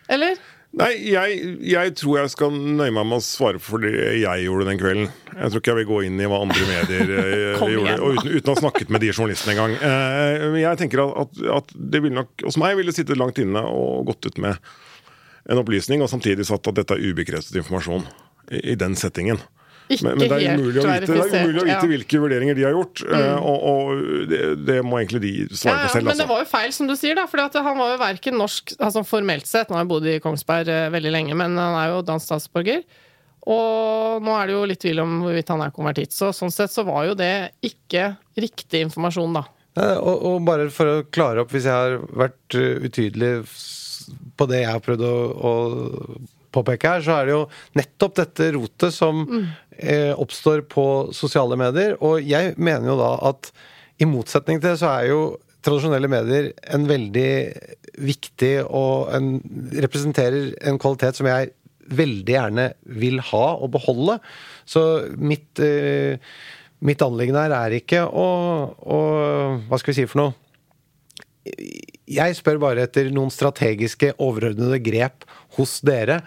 Eller? 0.10 0.40
Nei, 0.78 0.92
jeg, 1.02 1.38
jeg 1.66 1.94
tror 1.98 2.20
jeg 2.20 2.30
skal 2.30 2.54
nøye 2.54 2.94
meg 2.94 3.08
med 3.10 3.18
å 3.18 3.26
svare 3.26 3.58
for 3.64 3.82
det 3.82 3.90
jeg 4.22 4.44
gjorde 4.46 4.68
den 4.68 4.78
kvelden. 4.78 5.08
Jeg 5.34 5.50
tror 5.50 5.64
ikke 5.64 5.72
jeg 5.72 5.80
vil 5.80 5.88
gå 5.90 6.02
inn 6.06 6.22
i 6.22 6.28
hva 6.30 6.42
andre 6.46 6.68
medier 6.70 7.14
eh, 7.16 7.56
gjorde, 7.58 7.88
igjen, 7.88 8.04
og 8.06 8.20
uten, 8.20 8.36
uten 8.36 8.52
å 8.52 8.54
ha 8.54 8.62
snakket 8.62 8.94
med 8.94 9.02
de 9.02 9.10
journalistene 9.10 9.56
engang. 9.56 9.74
Eh, 9.74 10.46
men 10.46 10.60
jeg 10.62 10.82
tenker 10.84 11.02
at, 11.08 11.16
at, 11.26 11.42
at 11.58 11.74
det 11.74 12.04
ville 12.06 12.20
nok 12.20 12.46
hos 12.46 12.60
meg 12.62 12.78
ville 12.78 12.94
sittet 12.94 13.18
langt 13.18 13.42
inne 13.42 13.66
og 13.66 14.12
gått 14.12 14.30
ut 14.30 14.38
med 14.46 14.62
en 15.50 15.64
opplysning, 15.64 16.04
og 16.06 16.12
samtidig 16.12 16.46
satt 16.46 16.70
at 16.70 16.84
dette 16.84 16.94
er 16.94 17.02
ubekreftet 17.02 17.58
informasjon 17.64 18.06
i, 18.54 18.62
i 18.76 18.78
den 18.78 18.94
settingen. 19.00 19.42
Ikke 19.90 20.06
Men, 20.06 20.20
men 20.20 20.30
det 20.30 20.38
er 20.38 20.60
umulig 20.60 20.80
å 20.80 20.86
vite, 20.86 21.08
det 21.10 21.16
er 21.18 21.46
umulig 21.48 21.62
å 21.62 21.66
vite 21.66 21.74
ja. 21.80 21.90
Hvilke 21.90 22.20
vurderinger 22.22 22.58
de 22.60 22.64
har 22.68 22.76
gjort, 22.78 23.02
Mm. 23.10 23.42
og, 23.42 23.64
og 23.72 24.30
det, 24.30 24.42
det 24.68 24.76
må 24.86 25.00
egentlig 25.00 25.22
de 25.24 25.32
svare 25.58 25.80
ja, 25.80 25.88
på 25.88 25.94
selv. 25.96 26.06
men 26.06 26.14
det 26.14 26.24
Altså. 26.24 26.28
var 26.30 26.44
jo 26.44 26.50
feil, 26.52 26.74
som 26.78 26.88
du 26.92 26.96
sier, 27.00 27.16
da. 27.18 27.26
For 27.32 27.42
han 27.66 27.78
var 27.82 27.94
jo 27.96 28.00
verken 28.04 28.38
norsk 28.38 28.76
altså 28.78 29.02
formelt 29.10 29.50
sett, 29.50 29.70
nå 29.72 29.80
har 29.80 29.88
jo 29.88 29.92
bodd 29.96 30.06
i 30.12 30.20
Kongsberg 30.22 30.70
eh, 30.70 30.90
veldig 30.94 31.12
lenge, 31.16 31.34
men 31.42 31.58
han 31.58 31.78
er 31.82 31.94
jo 31.96 32.04
dansk 32.06 32.30
statsborger. 32.30 32.84
Og 33.50 34.22
nå 34.22 34.34
er 34.38 34.48
det 34.50 34.54
jo 34.58 34.66
litt 34.70 34.82
tvil 34.84 35.00
om 35.02 35.14
hvorvidt 35.24 35.50
han 35.50 35.62
er 35.66 35.72
konvertitt. 35.74 36.14
Så 36.14 36.30
sånn 36.38 36.52
sett 36.54 36.70
så 36.74 36.84
var 36.86 37.08
jo 37.10 37.16
det 37.18 37.32
ikke 37.66 38.12
riktig 38.38 38.84
informasjon, 38.86 39.34
da. 39.40 39.46
Eh, 39.80 39.98
Og, 39.98 40.26
og 40.36 40.42
bare 40.46 40.70
for 40.74 40.86
å 40.86 41.04
klare 41.10 41.42
opp, 41.42 41.54
hvis 41.56 41.66
jeg 41.66 41.74
har 41.74 41.98
vært 42.20 42.60
eh, 42.60 42.78
utydelig 42.86 43.32
på 44.38 44.46
det 44.50 44.62
jeg 44.64 44.70
har 44.76 44.84
prøvd 44.86 45.02
å, 45.06 45.16
å 45.50 45.54
påpeke 46.56 46.94
her, 46.96 47.04
så 47.06 47.18
er 47.18 47.28
det 47.28 47.36
jo 47.36 47.44
nettopp 47.80 48.16
dette 48.20 48.52
rotet 48.56 48.96
som 48.96 49.26
eh, 49.30 50.14
oppstår 50.14 50.66
på 50.72 50.86
sosiale 51.16 51.58
medier. 51.60 51.98
Og 52.06 52.24
jeg 52.26 52.56
mener 52.58 52.94
jo 52.94 52.98
da 53.00 53.14
at 53.32 53.52
i 54.00 54.08
motsetning 54.08 54.62
til 54.62 54.72
det, 54.72 54.80
så 54.82 54.94
er 54.96 55.12
jo 55.12 55.22
tradisjonelle 55.66 56.10
medier 56.12 56.52
en 56.72 56.86
veldig 56.88 57.32
viktig 58.00 58.54
og 58.64 59.10
en, 59.16 59.34
representerer 59.76 60.54
en 60.70 60.80
kvalitet 60.80 61.20
som 61.20 61.28
jeg 61.28 61.52
veldig 61.90 62.36
gjerne 62.36 62.68
vil 63.02 63.20
ha 63.32 63.46
og 63.58 63.74
beholde. 63.74 64.20
Så 64.70 64.84
mitt, 65.18 65.60
eh, 65.60 66.22
mitt 66.86 67.02
anliggende 67.04 67.48
her 67.48 67.58
er 67.58 67.80
ikke 67.80 68.06
å, 68.06 68.28
å 68.78 69.00
Hva 69.68 69.80
skal 69.82 69.94
vi 69.94 70.02
si 70.02 70.08
for 70.10 70.24
noe? 70.24 70.49
Jeg 72.10 72.36
spør 72.38 72.58
bare 72.62 72.86
etter 72.88 73.12
noen 73.14 73.30
strategiske, 73.34 74.16
overordnede 74.18 74.80
grep 74.82 75.28
hos 75.58 75.80
dere. 75.86 76.22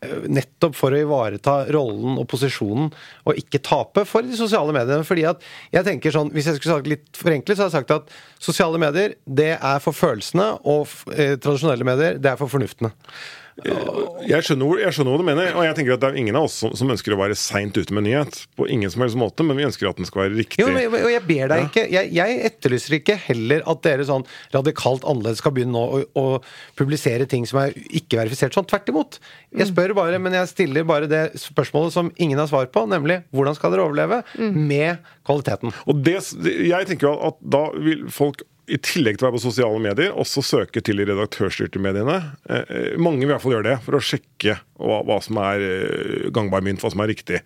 eh, 0.00 0.26
Nettopp 0.30 0.74
for 0.78 0.94
å 0.94 1.00
ivareta 1.00 1.56
rollen 1.74 2.18
og 2.18 2.26
posisjonen, 2.30 2.90
og 3.24 3.38
ikke 3.38 3.62
tape 3.62 4.04
for 4.08 4.22
de 4.22 4.36
sosiale 4.38 4.74
mediene. 4.74 5.04
fordi 5.04 5.24
at 5.28 5.42
jeg 5.72 5.84
tenker 5.84 6.10
sånn, 6.10 6.32
Hvis 6.32 6.46
jeg 6.46 6.56
skulle 6.56 6.76
sagt 6.76 6.86
litt 6.86 7.08
forenklet, 7.12 7.56
så 7.56 7.66
hadde 7.66 7.76
jeg 7.76 7.86
sagt 7.86 7.90
at 7.90 8.10
sosiale 8.38 8.78
medier 8.78 9.14
det 9.26 9.58
er 9.60 9.78
for 9.78 9.92
følelsene, 9.92 10.60
og 10.64 10.88
eh, 11.14 11.36
tradisjonelle 11.36 11.84
medier 11.84 12.18
det 12.18 12.32
er 12.32 12.36
for 12.36 12.48
fornuftene. 12.48 12.92
Jeg 14.28 14.44
skjønner, 14.46 14.78
jeg 14.84 14.94
skjønner 14.94 15.14
hva 15.14 15.18
du 15.18 15.24
mener, 15.26 15.48
og 15.58 15.64
jeg 15.66 15.74
tenker 15.78 15.94
at 15.96 16.02
det 16.02 16.08
er 16.12 16.18
ingen 16.20 16.36
av 16.38 16.44
oss 16.46 16.58
som, 16.62 16.72
som 16.78 16.90
ønsker 16.92 17.14
å 17.14 17.18
være 17.18 17.34
seint 17.38 17.74
ute 17.78 17.94
med 17.96 18.04
nyhet. 18.06 18.36
På 18.58 18.68
ingen 18.70 18.90
som 18.92 19.02
helst 19.02 19.18
måte, 19.18 19.42
men 19.46 19.58
vi 19.58 19.64
ønsker 19.66 19.88
at 19.90 19.98
den 19.98 20.06
skal 20.08 20.24
være 20.26 20.36
riktig. 20.38 20.60
Jo, 20.62 20.68
men, 20.74 20.86
og 20.94 21.10
jeg 21.10 21.22
ber 21.26 21.50
deg 21.50 21.62
Ja. 21.64 21.68
ikke 21.70 21.84
jeg, 21.90 22.10
jeg 22.14 22.36
etterlyser 22.48 22.96
ikke 23.00 23.16
heller 23.24 23.64
at 23.72 23.82
dere 23.86 24.06
sånn 24.08 24.26
radikalt 24.54 25.06
annerledes 25.08 25.42
skal 25.42 25.54
begynne 25.56 25.74
nå 25.74 25.84
å, 25.98 26.02
å 26.18 26.74
publisere 26.78 27.26
ting 27.30 27.46
som 27.50 27.62
er 27.64 27.74
ikke 27.88 28.20
verifisert 28.20 28.54
sånn. 28.54 28.68
Tvert 28.70 28.92
imot. 28.92 29.18
Jeg 29.58 29.70
spør 29.72 29.96
bare, 29.98 30.20
men 30.22 30.36
jeg 30.38 30.52
stiller 30.52 30.86
bare 30.88 31.10
det 31.10 31.24
spørsmålet 31.42 31.96
som 31.96 32.12
ingen 32.22 32.38
har 32.38 32.50
svar 32.50 32.70
på, 32.74 32.84
nemlig 32.90 33.22
hvordan 33.34 33.58
skal 33.58 33.74
dere 33.74 33.88
overleve 33.88 34.22
med 34.54 35.02
kvaliteten? 35.26 35.74
Og 35.90 36.04
det, 36.06 36.20
jeg 36.46 36.88
tenker 36.92 37.10
jo 37.10 37.16
at 37.32 37.42
da 37.42 37.64
vil 37.74 38.06
folk 38.12 38.44
i 38.68 38.78
tillegg 38.84 39.16
til 39.18 39.24
å 39.24 39.28
være 39.28 39.38
på 39.38 39.42
sosiale 39.46 39.80
medier, 39.82 40.12
også 40.12 40.42
søke 40.44 40.82
til 40.84 41.00
de 41.00 41.06
redaktørstyrte 41.08 41.80
mediene. 41.82 42.18
Eh, 42.48 42.64
eh, 42.68 42.98
mange 43.00 43.22
vil 43.22 43.30
i 43.30 43.32
hvert 43.32 43.44
fall 43.44 43.56
gjøre 43.56 43.68
det, 43.70 43.76
for 43.86 43.98
å 43.98 44.02
sjekke 44.04 44.58
hva, 44.76 45.00
hva 45.08 45.18
som 45.24 45.40
er 45.42 45.64
eh, 45.64 46.28
gangbar 46.34 46.64
mynt, 46.66 46.82
hva 46.84 46.92
som 46.92 47.02
er 47.04 47.10
riktig. 47.12 47.40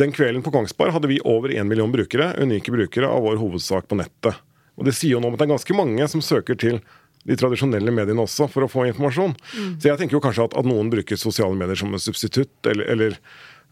Den 0.00 0.14
kvelden 0.16 0.44
på 0.44 0.52
Kongsberg 0.54 0.94
hadde 0.96 1.10
vi 1.12 1.22
over 1.24 1.54
én 1.54 1.70
million 1.70 1.92
brukere, 1.92 2.32
unike 2.42 2.74
brukere 2.74 3.10
av 3.10 3.24
vår 3.26 3.40
hovedsak 3.42 3.88
på 3.90 3.98
nettet. 4.00 4.42
Og 4.76 4.88
Det 4.88 4.94
sier 4.96 5.14
jo 5.14 5.22
noe 5.22 5.32
om 5.32 5.38
at 5.38 5.42
det 5.42 5.48
er 5.48 5.54
ganske 5.54 5.78
mange 5.78 6.08
som 6.12 6.24
søker 6.24 6.58
til 6.60 6.82
de 7.26 7.34
tradisjonelle 7.38 7.90
mediene 7.94 8.22
også 8.22 8.46
for 8.50 8.66
å 8.66 8.70
få 8.70 8.84
informasjon. 8.90 9.34
Så 9.80 9.88
jeg 9.88 9.98
tenker 9.98 10.18
jo 10.18 10.22
kanskje 10.22 10.46
at, 10.46 10.56
at 10.60 10.68
noen 10.68 10.92
bruker 10.92 11.18
sosiale 11.18 11.56
medier 11.58 11.78
som 11.78 11.94
en 11.94 12.02
substitutt, 12.02 12.54
eller, 12.70 12.86
eller 12.92 13.16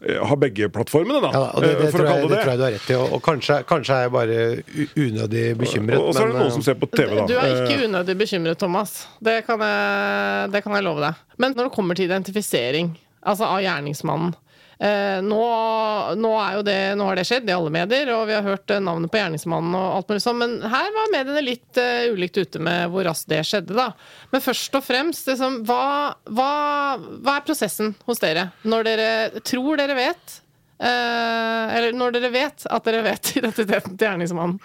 har 0.03 0.37
begge 0.37 0.67
plattformene, 0.69 1.21
da. 1.23 1.29
Ja, 1.33 1.43
og 1.55 1.63
det, 1.63 1.69
eh, 1.71 1.79
det, 1.79 1.91
for 1.93 2.01
tror 2.01 2.05
å 2.05 2.09
jeg, 2.09 2.15
kalle 2.15 2.27
det 2.27 2.35
det 2.35 2.41
tror 2.41 2.51
jeg 2.51 2.59
du 2.59 2.65
har 2.65 2.73
rett 2.75 2.89
i. 2.89 2.97
Og, 2.99 3.13
og 3.15 3.21
kanskje, 3.25 3.59
kanskje 3.69 3.95
er 3.95 4.03
jeg 4.05 4.13
bare 4.13 4.39
unødig 5.05 5.45
bekymret. 5.61 5.97
Og, 6.01 6.09
og 6.09 6.17
så 6.17 6.21
er 6.21 6.27
det 6.27 6.35
men, 6.35 6.41
noen 6.43 6.53
som 6.53 6.63
eh, 6.63 6.67
ser 6.67 6.77
på 6.81 6.89
TV, 6.91 7.15
da. 7.15 7.25
Du 7.29 7.35
er 7.39 7.53
ikke 7.53 7.79
Eh, 7.79 7.87
unødig 7.89 8.17
bekymret, 8.19 8.59
Thomas. 8.59 8.93
Det 9.23 9.39
kan, 9.47 9.63
jeg, 9.65 10.51
det 10.53 10.61
kan 10.65 10.77
jeg 10.77 10.85
love 10.85 11.03
deg. 11.03 11.23
Men 11.41 11.55
når 11.57 11.69
det 11.69 11.75
kommer 11.75 11.97
til 11.97 12.09
identifisering 12.09 12.91
altså 13.25 13.49
av 13.49 13.63
gjerningsmannen 13.65 14.35
eh, 14.79 15.21
nå, 15.23 15.41
nå, 16.19 16.31
det, 16.67 16.77
nå 16.97 17.07
har 17.09 17.19
det 17.19 17.25
skjedd 17.27 17.49
i 17.49 17.55
alle 17.55 17.73
medier, 17.73 18.11
og 18.15 18.27
vi 18.29 18.35
har 18.37 18.45
hørt 18.45 18.71
eh, 18.71 18.83
navnet 18.83 19.11
på 19.11 19.19
gjerningsmannen 19.19 19.75
og 19.79 19.99
alt 19.99 20.11
mulig 20.11 20.23
sånn, 20.25 20.39
men 20.41 20.55
her 20.63 20.89
var 20.95 21.11
mediene 21.13 21.43
litt 21.45 21.81
eh, 21.81 22.07
ulikt 22.13 22.39
ute 22.41 22.61
med 22.63 22.89
hvor 22.93 23.07
raskt 23.07 23.31
det 23.31 23.43
skjedde, 23.47 23.75
da. 23.77 23.91
Men 24.33 24.43
først 24.43 24.79
og 24.79 24.85
fremst, 24.85 25.29
liksom, 25.31 25.61
hva, 25.67 26.15
hva, 26.29 26.49
hva 26.99 27.37
er 27.37 27.45
prosessen 27.47 27.95
hos 28.07 28.23
dere 28.23 28.49
når 28.67 28.89
dere 28.89 29.45
tror 29.45 29.79
dere 29.81 29.97
vet? 29.97 30.39
Eh, 30.75 31.75
eller 31.77 31.93
når 31.95 32.17
dere 32.17 32.29
vet 32.33 32.65
at 32.67 32.83
dere 32.87 33.03
vet 33.05 33.29
identiteten 33.39 33.95
til 33.95 34.09
gjerningsmannen. 34.09 34.57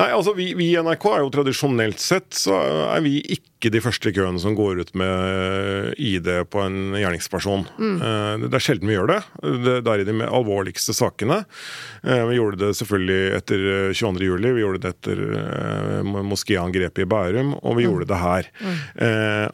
Nei, 0.00 0.08
altså 0.16 0.32
vi, 0.36 0.52
vi 0.56 0.70
i 0.72 0.78
NRK 0.80 1.04
er 1.12 1.22
jo 1.24 1.32
tradisjonelt 1.34 2.00
sett 2.00 2.32
så 2.40 2.56
er 2.94 3.02
vi 3.04 3.18
ikke 3.36 3.68
de 3.74 3.82
første 3.84 4.08
i 4.08 4.14
køen 4.16 4.38
som 4.40 4.54
går 4.56 4.78
ut 4.80 4.92
med 4.96 5.98
ID 6.00 6.30
på 6.48 6.62
en 6.64 6.94
gjerningsperson. 6.96 7.66
Eh, 7.76 8.46
Det 8.46 8.56
er 8.56 8.64
sjelden 8.64 8.88
vi 8.88 8.96
gjør 8.96 9.10
det. 9.12 9.18
Det 9.66 9.76
det 9.84 9.92
er 9.92 10.02
i 10.04 10.08
de 10.08 10.16
alvorligste 10.30 10.94
sakene. 10.96 11.42
Eh, 12.04 12.24
Vi 12.30 12.38
gjorde 12.40 12.62
det 12.64 12.72
selvfølgelig 12.80 13.20
etter 13.42 13.66
eh, 13.74 13.92
22.07, 14.00 14.48
vi 14.56 14.64
gjorde 14.64 14.80
det 14.86 14.94
etter 14.94 15.22
eh, 15.42 16.10
moskéangrepet 16.30 17.04
i 17.04 17.08
Bærum, 17.10 17.52
og 17.60 17.76
vi 17.76 17.84
gjorde 17.84 18.08
det 18.08 18.20
her. 18.24 18.48
Mm. 18.64 18.80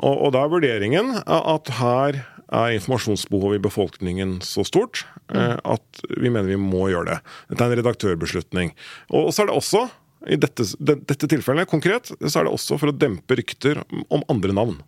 Og, 0.07 0.15
og 0.27 0.33
da 0.35 0.45
er 0.47 0.53
vurderingen 0.55 1.13
at 1.27 1.71
her 1.81 2.23
er 2.57 2.77
informasjonsbehovet 2.77 3.59
i 3.59 3.65
befolkningen 3.67 4.39
så 4.45 4.65
stort 4.67 5.05
eh, 5.35 5.57
at 5.57 6.03
vi 6.17 6.31
mener 6.31 6.49
vi 6.51 6.59
må 6.61 6.87
gjøre 6.93 7.11
det. 7.13 7.19
Dette 7.53 7.65
er 7.67 7.75
en 7.75 7.81
redaktørbeslutning. 7.83 8.73
Og 9.15 9.33
så 9.35 9.45
er 9.45 9.51
det 9.51 9.59
også, 9.59 9.85
i 10.33 10.39
dette, 10.41 10.67
dette 10.81 11.31
tilfellet 11.31 11.71
konkret, 11.71 12.11
så 12.17 12.41
er 12.41 12.49
det 12.49 12.55
også 12.55 12.79
for 12.81 12.93
å 12.93 12.97
dempe 12.97 13.39
rykter 13.39 13.83
om 14.09 14.25
andre 14.33 14.57
navn. 14.57 14.81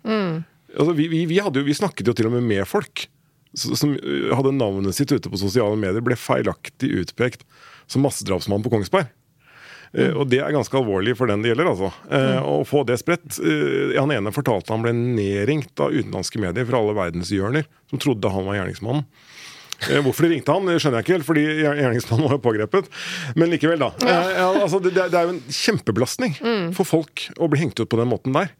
Altså, 0.75 0.95
vi, 0.97 1.09
vi, 1.13 1.25
vi, 1.31 1.39
jo, 1.41 1.53
vi 1.53 1.77
snakket 1.77 2.11
jo 2.11 2.17
til 2.17 2.31
og 2.31 2.37
med 2.39 2.49
med 2.49 2.69
folk 2.69 3.07
som 3.57 3.95
hadde 4.37 4.53
navnet 4.57 4.97
sitt 4.97 5.13
ute 5.13 5.31
på 5.33 5.41
sosiale 5.41 5.79
medier, 5.81 6.05
ble 6.05 6.19
feilaktig 6.21 6.91
utpekt 7.01 7.47
som 7.89 8.05
massedrapsmann 8.05 8.65
på 8.65 8.73
Kongsberg. 8.75 9.09
Eh, 9.97 10.13
og 10.13 10.29
det 10.29 10.43
er 10.45 10.53
ganske 10.55 10.77
alvorlig 10.79 11.15
for 11.19 11.31
den 11.31 11.43
det 11.45 11.53
gjelder, 11.53 11.71
altså. 11.73 11.93
Eh, 12.13 12.41
Å 12.45 12.61
få 12.69 12.85
det 12.89 12.99
spredt. 13.01 13.39
Eh, 13.41 13.97
han 13.99 14.13
ene 14.15 14.35
fortalte 14.35 14.75
han 14.75 14.85
ble 14.85 14.93
nedringt 14.97 15.81
av 15.81 15.95
utenlandske 15.95 16.43
medier 16.43 16.69
fra 16.69 16.83
alle 16.83 16.97
verdenshjørner 16.99 17.69
som 17.91 18.03
trodde 18.03 18.33
han 18.33 18.49
var 18.49 18.61
gjerningsmannen. 18.61 19.09
Hvorfor 19.79 20.27
de 20.27 20.33
ringte 20.33 20.51
han, 20.51 20.67
skjønner 20.75 20.99
jeg 20.99 21.05
ikke 21.07 21.15
helt, 21.15 21.27
fordi 21.29 21.43
gjerningsmannen 21.63 22.27
var 22.27 22.33
jo 22.35 22.41
pågrepet. 22.43 22.89
Men 23.39 23.53
likevel, 23.53 23.79
da. 23.79 23.93
Ja, 24.03 24.49
altså, 24.65 24.81
det, 24.83 24.91
det 24.97 25.15
er 25.15 25.29
jo 25.29 25.37
en 25.37 25.45
kjempebelastning 25.55 26.35
for 26.75 26.83
folk 26.89 27.29
å 27.39 27.47
bli 27.47 27.61
hengt 27.63 27.79
ut 27.79 27.87
på 27.87 28.01
den 28.01 28.11
måten 28.11 28.35
der. 28.35 28.51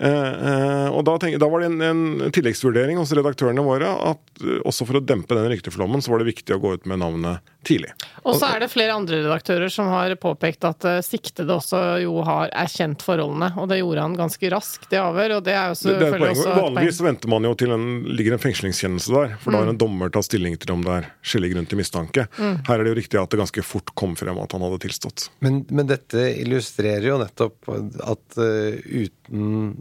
Eh, 0.00 0.08
eh, 0.50 0.88
og 0.88 1.04
da, 1.04 1.18
tenk, 1.20 1.36
da 1.40 1.48
var 1.52 1.60
det 1.60 1.68
en, 1.68 1.80
en 1.84 2.32
tilleggsvurdering 2.32 2.96
hos 2.96 3.12
redaktørene 3.12 3.60
våre 3.64 3.90
at 4.12 4.40
eh, 4.40 4.62
også 4.64 4.86
for 4.88 4.96
å 4.96 5.02
dempe 5.04 5.36
den 5.36 5.50
rykteflommen, 5.52 6.00
så 6.00 6.14
var 6.14 6.22
det 6.22 6.30
viktig 6.30 6.56
å 6.56 6.60
gå 6.62 6.72
ut 6.78 6.88
med 6.88 7.02
navnet 7.02 7.44
tidlig. 7.68 7.92
Og 8.24 8.38
så 8.40 8.48
er 8.48 8.64
det 8.64 8.70
flere 8.72 8.94
andre 8.96 9.18
redaktører 9.26 9.68
som 9.72 9.90
har 9.92 10.14
påpekt 10.20 10.64
at 10.64 10.86
siktede 11.04 11.52
også 11.52 12.00
jo 12.00 12.22
har 12.24 12.48
erkjent 12.56 13.04
forholdene, 13.04 13.50
og 13.60 13.68
det 13.68 13.82
gjorde 13.82 14.06
han 14.06 14.16
ganske 14.16 14.52
raskt 14.54 14.96
i 14.96 15.00
avhør, 15.02 15.36
og 15.36 15.44
det 15.44 15.56
er 15.58 15.68
jo 15.68 15.76
selvfølgelig 15.82 16.30
også. 16.32 16.56
Vanligvis 16.56 17.02
venter 17.04 17.34
man 17.34 17.50
jo 17.50 17.52
til 17.60 17.76
en 17.76 17.86
ligger 18.08 18.38
en 18.38 18.42
fengslingskjennelse 18.42 19.12
der, 19.12 19.36
for 19.42 19.52
da 19.52 19.62
har 19.66 19.74
en 19.74 19.82
dommer 19.84 20.12
tatt 20.14 20.30
stilling 20.30 20.56
til 20.60 20.72
om 20.78 20.86
det 20.86 20.96
er 20.96 21.10
skjellig 21.20 21.52
grunn 21.52 21.68
til 21.68 21.82
mistanke. 21.82 22.26
Her 22.40 22.72
er 22.78 22.86
det 22.86 22.94
jo 22.94 23.00
riktig 23.02 23.20
at 23.20 23.36
det 23.36 23.42
ganske 23.42 23.66
fort 23.66 23.92
kom 23.92 24.16
frem 24.16 24.40
at 24.40 24.56
han 24.56 24.64
hadde 24.64 24.80
tilstått. 24.86 25.28
Men, 25.44 25.60
men 25.68 25.92
dette 25.92 26.30
illustrerer 26.40 27.10
jo 27.12 27.20
nettopp 27.20 27.68
at 27.68 28.40
uh, 28.40 28.80
uten 28.80 29.74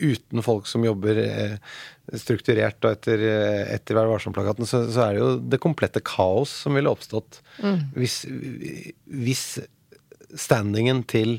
Uten 0.00 0.42
folk 0.44 0.66
som 0.70 0.84
jobber 0.86 1.18
eh, 1.22 1.56
strukturert 2.18 2.78
og 2.86 2.92
etter, 2.96 3.22
eh, 3.22 3.62
etter 3.76 3.98
Vær 3.98 4.10
varsom-plakaten, 4.10 4.68
så, 4.68 4.84
så 4.92 5.06
er 5.06 5.16
det 5.16 5.22
jo 5.22 5.30
det 5.54 5.60
komplette 5.62 6.02
kaos 6.06 6.52
som 6.64 6.76
ville 6.78 6.90
oppstått 6.92 7.40
hvis, 7.96 8.20
hvis 9.06 9.44
standingen 10.36 11.04
til 11.08 11.38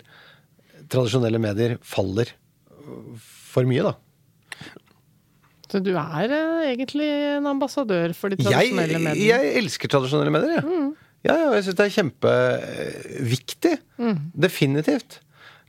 tradisjonelle 0.88 1.40
medier 1.44 1.78
faller 1.84 2.32
for 3.52 3.68
mye, 3.68 3.84
da. 3.90 3.96
Så 5.68 5.82
du 5.84 5.92
er 6.00 6.32
eh, 6.32 6.70
egentlig 6.72 7.10
en 7.36 7.50
ambassadør 7.52 8.14
for 8.16 8.32
de 8.32 8.38
Jeg, 8.40 8.48
tradisjonelle 8.48 9.02
mediene? 9.04 9.28
jeg 9.28 9.54
elsker 9.60 9.92
tradisjonelle 9.92 10.32
medier, 10.32 10.62
jeg. 10.62 10.94
Ja, 11.28 11.34
ja, 11.42 11.48
jeg 11.58 11.66
syns 11.66 11.76
det 11.76 11.86
er 11.90 11.96
kjempeviktig. 11.98 13.72
Definitivt. 14.48 15.18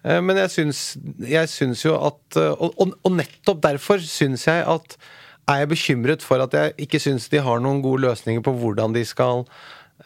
Eh, 0.04 0.20
Men 0.22 0.40
jeg 0.44 0.54
syns, 0.54 0.82
jeg 1.22 1.50
syns 1.52 1.84
jo 1.86 1.96
at 1.96 2.38
og, 2.38 2.74
og, 2.78 2.94
og 3.02 3.16
nettopp 3.18 3.62
derfor 3.64 4.02
syns 4.04 4.46
jeg 4.48 4.66
at 4.66 4.98
er 5.48 5.62
jeg 5.62 5.70
bekymret 5.70 6.24
for 6.24 6.44
at 6.44 6.52
jeg 6.52 6.74
ikke 6.84 7.00
syns 7.00 7.28
de 7.32 7.40
har 7.40 7.60
noen 7.64 7.80
gode 7.84 8.04
løsninger 8.04 8.42
på 8.44 8.52
hvordan 8.60 8.92
de 8.92 9.04
skal 9.08 9.46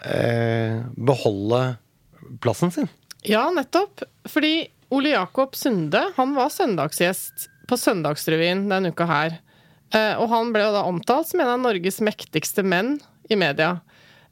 eh, 0.07 0.83
beholde 0.95 1.63
plassen 2.43 2.71
sin. 2.75 2.91
Ja, 3.27 3.49
nettopp. 3.55 4.05
Fordi 4.31 4.69
Ole 4.95 5.15
Jakob 5.15 5.57
Sunde 5.59 6.05
han 6.17 6.37
var 6.37 6.53
søndagsgjest 6.53 7.49
på 7.71 7.79
Søndagsrevyen 7.79 8.69
denne 8.71 8.93
uka 8.95 9.07
her. 9.09 9.41
Eh, 9.93 10.15
og 10.21 10.31
han 10.33 10.53
ble 10.55 10.69
da 10.75 10.85
omtalt 10.89 11.31
som 11.31 11.43
en 11.43 11.55
av 11.57 11.63
Norges 11.63 12.01
mektigste 12.05 12.65
menn 12.67 12.97
i 13.31 13.39
media. 13.39 13.81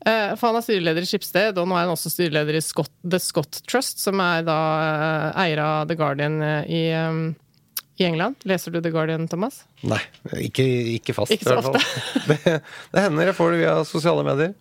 Eh, 0.06 0.32
for 0.38 0.48
han 0.48 0.58
er 0.60 0.64
styreleder 0.64 1.04
i 1.04 1.08
Skipsted, 1.08 1.58
og 1.60 1.68
nå 1.68 1.76
er 1.76 1.84
han 1.84 1.92
også 1.92 2.12
styreleder 2.12 2.56
i 2.56 2.62
Scott, 2.64 2.92
The 3.04 3.20
Scott 3.20 3.60
Trust, 3.68 4.00
som 4.00 4.22
er 4.24 4.46
da 4.46 4.56
eh, 4.86 5.42
eier 5.44 5.60
av 5.64 5.90
The 5.90 5.98
Guardian 5.98 6.40
i, 6.64 6.86
i, 6.88 8.06
England. 8.06 8.40
Leser 8.48 8.72
du 8.72 8.80
The 8.80 8.94
Guardian, 8.94 9.28
Thomas? 9.28 9.62
Nei, 9.84 10.00
ikke, 10.48 10.64
ikke 10.96 11.16
fast. 11.16 11.36
Ikke 11.36 11.52
så 11.52 11.60
ofte. 11.60 11.84
det, 12.30 12.58
det 12.94 13.06
hender 13.06 13.32
jeg 13.32 13.36
får 13.36 13.54
det 13.54 13.62
via 13.66 13.78
sosiale 13.88 14.24
medier. 14.24 14.56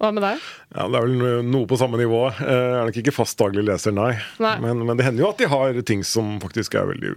Hva 0.00 0.08
med 0.16 0.24
deg? 0.24 0.44
Ja, 0.72 0.86
Det 0.88 0.96
er 0.96 1.04
vel 1.04 1.42
noe 1.44 1.68
på 1.68 1.76
samme 1.76 1.98
nivå. 2.00 2.22
Jeg 2.40 2.68
er 2.72 2.86
nok 2.88 2.98
ikke 3.02 3.12
fast 3.12 3.36
daglig 3.40 3.66
leser, 3.68 3.92
nei. 3.92 4.14
nei. 4.40 4.54
Men, 4.64 4.80
men, 4.88 4.96
det 4.96 5.04
hender 5.04 5.26
jo 5.26 5.32
at 5.32 5.40
de 5.42 5.48
har 5.52 5.80
ting 5.88 6.04
som 6.08 6.38
faktisk 6.40 6.76
er 6.80 6.88
veldig 6.88 7.12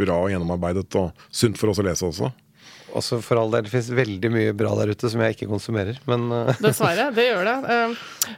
bra 0.00 0.18
og 0.26 0.32
gjennomarbeidet, 0.32 0.84
og 1.00 1.28
sunt 1.32 1.60
for 1.60 1.72
oss 1.72 1.80
å 1.80 1.86
lese 1.86 2.04
også. 2.08 2.28
Også 2.96 3.20
for 3.24 3.40
all 3.40 3.52
del, 3.52 3.66
Det 3.66 3.72
finnes 3.72 3.90
veldig 3.94 4.30
mye 4.34 4.54
bra 4.56 4.72
der 4.80 4.92
ute 4.94 5.10
som 5.12 5.22
jeg 5.24 5.36
ikke 5.36 5.50
konsumerer, 5.50 5.98
men 6.10 6.28
uh... 6.32 6.52
Dessverre, 6.64 7.08
det 7.16 7.26
gjør 7.28 7.50
det. 7.50 7.74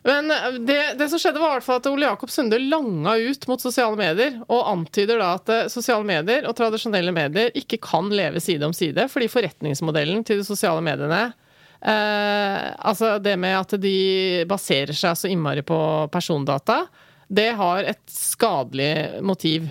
Men 0.07 0.33
det, 0.69 0.81
det 1.01 1.09
som 1.13 1.23
skjedde, 1.23 1.43
var 1.43 1.55
i 1.55 1.59
hvert 1.59 1.69
fall 1.69 1.81
at 1.83 1.91
Ole 1.91 2.09
Jakob 2.09 2.33
Sunde 2.33 2.61
langa 2.61 3.17
ut 3.19 3.47
mot 3.51 3.63
sosiale 3.63 3.99
medier, 3.99 4.41
og 4.49 4.67
antyder 4.73 5.23
da 5.23 5.35
at 5.39 5.53
eh, 5.53 5.69
sosiale 5.73 6.07
medier 6.09 6.49
og 6.49 6.57
tradisjonelle 6.59 7.15
medier 7.15 7.55
ikke 7.59 7.81
kan 7.83 8.11
leve 8.13 8.43
side 8.43 8.67
om 8.69 8.77
side, 8.77 9.09
fordi 9.13 9.31
forretningsmodellen 9.33 10.27
til 10.29 10.43
de 10.43 10.49
sosiale 10.49 10.85
mediene 10.85 11.31
Eh, 11.83 12.73
altså 12.79 13.17
det 13.19 13.35
med 13.43 13.57
at 13.59 13.75
de 13.83 14.45
baserer 14.47 14.95
seg 14.95 15.17
så 15.19 15.31
innmari 15.31 15.65
på 15.67 15.79
persondata, 16.15 16.85
det 17.27 17.49
har 17.59 17.89
et 17.91 18.03
skadelig 18.13 19.23
motiv. 19.25 19.67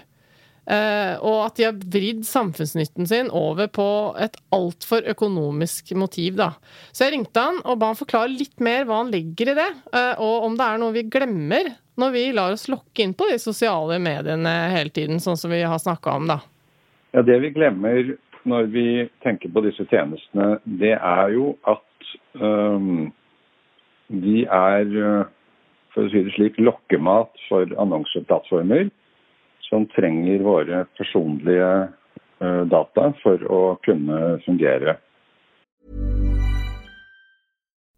Eh, 0.70 1.16
og 1.26 1.48
at 1.48 1.58
de 1.58 1.66
har 1.66 1.78
vridd 1.94 2.22
samfunnsnytten 2.28 3.08
sin 3.10 3.32
over 3.34 3.66
på 3.74 3.86
et 4.22 4.36
altfor 4.54 5.08
økonomisk 5.10 5.90
motiv, 5.98 6.38
da. 6.38 6.52
Så 6.94 7.08
jeg 7.08 7.16
ringte 7.16 7.42
han 7.42 7.58
og 7.66 7.80
ba 7.82 7.90
han 7.90 7.98
forklare 7.98 8.30
litt 8.30 8.62
mer 8.62 8.86
hva 8.86 9.02
han 9.02 9.10
legger 9.14 9.52
i 9.52 9.58
det, 9.58 9.70
uh, 9.96 10.22
og 10.22 10.46
om 10.46 10.60
det 10.60 10.68
er 10.68 10.82
noe 10.84 10.96
vi 10.96 11.08
glemmer 11.10 11.72
når 12.02 12.14
vi 12.14 12.24
lar 12.38 12.54
oss 12.54 12.68
lokke 12.72 13.04
inn 13.04 13.16
på 13.18 13.28
de 13.32 13.40
sosiale 13.42 13.98
mediene 14.02 14.54
hele 14.72 14.94
tiden, 14.94 15.20
sånn 15.22 15.40
som 15.40 15.52
vi 15.54 15.64
har 15.66 15.82
snakka 15.82 16.14
om, 16.22 16.30
da. 16.30 16.40
Ja, 17.12 17.26
Det 17.26 17.42
vi 17.42 17.52
glemmer 17.58 18.14
når 18.48 18.72
vi 18.74 18.86
tenker 19.26 19.52
på 19.54 19.66
disse 19.66 19.86
tjenestene, 19.90 20.56
det 20.64 20.94
er 20.96 21.34
jo 21.34 21.56
at 21.70 22.14
um, 22.38 23.12
de 24.14 24.46
er, 24.46 24.88
uh, 24.94 25.28
for 25.94 26.06
å 26.06 26.14
si 26.14 26.22
det 26.22 26.38
slik, 26.38 26.62
lokkemat 26.62 27.34
for 27.50 27.66
annonseplattformer 27.82 28.92
som 29.72 29.88
trenger 29.96 30.44
våre 30.44 30.84
personlige 31.00 31.72
uh, 32.44 32.64
data 32.68 33.14
for 33.24 33.48
å 33.48 33.62
kunne 33.86 34.20
fungere. 34.46 35.00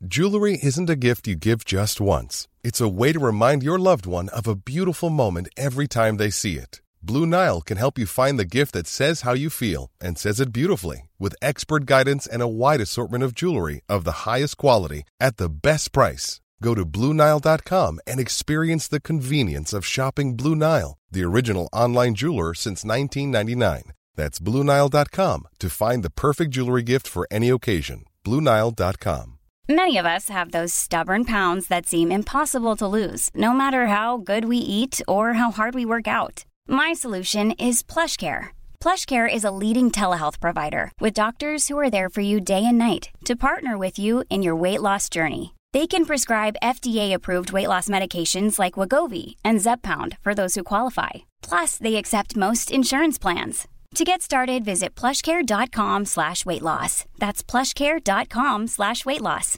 Jewelry 0.05 0.59
isn't 0.61 0.89
a 0.89 0.97
gift 0.97 1.27
you 1.27 1.35
give 1.35 1.63
just 1.63 2.01
once. 2.01 2.47
It's 2.61 2.81
a 2.81 2.89
way 2.89 3.13
to 3.13 3.19
remind 3.19 3.63
your 3.63 3.79
loved 3.79 4.05
one 4.05 4.27
of 4.29 4.47
a 4.47 4.55
beautiful 4.55 5.09
moment 5.09 5.47
every 5.57 5.87
time 5.87 6.17
they 6.17 6.29
see 6.29 6.57
it. 6.57 6.81
Blue 7.01 7.25
Nile 7.25 7.61
can 7.61 7.77
help 7.77 7.97
you 7.97 8.05
find 8.05 8.37
the 8.37 8.57
gift 8.59 8.73
that 8.73 8.87
says 8.87 9.21
how 9.21 9.33
you 9.33 9.49
feel 9.49 9.91
and 9.99 10.17
says 10.17 10.39
it 10.39 10.53
beautifully 10.53 11.09
with 11.19 11.35
expert 11.41 11.85
guidance 11.85 12.27
and 12.27 12.41
a 12.41 12.47
wide 12.47 12.81
assortment 12.81 13.23
of 13.23 13.33
jewelry 13.33 13.81
of 13.89 14.03
the 14.03 14.23
highest 14.27 14.57
quality 14.57 15.03
at 15.19 15.37
the 15.37 15.49
best 15.49 15.91
price. 15.91 16.41
Go 16.63 16.73
to 16.73 16.85
BlueNile.com 16.85 17.99
and 18.07 18.19
experience 18.21 18.87
the 18.87 19.01
convenience 19.01 19.73
of 19.73 19.85
shopping 19.85 20.37
Blue 20.37 20.55
Nile, 20.55 20.97
the 21.11 21.25
original 21.25 21.67
online 21.73 22.15
jeweler 22.15 22.53
since 22.53 22.85
1999. 22.85 23.91
That's 24.15 24.39
BlueNile.com 24.39 25.47
to 25.59 25.69
find 25.69 26.03
the 26.03 26.09
perfect 26.09 26.51
jewelry 26.51 26.83
gift 26.83 27.05
for 27.05 27.27
any 27.29 27.49
occasion. 27.49 28.05
BlueNile.com. 28.23 29.39
Many 29.67 29.97
of 29.97 30.05
us 30.05 30.29
have 30.29 30.51
those 30.51 30.73
stubborn 30.73 31.25
pounds 31.25 31.67
that 31.67 31.85
seem 31.85 32.11
impossible 32.11 32.77
to 32.77 32.87
lose, 32.87 33.29
no 33.35 33.51
matter 33.51 33.87
how 33.87 34.17
good 34.17 34.45
we 34.45 34.57
eat 34.57 35.01
or 35.07 35.33
how 35.33 35.51
hard 35.51 35.75
we 35.75 35.85
work 35.85 36.07
out. 36.07 36.45
My 36.67 36.93
solution 36.93 37.51
is 37.51 37.83
PlushCare. 37.83 38.47
PlushCare 38.79 39.33
is 39.33 39.43
a 39.43 39.51
leading 39.63 39.91
telehealth 39.91 40.39
provider 40.39 40.91
with 41.01 41.13
doctors 41.13 41.67
who 41.67 41.77
are 41.79 41.89
there 41.89 42.09
for 42.09 42.21
you 42.21 42.39
day 42.39 42.63
and 42.65 42.77
night 42.77 43.09
to 43.25 43.35
partner 43.35 43.77
with 43.77 43.99
you 43.99 44.23
in 44.29 44.43
your 44.43 44.55
weight 44.55 44.81
loss 44.81 45.09
journey. 45.09 45.53
They 45.73 45.87
can 45.87 46.05
prescribe 46.05 46.55
FDA-approved 46.61 47.51
weight 47.51 47.67
loss 47.67 47.89
medications 47.89 48.59
like 48.59 48.75
Wagovi 48.75 49.37
and 49.43 49.59
Zepbound 49.59 50.19
for 50.21 50.35
those 50.35 50.53
who 50.53 50.63
qualify. 50.63 51.09
Plus, 51.41 51.79
they 51.79 51.95
accept 51.95 52.37
most 52.37 52.69
insurance 52.69 53.17
plans. 53.17 53.67
To 53.95 54.03
get 54.03 54.21
started, 54.21 54.63
visit 54.63 54.93
plushcare.com 54.93 56.05
slash 56.05 56.45
weight 56.45 56.61
loss. 56.61 57.05
That's 57.17 57.43
plushcare.com 57.43 58.67
slash 58.67 59.03
weight 59.05 59.21
loss. 59.21 59.57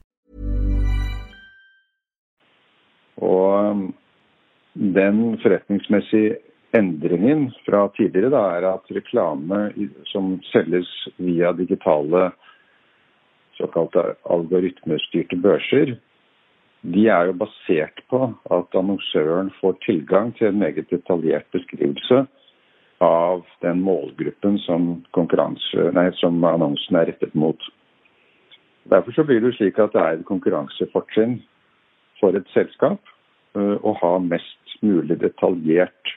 Um, 3.22 3.94
den 4.74 5.38
forretningsmessige 5.44 6.38
endringen 6.72 7.52
fra 7.66 7.90
tidligere 7.98 8.30
da, 8.30 8.46
er 8.58 8.68
at 8.74 8.88
som 10.06 10.40
via 11.18 11.52
digitale 11.52 12.32
såkalte 13.58 14.16
algoritmestyrte 14.30 15.38
børser, 15.42 15.96
de 16.94 17.08
er 17.10 17.30
jo 17.30 17.38
basert 17.40 18.02
på 18.10 18.28
at 18.54 18.78
annonsøren 18.78 19.50
får 19.62 19.78
tilgang 19.86 20.36
til 20.38 20.52
en 20.52 20.60
meget 20.60 20.90
detaljert 20.92 21.48
beskrivelse 21.52 22.26
av 23.02 23.42
den 23.66 23.82
målgruppen 23.82 24.60
som, 24.64 24.92
nei, 25.98 26.06
som 26.22 26.44
annonsen 26.46 27.00
er 27.00 27.10
rettet 27.10 27.34
mot. 27.36 27.60
Derfor 28.92 29.26
blir 29.26 29.42
det 29.42 29.56
slik 29.58 29.80
at 29.82 29.96
det 29.96 30.02
er 30.02 30.20
et 30.20 30.28
konkurransefortrinn 30.30 31.40
for 32.20 32.38
et 32.38 32.48
selskap 32.54 33.02
uh, 33.58 33.78
å 33.82 33.96
ha 34.02 34.18
mest 34.22 34.78
mulig 34.86 35.18
detaljert 35.24 36.14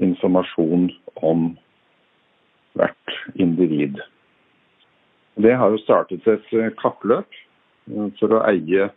informasjon 0.00 0.88
om 1.20 1.50
hvert 2.78 3.16
individ. 3.34 4.00
Det 5.38 5.52
har 5.56 5.70
jo 5.70 5.82
startet 5.84 6.26
et 6.26 6.54
eh, 6.56 6.72
kappløp 6.80 7.28
eh, 7.90 8.08
for 8.18 8.34
å 8.34 8.42
eie 8.50 8.88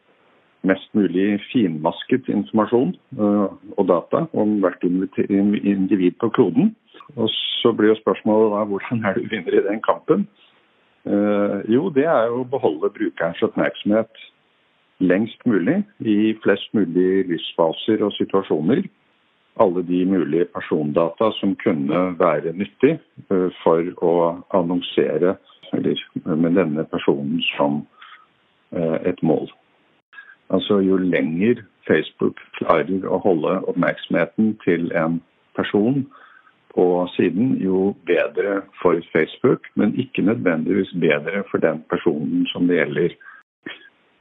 mest 0.64 0.90
mulig 0.96 1.38
finmasket 1.52 2.30
informasjon 2.32 2.96
eh, 3.20 3.48
og 3.78 3.86
data 3.90 4.26
om 4.32 4.58
hvert 4.64 4.84
individ 4.88 6.18
på 6.24 6.32
kloden. 6.34 6.74
Og 7.18 7.30
så 7.62 7.74
blir 7.76 7.92
jo 7.92 8.00
spørsmålet 8.02 8.54
da 8.56 8.64
hvordan 8.70 9.06
er 9.06 9.20
du 9.20 9.28
vinner 9.30 9.60
i 9.60 9.66
den 9.68 9.84
kampen? 9.84 10.28
Jo, 11.68 11.90
det 11.92 12.06
er 12.08 12.30
jo 12.32 12.46
å 12.46 12.48
beholde 12.48 12.88
brukerens 12.96 13.42
oppmerksomhet 13.44 14.22
lengst 15.04 15.42
mulig 15.44 15.82
i 16.00 16.32
flest 16.46 16.70
mulig 16.72 17.26
livsfaser 17.28 18.06
og 18.08 18.14
situasjoner 18.16 18.86
alle 19.60 19.84
de 19.84 20.00
mulige 20.08 20.48
persondata 20.54 21.28
som 21.42 21.58
kunne 21.60 22.06
være 22.22 22.54
nyttig 22.56 22.94
for 23.66 23.92
å 24.00 24.14
annonsere 24.56 25.36
med 25.74 26.56
denne 26.56 26.86
personen 26.92 27.42
som 27.56 27.82
eh, 28.72 28.98
et 29.10 29.24
mål. 29.24 29.52
Altså 30.50 30.80
Jo 30.80 30.98
lenger 30.98 31.64
Facebook 31.88 32.40
klarer 32.60 33.08
å 33.08 33.20
holde 33.24 33.60
oppmerksomheten 33.68 34.54
til 34.64 34.92
en 34.96 35.22
person 35.58 36.04
på 36.74 36.86
siden, 37.16 37.58
jo 37.62 37.94
bedre 38.08 38.62
for 38.82 38.98
Facebook, 39.14 39.68
men 39.76 39.94
ikke 40.00 40.26
nødvendigvis 40.26 40.94
bedre 41.02 41.44
for 41.52 41.62
den 41.62 41.84
personen 41.90 42.48
som 42.50 42.68
det 42.68 42.80
gjelder. 42.80 43.16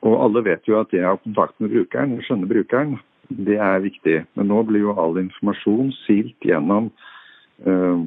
Og 0.03 0.25
alle 0.25 0.45
vet 0.45 0.69
jo 0.69 0.81
at 0.81 0.91
det 0.93 1.05
å 1.05 1.15
ha 1.15 1.21
kontakt 1.23 1.61
med 1.61 1.73
brukeren, 1.73 2.19
skjønne 2.27 2.51
brukeren, 2.51 2.99
det 3.31 3.57
er 3.57 3.85
viktig. 3.85 4.19
Men 4.35 4.51
nå 4.51 4.63
blir 4.69 4.85
jo 4.85 4.97
all 4.99 5.17
informasjon 5.23 5.93
silt 6.03 6.45
gjennom 6.45 6.91
uh, 7.67 8.03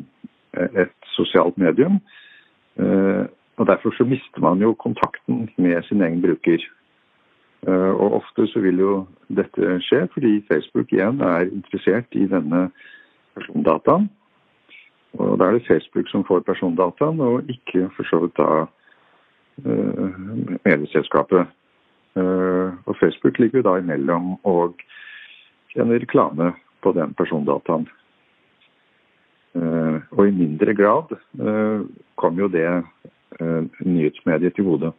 et 0.54 0.94
sosialt 1.16 1.58
medium. 1.58 1.98
Uh, 2.80 3.26
og 3.58 3.68
Derfor 3.68 3.92
så 3.92 4.04
mister 4.04 4.42
man 4.42 4.60
jo 4.62 4.74
kontakten 4.74 5.50
med 5.58 5.84
sin 5.84 6.02
egen 6.02 6.22
bruker. 6.22 6.60
Uh, 7.68 7.94
og 7.96 8.14
Ofte 8.14 8.48
så 8.48 8.60
vil 8.60 8.80
jo 8.80 9.08
dette 9.28 9.80
skje 9.82 10.08
fordi 10.14 10.46
Facebook 10.52 10.92
igjen 10.94 11.22
er 11.22 11.48
interessert 11.48 12.06
i 12.12 12.28
denne 12.28 12.70
persondataen. 13.36 14.10
Og 15.14 15.40
Da 15.40 15.46
er 15.46 15.52
det 15.52 15.68
Facebook 15.68 16.10
som 16.12 16.26
får 16.28 16.40
persondataen, 16.40 17.20
og 17.20 17.50
ikke 17.50 17.90
for 17.96 18.04
så 18.04 18.20
vidt 18.20 18.38
da 18.38 18.66
medieselskapet. 20.66 21.48
Og 22.86 22.96
Facebook 23.00 23.40
ligger 23.40 23.58
jo 23.60 23.70
da 23.70 23.78
imellom 23.80 24.36
og 24.44 24.74
tjener 25.72 26.00
reklame 26.00 26.52
på 26.84 26.92
den 26.92 27.14
persondataen. 27.14 27.88
Eh, 29.56 29.98
og 30.12 30.28
i 30.28 30.36
mindre 30.36 30.74
grad 30.76 31.16
eh, 31.16 31.88
kom 32.20 32.40
jo 32.40 32.50
det 32.52 32.68
eh, 32.68 33.62
nyhetsmedier 33.88 34.52
til 34.56 34.68
gode. 34.68 34.92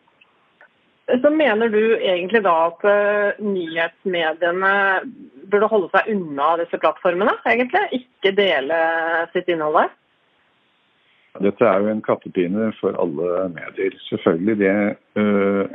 Så 1.06 1.30
mener 1.30 1.68
du 1.70 1.82
egentlig 2.00 2.40
da 2.42 2.54
at 2.66 2.80
nyhetsmediene 3.38 4.70
burde 5.52 5.68
holde 5.70 5.90
seg 5.92 6.08
unna 6.16 6.48
disse 6.58 6.80
plattformene, 6.82 7.36
egentlig? 7.46 8.00
Ikke 8.00 8.32
dele 8.34 8.80
sitt 9.30 9.46
innhold 9.52 9.78
der? 9.78 9.92
Dette 11.46 11.68
er 11.68 11.84
jo 11.84 11.92
en 11.92 12.02
kattepine 12.02 12.72
for 12.80 12.98
alle 12.98 13.46
medier. 13.54 13.94
Selvfølgelig 14.08 14.58
det 14.64 14.74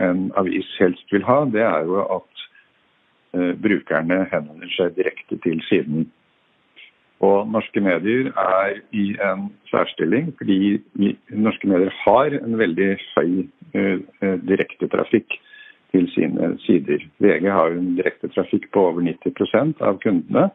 en 0.04 0.26
avis 0.42 0.68
helst 0.82 1.16
vil 1.16 1.24
ha, 1.24 1.46
det 1.54 1.64
er 1.64 1.88
jo 1.88 2.04
at 2.18 3.56
brukerne 3.64 4.26
henvender 4.34 4.76
seg 4.76 4.98
direkte 5.00 5.40
til 5.48 5.64
siden. 5.70 6.10
Og 7.22 7.48
norske 7.54 7.82
medier 7.86 8.32
er 8.34 8.80
i 8.98 9.12
en 9.22 9.50
særstilling 9.70 10.32
fordi 10.40 10.82
norske 11.30 11.70
medier 11.70 11.94
har 12.02 12.34
en 12.40 12.58
veldig 12.58 12.90
høy 13.16 13.32
uh, 13.78 14.00
direktetrafikk 14.50 15.38
til 15.92 16.08
sine 16.16 16.54
sider. 16.66 17.04
VG 17.20 17.48
har 17.52 17.72
jo 17.72 17.80
en 17.80 17.96
direktetrafikk 17.98 18.70
på 18.74 18.86
over 18.90 19.06
90% 19.06 19.82
av 19.84 20.00
kundene, 20.04 20.48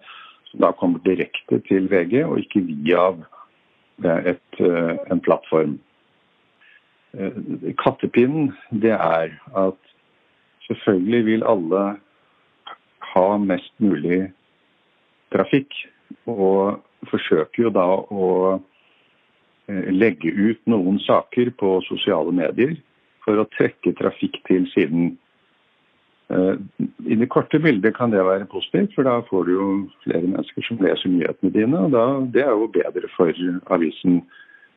som 0.50 0.62
da 0.64 0.72
kommer 0.80 1.02
direkte 1.04 1.60
til 1.68 1.90
VG 1.92 2.22
og 2.24 2.40
ikke 2.40 2.64
via 2.70 3.10
et, 4.32 4.60
en 5.12 5.20
plattform. 5.20 5.76
Kattepinnen 7.82 8.54
det 8.72 8.94
er 8.96 9.36
at 9.56 9.92
selvfølgelig 10.66 11.24
vil 11.26 11.44
alle 11.48 11.84
ha 13.12 13.26
mest 13.40 13.72
mulig 13.80 14.26
trafikk 15.32 15.76
og 16.30 16.82
forsøker 17.10 17.66
jo 17.66 17.72
da 17.74 17.86
å 17.86 18.30
eh, 19.68 19.92
legge 19.92 20.32
ut 20.32 20.60
noen 20.70 20.98
saker 21.04 21.52
på 21.60 21.78
sosiale 21.88 22.34
medier 22.34 22.76
for 23.26 23.38
å 23.40 23.48
trekke 23.56 23.94
trafikk 23.98 24.38
til 24.48 24.66
siden. 24.74 25.14
Eh, 26.30 26.54
I 27.06 27.18
det 27.20 27.30
korte 27.30 27.60
bildet 27.62 27.96
kan 27.98 28.14
det 28.14 28.24
være 28.26 28.48
positivt, 28.50 28.94
for 28.94 29.06
da 29.06 29.20
får 29.28 29.46
du 29.46 29.52
jo 29.54 29.68
flere 30.06 30.26
mennesker 30.26 30.66
som 30.66 30.82
leser 30.82 31.12
nyhetene 31.12 31.54
dine. 31.54 31.84
og 31.86 31.94
da, 31.94 32.06
Det 32.34 32.42
er 32.42 32.50
jo 32.54 32.70
bedre 32.72 33.10
for 33.16 33.32
avisen. 33.74 34.22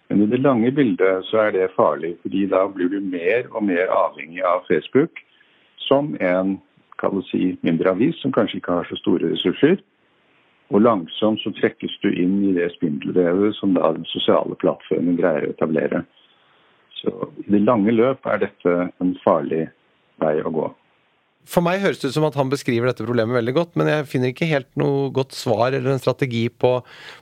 Men 0.09 0.23
i 0.23 0.30
det 0.30 0.41
lange 0.41 0.71
bildet 0.71 1.25
så 1.30 1.45
er 1.45 1.51
det 1.51 1.75
farlig, 1.75 2.15
fordi 2.21 2.47
da 2.49 2.65
blir 2.67 2.89
du 2.89 2.99
mer 2.99 3.45
og 3.51 3.63
mer 3.63 3.91
avhengig 3.93 4.41
av 4.41 4.65
Facebook 4.65 5.21
som 5.77 6.15
en 6.19 6.57
kan 6.99 7.21
si, 7.30 7.57
mindre 7.61 7.93
avis 7.93 8.17
som 8.21 8.34
kanskje 8.34 8.57
ikke 8.57 8.80
har 8.80 8.89
så 8.89 8.97
store 8.99 9.32
ressurser. 9.32 9.77
Og 10.70 10.84
langsomt 10.86 11.41
så 11.41 11.51
trekkes 11.57 11.95
du 12.03 12.11
inn 12.11 12.41
i 12.45 12.53
det 12.57 12.70
spindelvevet 12.76 13.57
som 13.57 13.74
da 13.78 13.89
den 13.95 14.05
sosiale 14.11 14.57
plattformen 14.61 15.17
greier 15.17 15.47
å 15.47 15.53
etablere. 15.55 16.03
Så 16.99 17.13
i 17.41 17.47
det 17.55 17.63
lange 17.63 17.93
løp 17.95 18.28
er 18.30 18.43
dette 18.43 18.76
en 19.01 19.15
farlig 19.24 19.65
vei 20.22 20.36
å 20.43 20.53
gå. 20.53 20.67
For 21.49 21.65
meg 21.65 21.82
høres 21.82 22.01
det 22.01 22.11
ut 22.11 22.17
som 22.17 22.28
at 22.28 22.38
han 22.38 22.51
beskriver 22.51 22.91
dette 22.91 23.05
problemet 23.07 23.39
veldig 23.39 23.55
godt, 23.55 23.78
men 23.80 23.89
jeg 23.89 24.09
finner 24.11 24.34
ikke 24.34 24.49
helt 24.51 24.70
noe 24.78 25.07
godt 25.15 25.34
svar 25.34 25.72
eller 25.72 25.95
en 25.95 26.01
strategi 26.01 26.45
på, 26.51 26.76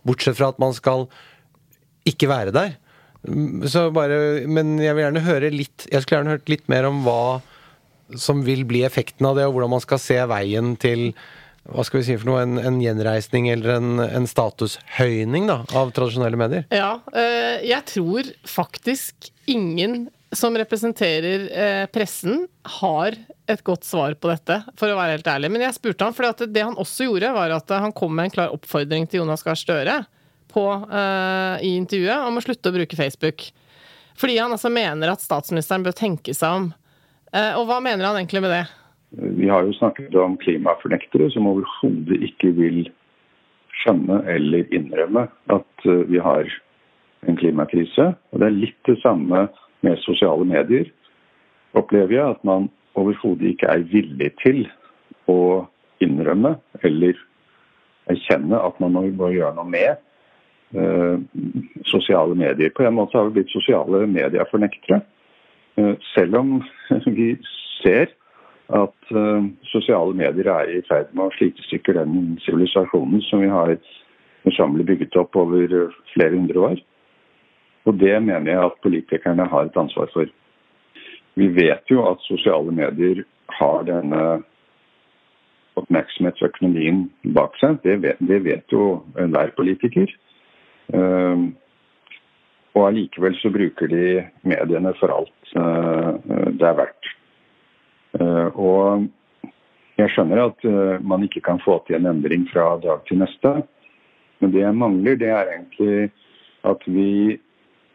bortsett 0.08 0.40
fra 0.40 0.52
at 0.52 0.60
man 0.60 0.76
skal 0.76 1.06
ikke 2.08 2.28
være 2.32 2.56
der. 2.56 2.76
Så 3.72 3.88
bare, 3.96 4.48
men 4.50 4.76
jeg 4.82 4.96
vil 4.96 5.04
gjerne 5.04 5.24
høre 5.26 5.50
litt 5.52 5.88
Jeg 5.90 6.04
skulle 6.04 6.20
gjerne 6.20 6.36
hørt 6.36 6.52
litt 6.52 6.68
mer 6.72 6.86
om 6.88 7.02
hva 7.04 7.42
som 8.16 8.44
vil 8.46 8.62
bli 8.68 8.86
effekten 8.88 9.26
av 9.28 9.36
det, 9.36 9.48
og 9.48 9.56
hvordan 9.56 9.74
man 9.74 9.84
skal 9.84 10.00
se 10.00 10.20
veien 10.32 10.76
til 10.80 11.10
hva 11.68 11.84
skal 11.84 12.00
vi 12.00 12.06
si 12.08 12.16
for 12.20 12.30
noe, 12.30 12.44
en, 12.46 12.60
en 12.62 12.78
gjenreisning 12.80 13.50
eller 13.52 13.78
en, 13.78 14.04
en 14.04 14.28
statushøyning 14.30 15.50
da, 15.50 15.62
av 15.76 15.92
tradisjonelle 15.96 16.40
medier? 16.40 16.68
Ja, 16.72 17.00
øh, 17.12 17.58
jeg 17.68 17.84
tror 17.92 18.30
faktisk 18.48 19.32
ingen 19.52 20.06
som 20.36 20.56
representerer 20.60 21.48
øh, 21.48 21.86
pressen, 21.92 22.46
har 22.80 23.16
et 23.48 23.64
godt 23.68 23.88
svar 23.88 24.16
på 24.20 24.32
dette, 24.32 24.60
for 24.80 24.92
å 24.92 24.98
være 25.00 25.18
helt 25.18 25.30
ærlig. 25.32 25.52
Men 25.54 25.64
jeg 25.68 25.78
spurte 25.78 26.08
han, 26.08 26.16
for 26.16 26.48
det 26.48 26.64
han 26.64 26.80
også 26.80 27.08
gjorde, 27.08 27.36
var 27.36 27.56
at 27.56 27.76
han 27.76 27.96
kom 27.96 28.16
med 28.16 28.30
en 28.30 28.36
klar 28.36 28.56
oppfordring 28.56 29.08
til 29.08 29.24
Jonas 29.24 29.44
Gahr 29.48 29.60
Støre 29.60 30.02
på, 30.52 30.66
øh, 30.72 31.56
i 31.64 31.76
intervjuet 31.76 32.28
om 32.28 32.40
å 32.40 32.44
slutte 32.44 32.72
å 32.72 32.76
bruke 32.80 33.00
Facebook. 33.00 33.50
Fordi 34.18 34.40
han 34.40 34.56
altså 34.56 34.72
mener 34.74 35.12
at 35.12 35.24
statsministeren 35.24 35.84
bør 35.86 35.96
tenke 35.96 36.36
seg 36.36 36.64
om. 36.64 36.68
og 37.38 37.68
hva 37.70 37.78
mener 37.84 38.08
han 38.08 38.18
egentlig 38.18 38.42
med 38.42 38.50
det? 38.56 38.64
Har 39.50 39.64
jo 39.64 39.74
snakket 39.74 40.16
om 40.16 40.38
klimafornektere 40.38 41.30
som 41.32 41.48
overhodet 41.48 42.22
ikke 42.30 42.52
vil 42.58 42.88
skjønne 43.82 44.24
eller 44.30 44.68
innrømme 44.76 45.28
at 45.54 45.86
eh, 45.86 46.04
vi 46.10 46.20
har 46.20 46.50
en 47.28 47.38
klimakrise. 47.38 48.14
Og 48.32 48.40
Det 48.40 48.48
er 48.48 48.58
litt 48.58 48.80
det 48.90 48.98
samme 49.02 49.48
med 49.86 50.02
sosiale 50.04 50.46
medier. 50.46 50.90
Opplever 51.78 52.14
jeg 52.16 52.36
at 52.36 52.44
man 52.48 52.70
overhodet 52.98 53.54
ikke 53.54 53.70
er 53.70 53.86
villig 53.92 54.32
til 54.42 54.66
å 55.30 55.68
innrømme 56.04 56.56
eller 56.86 57.18
erkjenne 58.12 58.60
at 58.60 58.78
man 58.82 58.96
må 58.96 59.32
gjøre 59.34 59.56
noe 59.58 59.68
med 59.70 59.98
uh, 60.78 61.18
sosiale 61.90 62.38
medier. 62.38 62.72
På 62.74 62.86
en 62.88 62.96
måte 62.98 63.18
har 63.18 63.28
vi 63.28 63.40
blitt 63.40 63.54
sosiale 63.54 64.06
mediefornektere. 64.10 65.02
Uh, 65.78 65.94
selv 66.16 66.40
om 66.40 66.54
vi 67.18 67.34
ser 67.82 68.14
at 68.76 69.12
uh, 69.16 69.46
sosiale 69.72 70.16
medier 70.18 70.50
er 70.52 70.72
i 70.74 70.82
ferd 70.88 71.14
med 71.16 71.30
å 71.30 71.36
slite 71.38 71.64
i 71.64 71.68
stykker 71.70 71.96
den 71.96 72.36
sivilisasjonen 72.44 73.24
som 73.30 73.44
vi 73.44 73.52
har 73.52 73.78
møysommelig 74.48 74.88
bygget 74.90 75.16
opp 75.22 75.36
over 75.40 75.72
flere 76.14 76.36
hundre 76.36 76.66
år. 76.72 76.82
Og 77.88 77.96
det 78.02 78.18
mener 78.24 78.52
jeg 78.52 78.66
at 78.66 78.82
politikerne 78.84 79.48
har 79.48 79.70
et 79.70 79.80
ansvar 79.80 80.12
for. 80.14 80.28
Vi 81.40 81.48
vet 81.56 81.88
jo 81.92 82.04
at 82.10 82.24
sosiale 82.28 82.74
medier 82.76 83.24
har 83.60 83.86
denne 83.88 84.24
oppmerksomhetsøkonomien 85.78 87.06
bak 87.38 87.56
seg. 87.62 87.78
Det 87.86 88.00
vet, 88.04 88.20
det 88.20 88.42
vet 88.44 88.74
jo 88.74 89.04
enhver 89.20 89.54
politiker. 89.56 90.12
Uh, 90.92 91.48
og 92.78 92.90
allikevel 92.90 93.36
så 93.42 93.50
bruker 93.52 93.90
de 93.92 94.04
mediene 94.48 94.94
for 95.00 95.12
alt 95.14 95.56
uh, 95.56 96.20
det 96.60 96.68
er 96.68 96.78
verdt. 96.84 97.14
Eh, 98.16 98.48
og 98.56 99.08
jeg 99.98 100.14
skjønner 100.14 100.44
at 100.46 100.64
eh, 100.68 100.96
man 101.04 101.26
ikke 101.26 101.44
kan 101.46 101.60
få 101.64 101.80
til 101.88 102.00
en 102.00 102.10
endring 102.14 102.46
fra 102.52 102.76
dag 102.84 103.04
til 103.10 103.22
neste. 103.24 103.54
Men 104.40 104.54
det 104.54 104.64
jeg 104.64 104.78
mangler, 104.78 105.20
det 105.20 105.30
er 105.34 105.52
egentlig 105.52 106.10
at 106.68 106.88
vi 106.88 107.38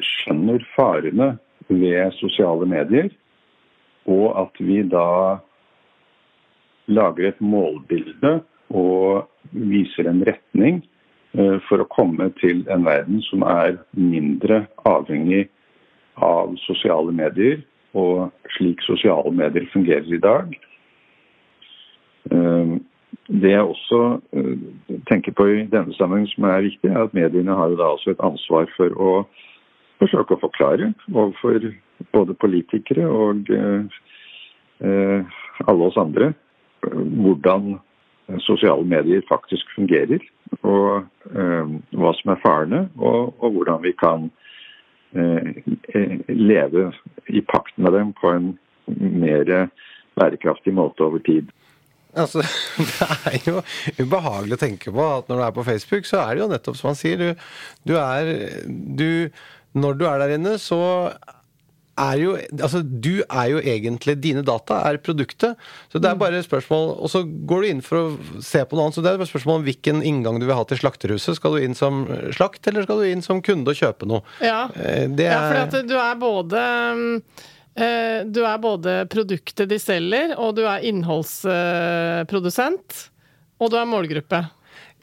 skjønner 0.02 0.64
farene 0.74 1.36
ved 1.68 2.14
sosiale 2.18 2.66
medier, 2.66 3.10
og 4.10 4.34
at 4.40 4.58
vi 4.58 4.80
da 4.82 5.38
lager 6.90 7.28
et 7.28 7.40
målbilde 7.40 8.40
og 8.74 9.28
viser 9.52 10.08
en 10.10 10.24
retning 10.26 10.80
eh, 11.38 11.58
for 11.68 11.82
å 11.82 11.90
komme 11.92 12.32
til 12.40 12.64
en 12.72 12.86
verden 12.88 13.22
som 13.28 13.44
er 13.46 13.78
mindre 13.94 14.64
avhengig 14.88 15.46
av 16.18 16.56
sosiale 16.66 17.14
medier 17.14 17.62
og 17.94 18.32
slik 18.56 18.82
sosiale 18.86 19.32
medier 19.34 19.66
fungerer 19.72 20.14
i 20.14 20.20
dag. 20.22 20.54
Eh, 22.30 22.78
det 23.28 23.50
jeg 23.50 23.62
også 23.62 24.00
eh, 24.36 24.58
tenker 25.10 25.32
på 25.36 25.46
i 25.46 25.64
denne 25.72 25.94
sammenheng 25.98 26.28
som 26.32 26.46
er 26.48 26.66
viktig, 26.66 26.90
er 26.90 27.04
at 27.04 27.14
mediene 27.16 27.56
har 27.56 27.72
jo 27.72 27.80
da 27.80 27.92
også 27.94 28.14
et 28.14 28.24
ansvar 28.24 28.68
for 28.76 28.94
å 28.96 29.12
forsøke 30.02 30.36
å 30.36 30.42
forklare 30.42 30.92
overfor 31.12 31.68
både 32.12 32.34
politikere 32.34 33.06
og 33.06 33.50
eh, 33.54 35.32
alle 35.68 35.86
oss 35.86 36.00
andre 36.00 36.32
hvordan 36.82 37.76
sosiale 38.42 38.82
medier 38.88 39.22
faktisk 39.28 39.68
fungerer. 39.76 40.18
Og 40.66 41.04
hva 41.30 42.10
som 42.18 42.32
er 42.32 42.40
farene, 42.42 42.80
og, 42.98 43.30
og 43.38 43.54
hvordan 43.54 43.84
vi 43.84 43.92
kan 44.00 44.26
leve 46.26 46.88
i 47.28 47.42
pakt 47.46 47.76
med 47.78 47.94
dem 47.94 48.12
på 48.18 48.32
en 48.34 48.52
mer 48.86 49.68
bærekraftig 50.18 50.74
måte 50.76 51.04
over 51.06 51.22
tid. 51.26 51.50
Altså, 52.12 52.42
Det 52.78 53.08
er 53.32 53.46
jo 53.48 53.62
ubehagelig 54.02 54.58
å 54.58 54.60
tenke 54.60 54.92
på 54.92 55.04
at 55.18 55.30
når 55.30 55.38
du 55.38 55.44
er 55.46 55.54
på 55.56 55.66
Facebook, 55.68 56.08
så 56.08 56.24
er 56.24 56.34
det 56.34 56.42
jo 56.42 56.50
nettopp 56.50 56.78
som 56.78 56.90
han 56.90 56.98
sier. 56.98 57.22
Du, 57.22 57.46
du 57.88 57.94
er 57.96 58.32
du, 58.68 59.30
Når 59.72 59.96
du 59.96 60.04
er 60.08 60.20
der 60.20 60.34
inne, 60.36 60.58
så 60.60 60.80
er 62.00 62.16
jo 62.20 62.36
Altså, 62.58 62.82
du 62.82 63.22
er 63.22 63.46
jo 63.52 63.58
egentlig 63.60 64.22
Dine 64.22 64.42
data 64.46 64.74
er 64.88 64.96
produktet. 65.02 65.56
Så 65.92 65.98
det 66.02 66.08
er 66.10 66.16
bare 66.20 66.38
et 66.40 66.46
spørsmål 66.46 66.84
Og 67.02 67.08
så 67.12 67.20
går 67.24 67.58
du 67.60 67.66
inn 67.68 67.82
for 67.84 67.96
å 67.98 68.18
se 68.42 68.60
på 68.64 68.76
noe 68.76 68.84
annet. 68.86 68.96
Så 68.96 69.02
det 69.04 69.10
er 69.10 69.16
bare 69.20 69.28
et 69.28 69.34
spørsmål 69.34 69.58
om 69.60 69.66
hvilken 69.68 69.98
inngang 70.08 70.36
du 70.40 70.46
vil 70.48 70.58
ha 70.58 70.64
til 70.68 70.80
slakterhuset. 70.80 71.36
Skal 71.38 71.52
du 71.56 71.60
inn 71.62 71.76
som 71.78 71.94
slakt, 72.34 72.62
eller 72.70 72.82
skal 72.86 72.98
du 73.00 73.04
inn 73.08 73.24
som 73.24 73.44
kunde 73.44 73.70
og 73.72 73.78
kjøpe 73.78 74.04
noe? 74.08 74.20
Ja, 74.44 74.62
eh, 74.76 75.06
det 75.10 75.26
er... 75.28 75.34
ja 75.36 75.42
for 75.48 75.58
at 75.66 75.74
du 75.88 75.96
er 75.98 76.14
både 76.20 76.58
eh, 77.76 78.18
du 78.28 78.40
er 78.46 78.58
både 78.62 79.06
produktet 79.12 79.68
de 79.70 79.78
selger, 79.80 80.28
og 80.38 80.56
du 80.58 80.62
er 80.66 80.84
innholdsprodusent. 80.88 82.88
Og 83.62 83.70
du 83.70 83.76
er 83.78 83.86
målgruppe 83.86 84.40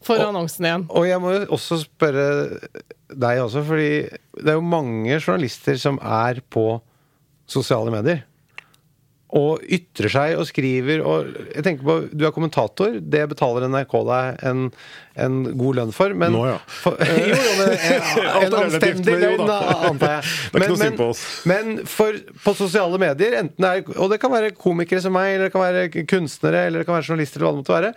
for 0.05 0.21
annonsen 0.23 0.67
igjen. 0.67 0.87
Og 0.89 1.07
jeg 1.09 1.21
må 1.23 1.33
jo 1.35 1.43
også 1.57 1.81
spørre 1.83 2.25
deg 3.09 3.41
også, 3.41 3.65
fordi 3.65 3.91
det 4.39 4.51
er 4.51 4.59
jo 4.59 4.65
mange 4.65 5.17
journalister 5.17 5.79
som 5.81 5.99
er 6.03 6.43
på 6.53 6.71
sosiale 7.49 7.93
medier. 7.93 8.25
Og 9.37 9.61
ytrer 9.61 10.09
seg 10.09 10.39
og 10.41 10.47
skriver 10.49 11.03
og 11.05 11.27
Jeg 11.53 11.61
tenker 11.61 11.85
på, 11.85 11.97
Du 12.09 12.23
er 12.25 12.33
kommentator. 12.33 12.95
Det 12.97 13.27
betaler 13.29 13.67
NRK 13.69 13.91
deg 14.07 14.39
en, 14.49 14.63
en 15.21 15.35
god 15.59 15.77
lønn 15.77 15.93
for. 15.93 16.15
Men 16.17 16.33
Nå, 16.33 16.41
ja. 16.49 16.55
for, 16.65 16.97
jo, 17.29 17.37
jo, 17.37 17.51
men, 17.59 17.75
en, 17.75 18.47
en 18.47 18.57
anstendig 18.63 19.19
lønn, 19.21 19.43
antar 19.45 20.15
jeg. 20.15 20.33
Men, 20.55 20.97
oss. 21.05 21.21
Men 21.49 21.71
for, 21.89 22.17
på 22.41 22.55
sosiale 22.57 23.01
medier, 23.01 23.37
enten 23.43 23.67
det 23.67 23.73
er, 23.83 23.93
og 23.99 24.09
det 24.09 24.17
kan 24.23 24.33
være 24.33 24.49
komikere 24.57 25.03
som 25.05 25.13
meg, 25.13 25.35
eller 25.35 25.51
det 25.51 25.53
kan 25.53 25.65
være 25.67 26.07
kunstnere, 26.09 26.65
eller 26.65 26.81
det 26.81 26.89
kan 26.89 26.97
være 26.97 27.11
journalister, 27.11 27.37
eller 27.37 27.51
hva 27.51 27.53
det 27.53 27.61
måtte 27.61 27.77
være, 27.77 27.93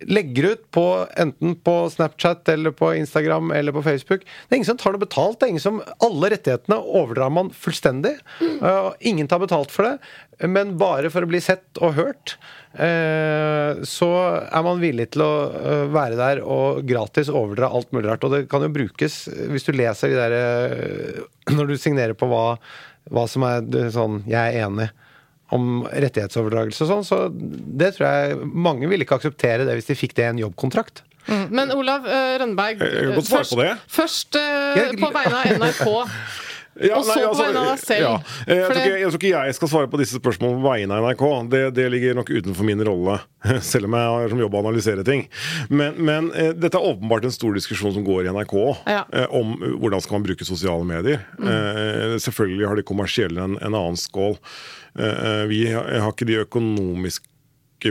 legger 0.00 0.44
ut 0.44 0.70
på 0.74 0.84
enten 1.16 1.54
på 1.54 1.74
Snapchat 1.90 2.48
eller 2.48 2.70
på 2.70 2.94
Instagram 2.94 3.50
eller 3.50 3.72
på 3.72 3.82
Facebook. 3.82 4.24
Det 4.24 4.54
er 4.54 4.56
ingen 4.56 4.68
som 4.68 4.80
tar 4.80 4.94
noe 4.94 5.02
betalt. 5.02 5.38
det 5.40 5.46
er 5.46 5.54
ingen 5.54 5.64
som, 5.64 5.82
Alle 6.04 6.30
rettighetene 6.34 6.78
overdrar 6.78 7.32
man 7.34 7.50
fullstendig. 7.50 8.16
Uh, 8.62 8.92
ingen 9.00 9.28
tar 9.28 9.42
betalt 9.42 9.72
for 9.74 9.88
det, 9.88 10.48
men 10.48 10.76
bare 10.80 11.10
for 11.12 11.24
å 11.24 11.30
bli 11.30 11.40
sett 11.44 11.80
og 11.80 11.94
hørt. 11.98 12.36
Uh, 12.74 13.84
så 13.86 14.10
er 14.42 14.66
man 14.66 14.82
villig 14.82 15.12
til 15.14 15.24
å 15.24 15.32
uh, 15.52 15.84
være 15.94 16.18
der 16.18 16.42
og 16.42 16.82
gratis 16.88 17.30
overdra 17.30 17.70
alt 17.70 17.92
mulig 17.94 18.10
rart. 18.10 18.26
Og 18.26 18.34
det 18.34 18.42
kan 18.52 18.66
jo 18.66 18.72
brukes 18.74 19.24
hvis 19.30 19.68
du 19.68 19.72
leser 19.76 20.10
de 20.10 20.18
der 20.18 20.34
uh, 20.34 21.22
Når 21.54 21.70
du 21.70 21.78
signerer 21.78 22.16
på 22.18 22.28
hva, 22.30 22.58
hva 23.12 23.26
som 23.30 23.44
er 23.46 23.90
sånn 23.92 24.22
Jeg 24.30 24.40
er 24.40 24.66
enig 24.66 24.88
om 25.52 25.84
rettighetsoverdragelse 25.90 26.86
og 26.86 26.90
sånn, 26.90 27.04
så 27.06 27.18
det 27.32 27.94
tror 27.96 28.06
jeg 28.08 28.48
mange 28.48 28.88
ville 28.90 29.04
ikke 29.04 29.18
akseptere 29.20 29.66
det 29.68 29.76
hvis 29.76 29.90
de 29.90 29.98
fikk 29.98 30.16
det 30.16 30.24
i 30.24 30.30
en 30.32 30.40
jobbkontrakt. 30.46 31.04
Mm. 31.24 31.44
Men 31.56 31.72
Olav 31.72 32.04
uh, 32.08 32.34
Rønneberg, 32.40 32.82
svare 33.24 33.24
først, 33.24 33.54
på 33.56 33.68
først 33.98 34.40
uh, 34.40 34.96
på 35.00 35.12
vegne 35.14 35.40
av 35.40 35.54
NRK. 35.60 35.86
Ja, 36.80 36.96
Og 36.98 37.04
så 37.06 37.14
på 37.22 37.34
vegne 37.38 37.60
av 37.60 37.68
deg 37.72 37.82
selv. 37.84 38.02
Ja. 38.02 38.14
Eh, 38.46 38.56
Jeg, 38.56 38.64
tror 38.66 38.78
ikke, 38.80 38.98
jeg 38.98 39.10
tror 39.12 39.20
ikke 39.20 39.32
jeg 39.46 39.54
skal 39.58 39.70
svare 39.70 39.90
på 39.92 40.00
disse 40.00 40.18
spørsmålene 40.18 40.58
på 40.62 40.70
vegne 40.72 40.96
av 40.98 41.04
NRK. 41.06 41.24
Det, 41.52 41.60
det 41.76 41.84
ligger 41.94 42.16
nok 42.18 42.32
utenfor 42.34 42.66
min 42.66 42.82
rolle, 42.88 43.18
selv 43.72 43.86
om 43.90 43.96
jeg 43.98 44.12
har 44.14 44.32
som 44.34 44.42
jobb 44.42 44.56
å 44.58 44.62
analysere 44.64 45.04
ting. 45.06 45.26
Men, 45.70 45.94
men 46.02 46.30
eh, 46.34 46.50
dette 46.56 46.80
er 46.80 46.88
åpenbart 46.90 47.28
en 47.28 47.34
stor 47.36 47.54
diskusjon 47.58 47.94
som 47.94 48.06
går 48.06 48.26
i 48.26 48.32
NRK 48.34 48.56
Ja. 48.90 49.04
eh, 49.12 49.28
om 49.30 49.54
hvordan 49.82 50.02
skal 50.02 50.18
man 50.18 50.26
bruke 50.26 50.48
sosiale 50.48 50.84
medier. 50.88 51.22
Eh, 51.38 52.16
selvfølgelig 52.22 52.66
har 52.72 52.80
de 52.82 52.86
kommersielle 52.90 53.44
en, 53.46 53.58
en 53.62 53.74
annen 53.74 54.00
skål. 54.00 54.38
Vi 55.50 55.60
har, 55.72 55.88
har 56.04 56.12
ikke 56.12 56.26
de 56.28 56.36
økonomiske 56.44 57.26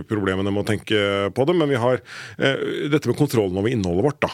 problemene 0.02 0.52
med 0.52 0.64
å 0.64 0.68
tenke 0.68 1.00
på 1.36 1.46
det, 1.46 1.56
men 1.58 1.70
vi 1.70 1.80
har 1.80 2.02
eh, 2.38 2.89
dette 2.91 3.10
med 3.10 3.18
kontrollen 3.20 3.58
over 3.60 3.70
innholdet 3.70 4.08
vårt. 4.08 4.20
da, 4.24 4.32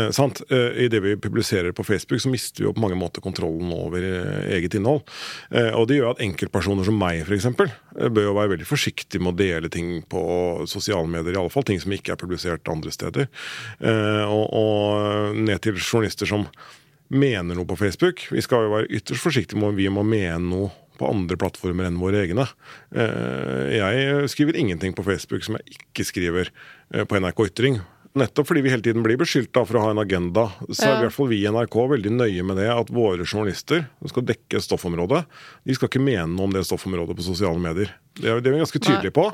eh, 0.00 0.10
sant? 0.16 0.42
Eh, 0.48 0.84
I 0.84 0.88
det 0.92 1.02
vi 1.04 1.16
publiserer 1.16 1.72
på 1.76 1.84
Facebook, 1.84 2.20
så 2.20 2.32
mister 2.32 2.62
vi 2.62 2.68
jo 2.68 2.74
på 2.76 2.84
mange 2.84 2.98
måter 2.98 3.24
kontrollen 3.24 3.72
over 3.76 4.02
eh, 4.02 4.56
eget 4.56 4.74
innhold. 4.78 5.04
Eh, 5.50 5.70
og 5.76 5.88
det 5.88 6.00
gjør 6.00 6.14
at 6.14 6.24
enkeltpersoner 6.24 6.88
som 6.88 6.98
meg, 6.98 7.24
f.eks., 7.26 7.48
eh, 7.50 8.08
bør 8.08 8.30
jo 8.30 8.36
være 8.38 8.54
veldig 8.56 8.68
forsiktige 8.68 9.22
med 9.22 9.34
å 9.34 9.40
dele 9.42 9.72
ting 9.72 9.94
på 10.08 10.22
sosiale 10.70 11.08
medier, 11.08 11.36
i 11.36 11.42
alle 11.42 11.52
fall 11.52 11.66
ting 11.68 11.80
som 11.82 11.92
ikke 11.92 12.14
er 12.14 12.20
publisert 12.20 12.68
andre 12.72 12.92
steder. 12.94 13.28
Og, 13.82 14.44
og 14.56 15.36
ned 15.36 15.60
til 15.64 15.76
journalister 15.76 16.28
som 16.28 16.46
mener 17.12 17.56
noe 17.56 17.68
på 17.68 17.76
Facebook. 17.76 18.24
Vi 18.32 18.42
skal 18.44 18.66
jo 18.66 18.76
være 18.76 18.88
ytterst 18.88 19.22
forsiktige 19.22 19.60
med 19.60 19.72
om 19.72 19.76
vi 19.78 19.88
må 19.92 20.04
mene 20.06 20.40
noe 20.46 20.70
på 20.98 21.08
andre 21.08 21.36
plattformer 21.40 21.88
enn 21.88 22.00
våre 22.00 22.20
egne. 22.26 22.46
Eh, 22.94 23.72
Jeg 23.78 24.28
skriver 24.32 24.56
ingenting 24.60 24.94
på 24.96 25.04
Facebook 25.06 25.44
som 25.46 25.56
jeg 25.58 25.76
ikke 25.78 26.04
skriver 26.08 26.50
eh, 26.94 27.04
på 27.08 27.18
NRK 27.20 27.46
Ytring. 27.50 27.80
Nettopp 28.12 28.44
fordi 28.50 28.60
vi 28.60 28.68
hele 28.68 28.84
tiden 28.84 29.00
blir 29.00 29.16
beskyldt 29.16 29.56
for 29.56 29.78
å 29.80 29.86
ha 29.86 29.90
en 29.94 30.00
agenda, 30.02 30.50
så 30.68 30.84
er 30.84 30.98
i 30.98 31.04
hvert 31.06 31.14
fall 31.16 31.30
vi 31.30 31.38
i 31.40 31.48
NRK 31.48 31.76
veldig 31.94 32.10
nøye 32.12 32.42
med 32.44 32.58
det 32.60 32.66
at 32.68 32.90
våre 32.92 33.24
journalister 33.24 33.86
som 34.02 34.10
skal 34.12 34.26
dekke 34.28 34.60
stoffområdet, 34.60 35.22
de 35.64 35.76
skal 35.78 35.88
ikke 35.88 36.02
mene 36.04 36.26
noe 36.34 36.44
om 36.44 36.52
det 36.52 36.66
stoffområdet 36.68 37.16
på 37.16 37.24
sosiale 37.24 37.56
medier. 37.56 37.94
Det 38.20 38.28
er, 38.28 38.42
det 38.44 38.50
er 38.52 38.58
vi 38.58 38.60
ganske 38.60 38.82
tydelige 38.84 39.14
på. 39.16 39.24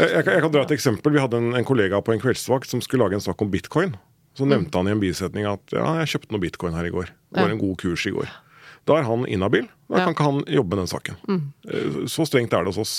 Jeg, 0.00 0.08
jeg, 0.08 0.24
kan- 0.24 0.38
jeg 0.38 0.44
kan 0.46 0.54
dra 0.56 0.62
et 0.64 0.72
eksempel. 0.78 1.12
Vi 1.12 1.20
hadde 1.20 1.36
en, 1.42 1.52
en 1.60 1.68
kollega 1.68 2.00
på 2.00 2.14
en 2.16 2.22
kveldsvakt 2.24 2.72
som 2.72 2.80
skulle 2.80 3.04
lage 3.04 3.20
en 3.20 3.26
sak 3.28 3.44
om 3.44 3.52
bitcoin. 3.52 3.92
Så 4.34 4.48
nevnte 4.48 4.80
han 4.80 4.88
i 4.88 4.94
en 4.96 5.04
bisetning 5.04 5.44
at 5.46 5.76
ja, 5.76 5.84
jeg 6.00 6.14
kjøpte 6.16 6.32
noe 6.32 6.42
bitcoin 6.42 6.72
her 6.74 6.88
i 6.88 6.94
går. 6.96 7.12
Det 7.28 7.44
var 7.44 7.52
en 7.52 7.60
god 7.60 7.76
kurs 7.84 8.06
i 8.08 8.14
går. 8.16 8.32
Da 8.84 8.98
er 9.00 9.06
han 9.08 9.26
inhabil. 9.26 9.66
Da 9.88 9.98
Ja. 9.98 10.04
kan 10.04 10.14
ikke 10.14 10.24
han 10.24 10.38
jobbe 10.48 10.74
med 10.76 10.78
den 10.82 10.90
saken. 10.90 11.16
Mm. 11.28 12.08
Så 12.08 12.24
strengt 12.26 12.52
er 12.56 12.64
det 12.64 12.72
hos 12.72 12.78
oss. 12.80 12.94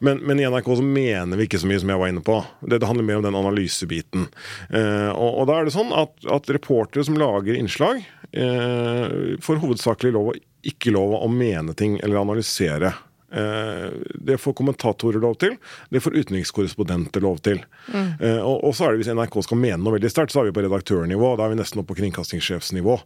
Men, 0.00 0.18
men 0.24 0.40
i 0.40 0.44
NRK 0.48 0.68
så 0.78 0.84
mener 0.84 1.36
vi 1.36 1.46
ikke 1.48 1.60
så 1.60 1.68
mye 1.68 1.80
som 1.82 1.90
jeg 1.92 1.98
var 2.00 2.08
inne 2.12 2.22
på. 2.24 2.36
Det, 2.60 2.78
det 2.80 2.86
handler 2.88 3.04
mer 3.08 3.20
om 3.20 3.24
den 3.26 3.38
analysebiten. 3.40 4.26
Eh, 4.70 5.10
og, 5.12 5.30
og 5.42 5.46
da 5.50 5.58
er 5.60 5.68
det 5.68 5.74
sånn 5.76 5.92
at, 5.96 6.12
at 6.32 6.48
reportere 6.56 7.04
som 7.08 7.18
lager 7.20 7.56
innslag, 7.56 8.04
eh, 8.36 9.36
får 9.44 9.60
hovedsakelig 9.64 10.12
lov 10.16 10.32
å 10.32 10.36
ikke 10.66 10.90
lov 10.94 11.14
å 11.20 11.28
mene 11.30 11.74
ting 11.78 11.98
eller 12.02 12.20
analysere. 12.20 12.92
Eh, 13.32 13.90
det 14.14 14.38
får 14.38 14.54
kommentatorer 14.60 15.18
lov 15.22 15.34
til, 15.42 15.56
det 15.90 16.02
får 16.04 16.14
utenrikskorrespondenter 16.20 17.24
lov 17.24 17.40
til. 17.42 17.58
Mm. 17.90 18.12
og, 18.42 18.64
og 18.68 18.74
så 18.76 18.86
er 18.86 18.94
det 18.94 19.02
hvis 19.02 19.12
NRK 19.14 19.38
skal 19.44 19.60
mene 19.60 19.80
noe 19.82 19.96
veldig 19.96 20.10
sterkt, 20.10 20.34
så 20.34 20.42
er 20.42 20.48
vi 20.48 20.54
på 20.56 20.64
redaktørnivå. 20.64 21.32
Da 21.38 21.46
er 21.46 21.54
vi 21.54 21.60
nesten 21.60 21.82
oppe 21.82 21.94
på 21.94 22.00
kringkastingssjefsnivå. 22.00 22.96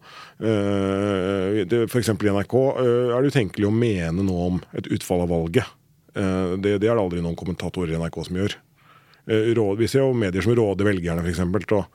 F.eks. 0.40 1.90
for 1.92 2.00
eksempel 2.02 2.30
i 2.30 2.34
NRK 2.36 2.56
eh, 2.56 3.12
er 3.16 3.22
det 3.22 3.32
utenkelig 3.34 3.68
å 3.68 3.74
mene 3.74 4.26
noe 4.26 4.48
om 4.50 4.60
et 4.76 4.90
utfall 4.98 5.24
av 5.24 5.32
valget. 5.32 5.72
Eh, 6.14 6.56
det, 6.58 6.78
det 6.82 6.90
er 6.90 6.94
det 6.94 7.02
aldri 7.02 7.24
noen 7.24 7.38
kommentatorer 7.38 7.94
i 7.94 8.00
NRK 8.00 8.20
som 8.28 8.40
gjør. 8.40 8.56
Eh, 9.30 9.50
råd, 9.56 9.80
vi 9.80 9.90
ser 9.90 10.04
jo 10.04 10.14
medier 10.16 10.44
som 10.44 10.56
råder 10.56 10.88
velgerne 10.92 11.24
for 11.24 11.32
eksempel, 11.32 11.66
til 11.66 11.82
å 11.82 11.86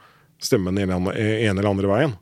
stemme 0.42 0.74
den 0.76 0.92
ene 0.92 1.16
eller 1.16 1.72
andre 1.72 1.92
veien. 1.92 2.16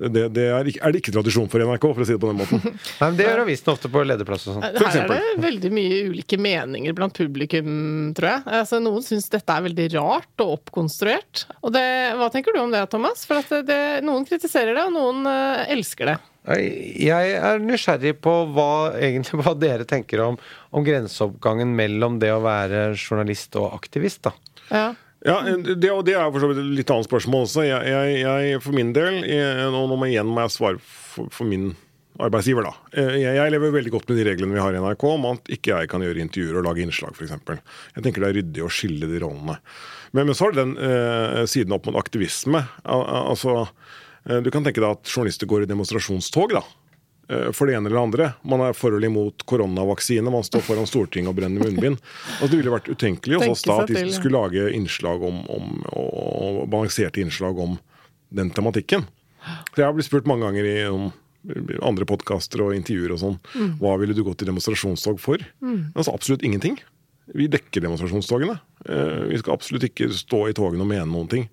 Det, 0.00 0.22
det 0.32 0.46
er, 0.48 0.68
ikke, 0.70 0.80
er 0.80 0.94
det 0.94 1.00
ikke 1.02 1.12
tradisjon 1.12 1.48
for 1.52 1.60
NRK, 1.60 1.84
for 1.84 2.04
å 2.04 2.06
si 2.08 2.14
det 2.16 2.22
på 2.22 2.30
den 2.30 2.38
måten. 2.38 2.62
Nei, 3.00 3.08
men 3.10 3.18
Det 3.18 3.26
gjør 3.26 3.42
avisen 3.44 3.72
ofte 3.74 3.90
på 3.92 4.04
lederplass 4.06 4.46
og 4.48 4.56
sånn. 4.56 4.64
Her 4.80 4.98
er 5.02 5.12
det 5.12 5.42
veldig 5.44 5.72
mye 5.76 5.98
ulike 6.14 6.38
meninger 6.40 6.96
blant 6.96 7.16
publikum, 7.16 7.74
tror 8.16 8.30
jeg. 8.30 8.44
Altså, 8.60 8.80
noen 8.82 9.04
syns 9.04 9.28
dette 9.32 9.56
er 9.56 9.66
veldig 9.68 9.88
rart 9.98 10.44
og 10.44 10.56
oppkonstruert. 10.56 11.44
Og 11.60 11.74
det, 11.76 11.84
hva 12.16 12.30
tenker 12.32 12.56
du 12.56 12.62
om 12.62 12.72
det, 12.72 12.82
Thomas? 12.92 13.26
For 13.28 13.42
at 13.42 13.52
det, 13.52 13.62
det, 13.68 13.80
noen 14.08 14.24
kritiserer 14.28 14.72
det, 14.72 14.88
og 14.88 14.96
noen 14.96 15.28
uh, 15.28 15.68
elsker 15.68 16.14
det. 16.14 16.18
Jeg 16.50 17.34
er 17.36 17.60
nysgjerrig 17.60 18.14
på 18.24 18.32
hva, 18.56 18.96
egentlig, 18.96 19.42
hva 19.42 19.52
dere 19.58 19.84
tenker 19.88 20.22
om, 20.24 20.40
om 20.72 20.86
grenseoppgangen 20.86 21.76
mellom 21.76 22.16
det 22.22 22.32
å 22.32 22.40
være 22.42 22.94
journalist 22.96 23.60
og 23.60 23.74
aktivist. 23.76 24.24
da. 24.24 24.34
Ja. 24.70 24.88
Ja, 25.26 25.36
det, 25.44 25.90
og 25.92 26.04
det 26.08 26.14
er 26.16 26.30
for 26.32 26.40
så 26.40 26.48
vidt 26.48 26.62
et 26.62 26.70
litt 26.80 26.90
annet 26.94 27.08
spørsmål 27.10 27.42
også. 27.44 27.64
Jeg, 27.66 27.90
jeg, 27.92 28.20
jeg 28.24 28.60
for 28.64 28.72
min 28.76 28.94
del, 28.96 29.18
og 29.68 29.74
nå 29.76 29.96
må 30.00 30.06
jeg 30.08 30.14
igjen 30.16 30.30
må 30.32 30.46
jeg 30.46 30.54
svare 30.54 30.80
for, 30.80 31.28
for 31.34 31.44
min 31.50 31.74
arbeidsgiver, 32.20 32.64
da. 32.66 32.72
Eh, 33.00 33.14
Jeg, 33.22 33.36
jeg 33.38 33.52
lever 33.54 33.72
veldig 33.76 33.92
godt 33.94 34.08
med 34.10 34.18
de 34.20 34.24
reglene 34.30 34.56
vi 34.56 34.60
har 34.64 34.76
i 34.76 34.80
NRK 34.82 35.04
om 35.10 35.28
at 35.30 35.52
ikke 35.56 35.72
jeg 35.76 35.88
kan 35.92 36.02
gjøre 36.04 36.20
intervjuer 36.24 36.58
og 36.60 36.66
lage 36.66 36.82
innslag, 36.84 37.14
f.eks. 37.16 37.32
Jeg 37.96 38.04
tenker 38.04 38.24
det 38.24 38.30
er 38.30 38.38
ryddig 38.40 38.64
å 38.66 38.72
skille 38.72 39.08
de 39.12 39.20
rollene. 39.22 39.58
Men, 40.16 40.26
men 40.28 40.34
så 40.36 40.48
har 40.48 40.56
du 40.56 40.60
den 40.62 40.74
eh, 40.88 41.44
siden 41.48 41.72
opp 41.76 41.88
mot 41.88 41.96
aktivisme. 42.00 42.64
Al- 42.84 43.06
altså, 43.30 43.62
eh, 44.26 44.40
du 44.44 44.50
kan 44.52 44.64
tenke 44.66 44.80
deg 44.82 44.88
at 44.98 45.08
journalister 45.12 45.48
går 45.52 45.64
i 45.64 45.70
demonstrasjonstog, 45.70 46.56
da. 46.58 46.64
Eh, 47.30 47.48
For 47.56 47.66
det 47.70 47.76
ene 47.78 47.86
eller 47.90 48.02
andre. 48.02 48.28
Man 48.42 48.60
er 48.66 48.74
for 48.76 48.92
eller 48.96 49.06
imot 49.08 49.46
koronavaksine, 49.48 50.26
man 50.34 50.44
står 50.46 50.64
foran 50.66 50.88
Stortinget 50.90 51.30
og 51.32 51.38
brenner 51.38 51.62
munnbind. 51.64 52.00
Altså, 52.40 52.50
det 52.52 52.60
ville 52.60 52.74
vært 52.74 52.90
utenkelig 52.90 53.40
hos 53.40 53.54
oss 53.54 53.64
da 53.68 53.78
at 53.84 53.92
de 53.94 54.04
skulle 54.12 54.36
lage 54.42 54.68
innslag 54.76 55.22
om, 55.26 55.40
om 55.48 55.72
og, 55.94 56.60
balanserte 56.70 57.22
innslag 57.22 57.58
om 57.58 57.78
den 58.34 58.50
tematikken. 58.54 59.06
Så 59.72 59.80
jeg 59.80 59.86
har 59.88 59.94
blitt 59.96 60.10
spurt 60.10 60.28
mange 60.28 60.44
ganger 60.44 60.66
i 60.68 60.78
om 60.90 61.10
andre 61.80 62.04
podkaster 62.04 62.60
og 62.66 62.74
intervjuer 62.76 63.14
og 63.14 63.20
sånn 63.22 63.36
Mm. 63.56 63.78
hva 63.80 63.94
ville 63.98 64.12
du 64.12 64.20
gått 64.26 64.42
i 64.44 64.48
demonstrasjonstog 64.50 65.16
for? 65.18 65.40
Altså 65.96 66.12
absolutt 66.12 66.42
ingenting. 66.44 66.76
Vi 67.32 67.46
dekker 67.48 67.80
demonstrasjonstogene. 67.80 68.58
Eh, 68.84 69.28
Vi 69.30 69.38
skal 69.38 69.54
absolutt 69.54 69.86
ikke 69.88 70.10
stå 70.12 70.48
i 70.50 70.52
togene 70.52 70.82
og 70.84 70.90
mene 70.90 71.06
noen 71.08 71.28
ting. 71.30 71.48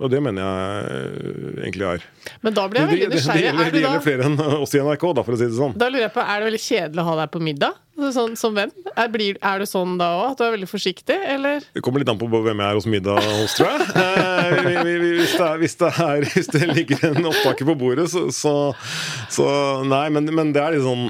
Og 0.00 0.10
det 0.10 0.20
mener 0.22 0.42
jeg 0.42 0.90
eh, 0.90 1.62
egentlig 1.68 1.86
er 1.86 2.04
Men 2.42 2.54
da 2.54 2.68
blir 2.68 2.80
jeg 2.80 2.88
det, 2.88 2.94
veldig 2.94 3.08
det, 3.08 3.10
det, 3.10 3.18
nysgjerrig. 3.18 3.44
gjelder, 3.48 3.66
Er 3.66 3.70
det 3.78 3.82
gjelder 3.84 4.06
flere 4.06 4.24
enn 4.30 4.62
oss 4.62 4.74
i 4.74 4.78
NRK, 4.84 5.04
da, 5.14 5.22
for 5.26 5.32
å 5.32 5.38
si 5.42 5.44
det 5.50 5.58
sånn. 5.58 5.76
Da 5.78 5.88
lurer 5.92 6.06
jeg 6.08 6.14
på, 6.16 6.24
Er 6.24 6.40
det 6.42 6.50
veldig 6.52 6.64
kjedelig 6.68 7.04
å 7.04 7.08
ha 7.12 7.16
deg 7.24 7.30
på 7.36 7.40
middag? 7.50 7.84
Sånn, 7.98 8.36
som 8.38 8.54
venn? 8.54 8.70
Er, 8.94 9.08
blir, 9.10 9.34
er 9.42 9.58
det 9.58 9.66
sånn 9.66 9.96
da 9.98 10.12
òg? 10.20 10.26
At 10.30 10.38
du 10.38 10.44
er 10.46 10.52
veldig 10.54 10.68
forsiktig, 10.70 11.16
eller? 11.34 11.64
Det 11.74 11.80
kommer 11.82 11.98
litt 11.98 12.08
an 12.12 12.18
på 12.20 12.28
hvem 12.30 12.60
jeg 12.62 12.68
er 12.70 12.76
hos 12.78 12.86
middag 12.86 13.18
hos, 13.26 13.56
tror 13.58 13.72
jeg. 13.72 13.88
Eh, 13.98 14.52
vi- 14.68 14.76
vi- 14.86 14.98
vi- 15.02 15.16
Hvis 15.18 15.32
det, 15.34 15.46
er, 15.48 15.56
hvis, 15.58 15.74
det 15.80 15.88
er, 15.98 16.20
hvis 16.30 16.46
det 16.54 16.68
ligger 16.76 17.02
en 17.08 17.26
opptaker 17.26 17.66
på 17.66 17.74
bordet, 17.80 18.06
så, 18.12 18.28
så, 18.30 18.52
så 19.34 19.48
Nei, 19.88 20.04
men, 20.14 20.28
men 20.34 20.52
det 20.54 20.62
er 20.62 20.76
litt 20.76 20.84
sånn 20.86 21.08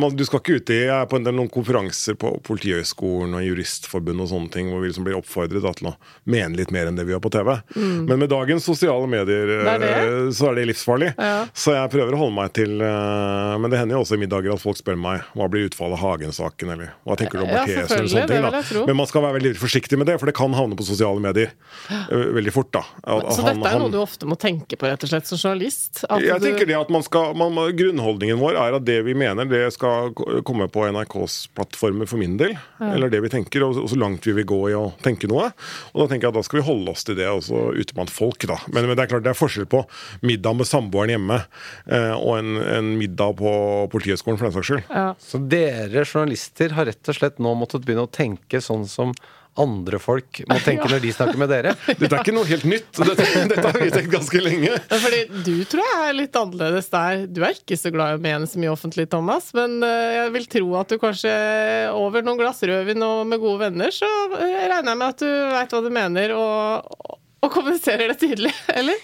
man- 0.00 0.16
Du 0.16 0.24
skal 0.24 0.40
ikke 0.40 0.56
ut 0.62 0.72
i 0.72 0.78
Jeg 0.86 0.94
er 0.96 1.06
på 1.10 1.18
en 1.20 1.24
del 1.28 1.36
noen 1.36 1.50
konferanser 1.52 2.16
på 2.20 2.32
Politihøgskolen 2.46 3.36
og 3.36 3.44
Juristforbundet 3.44 4.24
og 4.24 4.30
sånne 4.32 4.50
ting, 4.54 4.70
hvor 4.72 4.80
vi 4.80 4.88
liksom 4.90 5.04
blir 5.06 5.18
oppfordret 5.20 5.60
da, 5.64 5.72
til 5.76 5.90
å 5.92 5.94
mene 6.24 6.56
litt 6.56 6.72
mer 6.74 6.88
enn 6.88 6.96
det 6.98 7.04
vi 7.04 7.12
gjør 7.14 7.22
på 7.28 7.32
TV. 7.36 7.52
Men 7.76 8.16
med 8.18 8.30
dagens 8.32 8.64
sosiale 8.64 9.06
medier 9.10 9.50
Mm. 9.60 9.64
Det 9.64 9.72
er 9.74 9.78
det. 9.84 9.92
er 9.92 10.32
så 10.40 10.50
er 10.60 10.66
det 10.66 10.70
livsfarlig. 10.74 11.10
Ja. 11.18 11.46
Så 11.56 11.72
jeg 11.74 11.90
prøver 11.94 12.14
å 12.16 12.20
holde 12.20 12.36
meg 12.36 12.52
til 12.56 12.80
eh, 12.84 13.56
Men 13.60 13.72
det 13.72 13.80
hender 13.80 13.96
jo 13.98 14.02
også 14.04 14.16
i 14.18 14.20
middager 14.22 14.52
at 14.54 14.62
folk 14.62 14.78
spør 14.78 14.98
meg 15.00 15.24
hva 15.34 15.48
blir 15.50 15.66
utfallet 15.70 15.96
av 15.98 16.02
Hagen-saken, 16.04 16.72
eller 16.76 16.92
hva 17.08 17.16
tenker 17.18 17.40
du 17.40 17.44
om 17.44 17.50
Ja, 17.50 17.62
Marquez 17.64 17.90
eller 17.96 18.10
sånne 18.12 18.28
ting? 18.30 18.46
da. 18.76 18.84
Men 18.86 18.96
man 19.00 19.08
skal 19.10 19.24
være 19.26 19.38
veldig 19.40 19.54
forsiktig 19.60 19.98
med 20.00 20.06
det, 20.10 20.18
for 20.20 20.30
det 20.30 20.36
kan 20.38 20.54
havne 20.56 20.76
på 20.78 20.86
sosiale 20.86 21.20
medier 21.24 21.50
eh, 21.90 22.26
veldig 22.36 22.52
fort. 22.54 22.70
da. 22.76 22.84
At- 23.04 23.32
Så 23.34 23.42
han- 23.46 23.60
dette 23.60 23.72
er 23.74 23.78
noe 23.82 23.90
du 23.90 23.98
ofte 24.00 24.26
må 24.28 24.36
tenke 24.38 24.76
på, 24.76 24.86
rett 24.90 25.02
og 25.04 25.10
slett, 25.10 25.26
som 25.26 25.38
journalist? 25.40 26.04
Jeg 26.08 26.40
du- 26.40 26.46
tenker 26.46 26.66
det 26.66 26.76
at 26.78 26.90
man 26.90 27.02
skal, 27.02 27.34
man, 27.34 27.54
Grunnholdningen 27.76 28.38
vår 28.38 28.56
er 28.60 28.74
at 28.76 28.84
det 28.84 29.00
vi 29.04 29.14
mener, 29.14 29.44
det 29.48 29.72
skal 29.72 30.12
komme 30.44 30.68
på 30.70 30.86
NRKs 30.90 31.48
plattformer 31.54 32.06
for 32.08 32.16
min 32.18 32.36
del. 32.36 32.56
Eller 32.80 33.08
det 33.08 33.20
vi 33.22 33.28
tenker, 33.28 33.62
og 33.66 33.74
så, 33.74 33.82
og 33.84 33.88
så 33.90 33.98
langt 33.98 34.24
vi 34.26 34.32
vil 34.32 34.44
gå 34.44 34.60
i 34.70 34.74
å 34.76 34.92
tenke 35.02 35.28
noe. 35.30 35.52
Og 35.94 36.02
da 36.02 36.06
tenker 36.14 36.28
jeg 36.28 36.32
at 36.34 36.34
da 36.34 36.42
skal 36.42 36.60
vi 36.60 36.66
holde 36.66 36.90
oss 36.90 37.04
til 37.04 37.14
det, 37.16 37.26
og 37.28 37.42
så 37.46 37.70
ute 37.76 37.94
blant 37.94 38.10
folk, 38.10 38.38
da. 38.46 38.56
Men, 38.72 38.86
men 38.86 38.96
det 38.96 39.04
er 39.04 39.10
klart 39.14 39.22
det 39.24 39.30
er 39.32 39.38
forskjell 39.38 39.66
på 39.70 39.84
middag 40.22 40.49
med 40.56 40.68
samboeren 40.68 41.14
hjemme 41.16 41.40
eh, 41.40 42.14
og 42.14 42.38
en, 42.38 42.54
en 42.78 42.94
middag 43.00 43.36
på 43.40 43.52
Politihøgskolen, 43.92 44.40
for 44.40 44.48
den 44.48 44.56
saks 44.58 44.72
skyld. 44.72 44.86
ja. 44.88 45.10
Så 45.20 45.42
dere 45.50 46.06
journalister 46.06 46.76
har 46.78 46.88
rett 46.90 47.12
og 47.12 47.16
slett 47.20 47.38
nå 47.42 47.52
måttet 47.58 47.86
begynne 47.86 48.08
å 48.08 48.10
tenke 48.12 48.62
sånn 48.64 48.86
som 48.88 49.14
andre 49.58 49.98
folk 49.98 50.40
må 50.48 50.56
tenke 50.66 50.86
når 50.88 51.02
de 51.02 51.10
snakker 51.14 51.38
med 51.40 51.50
dere? 51.50 51.74
Dette 51.98 52.08
er 52.08 52.20
ikke 52.22 52.34
noe 52.36 52.46
helt 52.48 52.66
nytt. 52.70 52.90
Dette, 52.96 53.26
dette 53.50 53.64
har 53.66 53.78
vi 53.82 53.90
tenkt 53.92 54.12
ganske 54.14 54.42
lenge. 54.42 54.76
Fordi 54.92 55.20
du 55.44 55.52
tror 55.68 55.82
jeg 55.84 56.04
er 56.06 56.16
litt 56.20 56.38
annerledes 56.38 56.90
der. 56.92 57.24
Du 57.26 57.42
er 57.44 57.58
ikke 57.58 57.78
så 57.80 57.92
glad 57.94 58.14
i 58.14 58.20
å 58.20 58.22
mene 58.22 58.48
så 58.48 58.60
mye 58.62 58.72
offentlig, 58.72 59.08
Thomas. 59.12 59.50
Men 59.58 59.80
eh, 59.86 60.20
jeg 60.20 60.34
vil 60.38 60.48
tro 60.54 60.70
at 60.80 60.94
du 60.94 61.00
kanskje 61.02 61.34
over 61.98 62.24
noen 62.26 62.40
glass 62.40 62.62
rødvin 62.62 63.04
og 63.06 63.24
med 63.30 63.42
gode 63.42 63.66
venner, 63.66 63.94
så 63.94 64.08
regner 64.38 64.92
jeg 64.92 65.00
med 65.02 65.08
at 65.08 65.24
du 65.24 65.30
veit 65.56 65.74
hva 65.74 65.82
du 65.84 65.90
mener, 65.98 66.36
og, 66.38 67.16
og 67.42 67.50
kommuniserer 67.52 68.14
det 68.14 68.20
tydelig. 68.22 68.54
Eller? 68.78 69.02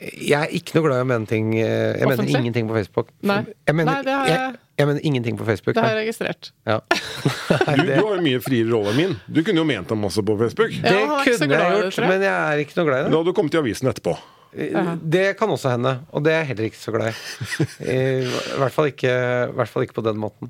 Jeg 0.00 0.36
er 0.42 0.52
ikke 0.58 0.76
noe 0.76 0.84
glad 0.88 0.98
i 1.00 1.04
å 1.04 1.08
mene 1.08 1.26
ting 1.30 1.54
eh, 1.56 1.64
Jeg 1.96 2.04
mener 2.04 2.12
Offentlig? 2.20 2.40
ingenting 2.42 2.68
på 2.68 2.74
Facebook. 2.76 3.08
Nei. 3.26 3.38
Jeg 3.66 3.74
mener, 3.78 3.92
Nei, 3.92 4.02
det 4.04 4.12
har 4.16 4.26
jeg- 4.28 4.38
jeg, 4.42 4.58
jeg 4.78 4.86
mener 4.90 5.00
ingenting 5.08 5.38
på 5.40 5.46
Facebook. 5.48 5.74
Det 5.78 5.82
har 5.84 5.94
jeg 5.96 6.02
registrert. 6.06 6.50
Ja. 6.68 6.78
Nei, 6.90 7.76
Du, 7.80 7.82
det, 7.86 7.96
du 7.96 8.04
har 8.06 8.16
jo 8.16 8.22
mye 8.26 8.40
friere 8.44 8.70
rolle 8.74 8.92
enn 8.92 8.96
min. 9.00 9.14
Du 9.32 9.42
kunne 9.42 9.62
jo 9.62 9.66
ment 9.68 9.88
dem 9.88 10.02
masse 10.04 10.20
på 10.22 10.36
Facebook. 10.40 10.72
Ja, 10.76 10.82
det 10.84 11.02
kunne 11.24 11.48
jeg 11.56 11.76
gjort, 11.80 11.92
det, 11.92 12.00
jeg. 12.02 12.08
men 12.12 12.26
jeg 12.28 12.34
er 12.36 12.64
ikke 12.66 12.76
noe 12.80 12.88
glad 12.90 12.98
i 12.98 13.04
Da 13.04 13.08
det. 13.10 13.16
hadde 13.20 13.30
du 13.32 13.38
kommet 13.40 13.54
i 13.56 13.62
avisen 13.64 13.88
etterpå. 13.92 14.16
Det 14.56 15.24
kan 15.36 15.50
også 15.52 15.68
hende, 15.74 15.90
og 16.16 16.22
det 16.24 16.32
er 16.32 16.38
jeg 16.40 16.46
heller 16.52 16.68
ikke 16.70 16.78
så 16.80 16.92
glad 16.94 17.08
i. 17.12 17.16
I 17.96 18.56
hvert 18.60 18.72
fall 18.72 18.86
ikke, 18.88 19.10
i 19.50 19.56
hvert 19.58 19.68
fall 19.72 19.84
ikke 19.84 19.96
på 19.98 20.04
den 20.06 20.16
måten. 20.20 20.48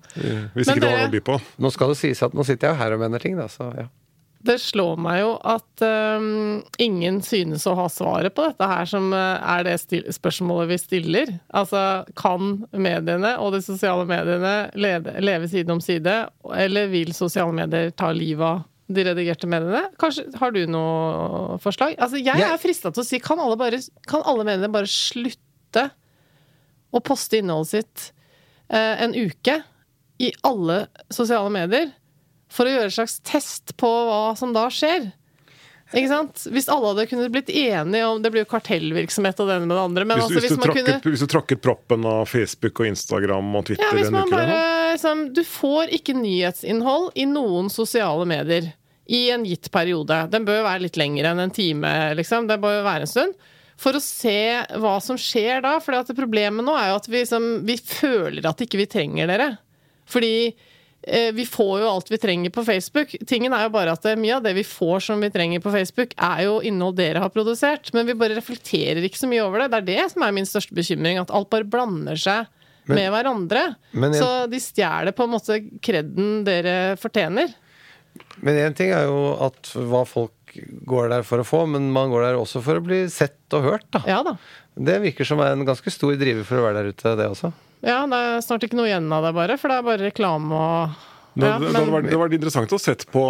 Hvis 0.55 0.69
ikke 0.69 0.77
ikke 0.77 0.83
du 0.85 0.87
har 0.91 0.99
noe 1.01 1.09
å 1.09 1.15
by 1.17 1.23
på. 1.27 1.39
Nå 1.65 1.73
skal 1.75 1.91
det 1.91 1.97
sies 2.03 2.23
at 2.23 2.35
nå 2.37 2.45
sitter 2.47 2.69
jeg 2.71 2.77
jo 2.77 2.81
her 2.85 2.95
og 2.95 3.03
mener 3.03 3.23
ting, 3.23 3.35
da, 3.39 3.49
så 3.51 3.71
ja. 3.75 3.87
Det 4.47 4.57
slår 4.63 4.97
meg 5.03 5.19
jo 5.23 5.33
at 5.49 5.83
um, 5.83 6.61
ingen 6.83 7.19
synes 7.27 7.65
å 7.67 7.75
ha 7.79 7.87
svaret 7.91 8.35
på 8.37 8.45
dette 8.47 8.69
her, 8.71 8.87
som 8.91 9.09
øh, 9.17 9.41
er 9.57 9.65
det 9.67 9.75
stil 9.83 10.05
spørsmålet 10.15 10.71
vi 10.71 10.79
stiller. 10.83 11.33
Altså, 11.57 11.83
kan 12.19 12.63
mediene 12.73 13.35
og 13.43 13.53
de 13.57 13.61
sosiale 13.65 14.07
mediene 14.09 14.55
lede, 14.79 15.17
leve 15.25 15.51
side 15.51 15.73
om 15.75 15.83
side, 15.83 16.15
eller 16.55 16.89
vil 16.93 17.13
sosiale 17.17 17.53
medier 17.57 17.91
ta 17.99 18.13
livet 18.15 18.47
av 18.47 18.65
de 18.97 19.03
redigerte 19.09 19.49
mediene? 19.51 19.83
Kanskje, 19.99 20.29
Har 20.39 20.53
du 20.55 20.61
noe 20.71 21.57
forslag? 21.59 21.97
Altså, 21.99 22.21
jeg 22.23 22.39
Jeg- 22.39 22.53
er 22.53 22.63
frista 22.63 22.93
til 22.95 23.03
å 23.03 23.07
si, 23.07 23.19
kan 23.19 23.41
alle, 23.43 23.57
bare, 23.59 23.81
kan 24.07 24.23
alle 24.25 24.45
mediene 24.47 24.71
bare 24.73 24.87
slutte 24.87 25.89
å 26.95 27.03
poste 27.03 27.41
innholdet 27.41 27.73
sitt 27.73 28.13
eh, 28.71 29.03
en 29.03 29.13
uke 29.15 29.59
i 30.23 30.31
alle 30.47 30.87
sosiale 31.13 31.51
medier? 31.53 31.91
For 32.53 32.69
å 32.69 32.73
gjøre 32.73 32.91
en 32.91 32.99
slags 32.99 33.21
test 33.27 33.77
på 33.81 33.89
hva 34.09 34.35
som 34.39 34.53
da 34.57 34.67
skjer. 34.73 35.11
Ikke 35.95 36.11
sant? 36.11 36.47
Hvis 36.51 36.67
alle 36.73 36.89
hadde 36.91 37.07
kunnet 37.07 37.31
blitt 37.31 37.51
enige 37.53 38.07
om 38.09 38.19
Det 38.19 38.33
blir 38.35 38.43
jo 38.43 38.49
kartellvirksomhet 38.51 39.39
og 39.39 39.47
det 39.47 39.55
ene 39.55 39.69
med 39.71 39.77
det 39.77 39.85
andre, 39.85 40.07
men 40.09 40.19
Hvis, 40.19 40.25
altså, 40.25 40.41
hvis, 40.41 40.43
hvis 40.43 40.51
du 40.51 40.59
man 40.59 40.67
tråkket, 40.67 40.89
kunne 40.89 41.15
hvis 41.15 41.23
du 41.23 41.31
tråkket 41.31 41.63
proppen 41.63 42.09
av 42.11 42.25
Facebook 42.27 42.81
og 42.83 42.89
Instagram 42.91 43.53
og 43.55 43.69
Twitter 43.69 43.87
ja, 43.87 43.93
hvis 43.95 44.11
man 44.11 44.27
uke 44.27 44.35
bare 44.35 44.57
liksom, 44.97 45.23
Du 45.37 45.43
får 45.47 45.95
ikke 46.01 46.17
nyhetsinnhold 46.19 47.13
i 47.15 47.29
noen 47.31 47.71
sosiale 47.71 48.27
medier 48.27 48.73
i 49.07 49.29
en 49.31 49.45
gitt 49.47 49.69
periode. 49.71 50.17
Den 50.33 50.43
bør 50.49 50.65
være 50.67 50.83
litt 50.83 50.97
lengre 50.99 51.31
enn 51.31 51.39
en 51.45 51.53
time, 51.55 51.91
liksom. 52.19 52.49
Det 52.51 52.57
bør 52.59 52.81
være 52.83 53.07
en 53.07 53.11
stund. 53.13 53.37
For 53.79 53.95
å 53.95 54.01
se 54.03 54.65
hva 54.83 54.97
som 55.05 55.15
skjer 55.21 55.63
da. 55.63 55.77
For 55.85 56.11
problemet 56.19 56.67
nå 56.67 56.75
er 56.75 56.91
jo 56.91 56.97
at 56.99 57.07
vi, 57.07 57.21
liksom, 57.21 57.47
vi 57.69 57.77
føler 57.79 58.49
at 58.51 58.65
ikke 58.67 58.81
vi 58.81 58.89
trenger 58.91 59.31
dere. 59.31 59.49
Fordi 60.11 60.51
vi 61.07 61.45
får 61.47 61.81
jo 61.83 61.89
alt 61.91 62.09
vi 62.11 62.19
trenger 62.19 62.51
på 62.51 62.65
Facebook. 62.67 63.13
Tingen 63.31 63.53
er 63.55 63.67
jo 63.67 63.73
bare 63.75 63.93
at 63.95 64.07
mye 64.19 64.37
av 64.37 64.43
det 64.43 64.55
vi 64.59 64.65
får 64.67 65.05
som 65.07 65.21
vi 65.23 65.31
trenger 65.31 65.63
på 65.63 65.71
Facebook, 65.71 66.15
er 66.19 66.43
jo 66.49 66.57
innhold 66.67 66.97
dere 66.99 67.23
har 67.23 67.31
produsert. 67.35 67.93
Men 67.95 68.07
vi 68.09 68.17
bare 68.19 68.35
reflekterer 68.39 69.03
ikke 69.07 69.21
så 69.23 69.29
mye 69.31 69.45
over 69.47 69.63
det. 69.63 69.71
Det 69.71 69.79
er 69.83 69.87
det 69.93 70.11
som 70.13 70.23
er 70.27 70.35
min 70.35 70.49
største 70.49 70.75
bekymring. 70.75 71.21
At 71.23 71.31
alt 71.31 71.51
bare 71.53 71.65
blander 71.69 72.19
seg 72.19 72.47
med 72.91 73.11
hverandre. 73.11 73.77
men 73.93 74.13
jeg- 74.13 74.23
Så 74.23 74.51
de 74.51 74.59
stjeler 74.63 75.13
på 75.13 75.25
en 75.25 75.31
måte 75.31 75.61
kreden 75.83 76.45
dere 76.45 76.97
fortjener. 76.97 77.55
Men 78.43 78.55
én 78.57 78.75
ting 78.77 78.91
er 78.91 79.05
jo 79.07 79.37
at 79.45 79.63
hva 79.75 80.05
folk 80.07 80.33
går 80.87 81.11
der 81.11 81.23
for 81.23 81.39
å 81.39 81.45
få, 81.45 81.67
men 81.69 81.91
man 81.93 82.09
går 82.11 82.23
der 82.23 82.35
også 82.41 82.63
for 82.63 82.79
å 82.81 82.85
bli 82.85 83.09
sett 83.09 83.37
og 83.53 83.63
hørt, 83.63 83.91
da. 83.93 84.03
Ja 84.07 84.23
da. 84.23 84.37
Det 84.79 85.01
virker 85.03 85.25
som 85.27 85.41
en 85.41 85.65
ganske 85.67 85.91
stor 85.93 86.17
driver 86.17 86.45
for 86.45 86.57
å 86.61 86.65
være 86.65 86.83
der 86.83 86.93
ute, 86.93 87.17
det 87.17 87.27
også. 87.29 87.53
Ja, 87.85 88.05
det 88.09 88.23
er 88.23 88.41
snart 88.45 88.65
ikke 88.65 88.79
noe 88.79 88.89
igjen 88.89 89.11
av 89.13 89.27
det, 89.27 89.35
bare. 89.37 89.59
For 89.61 89.73
det 89.73 89.81
er 89.81 89.87
bare 89.91 90.09
reklame 90.09 90.57
og 90.57 90.97
Det, 91.37 91.45
ja, 91.45 91.59
det, 91.61 91.69
det, 91.69 91.77
hadde 91.77 91.93
vært, 91.93 92.07
det 92.09 92.15
hadde 92.15 92.23
vært 92.25 92.39
interessant 92.39 92.73
å 92.73 92.81
sett 92.81 93.05
på 93.13 93.27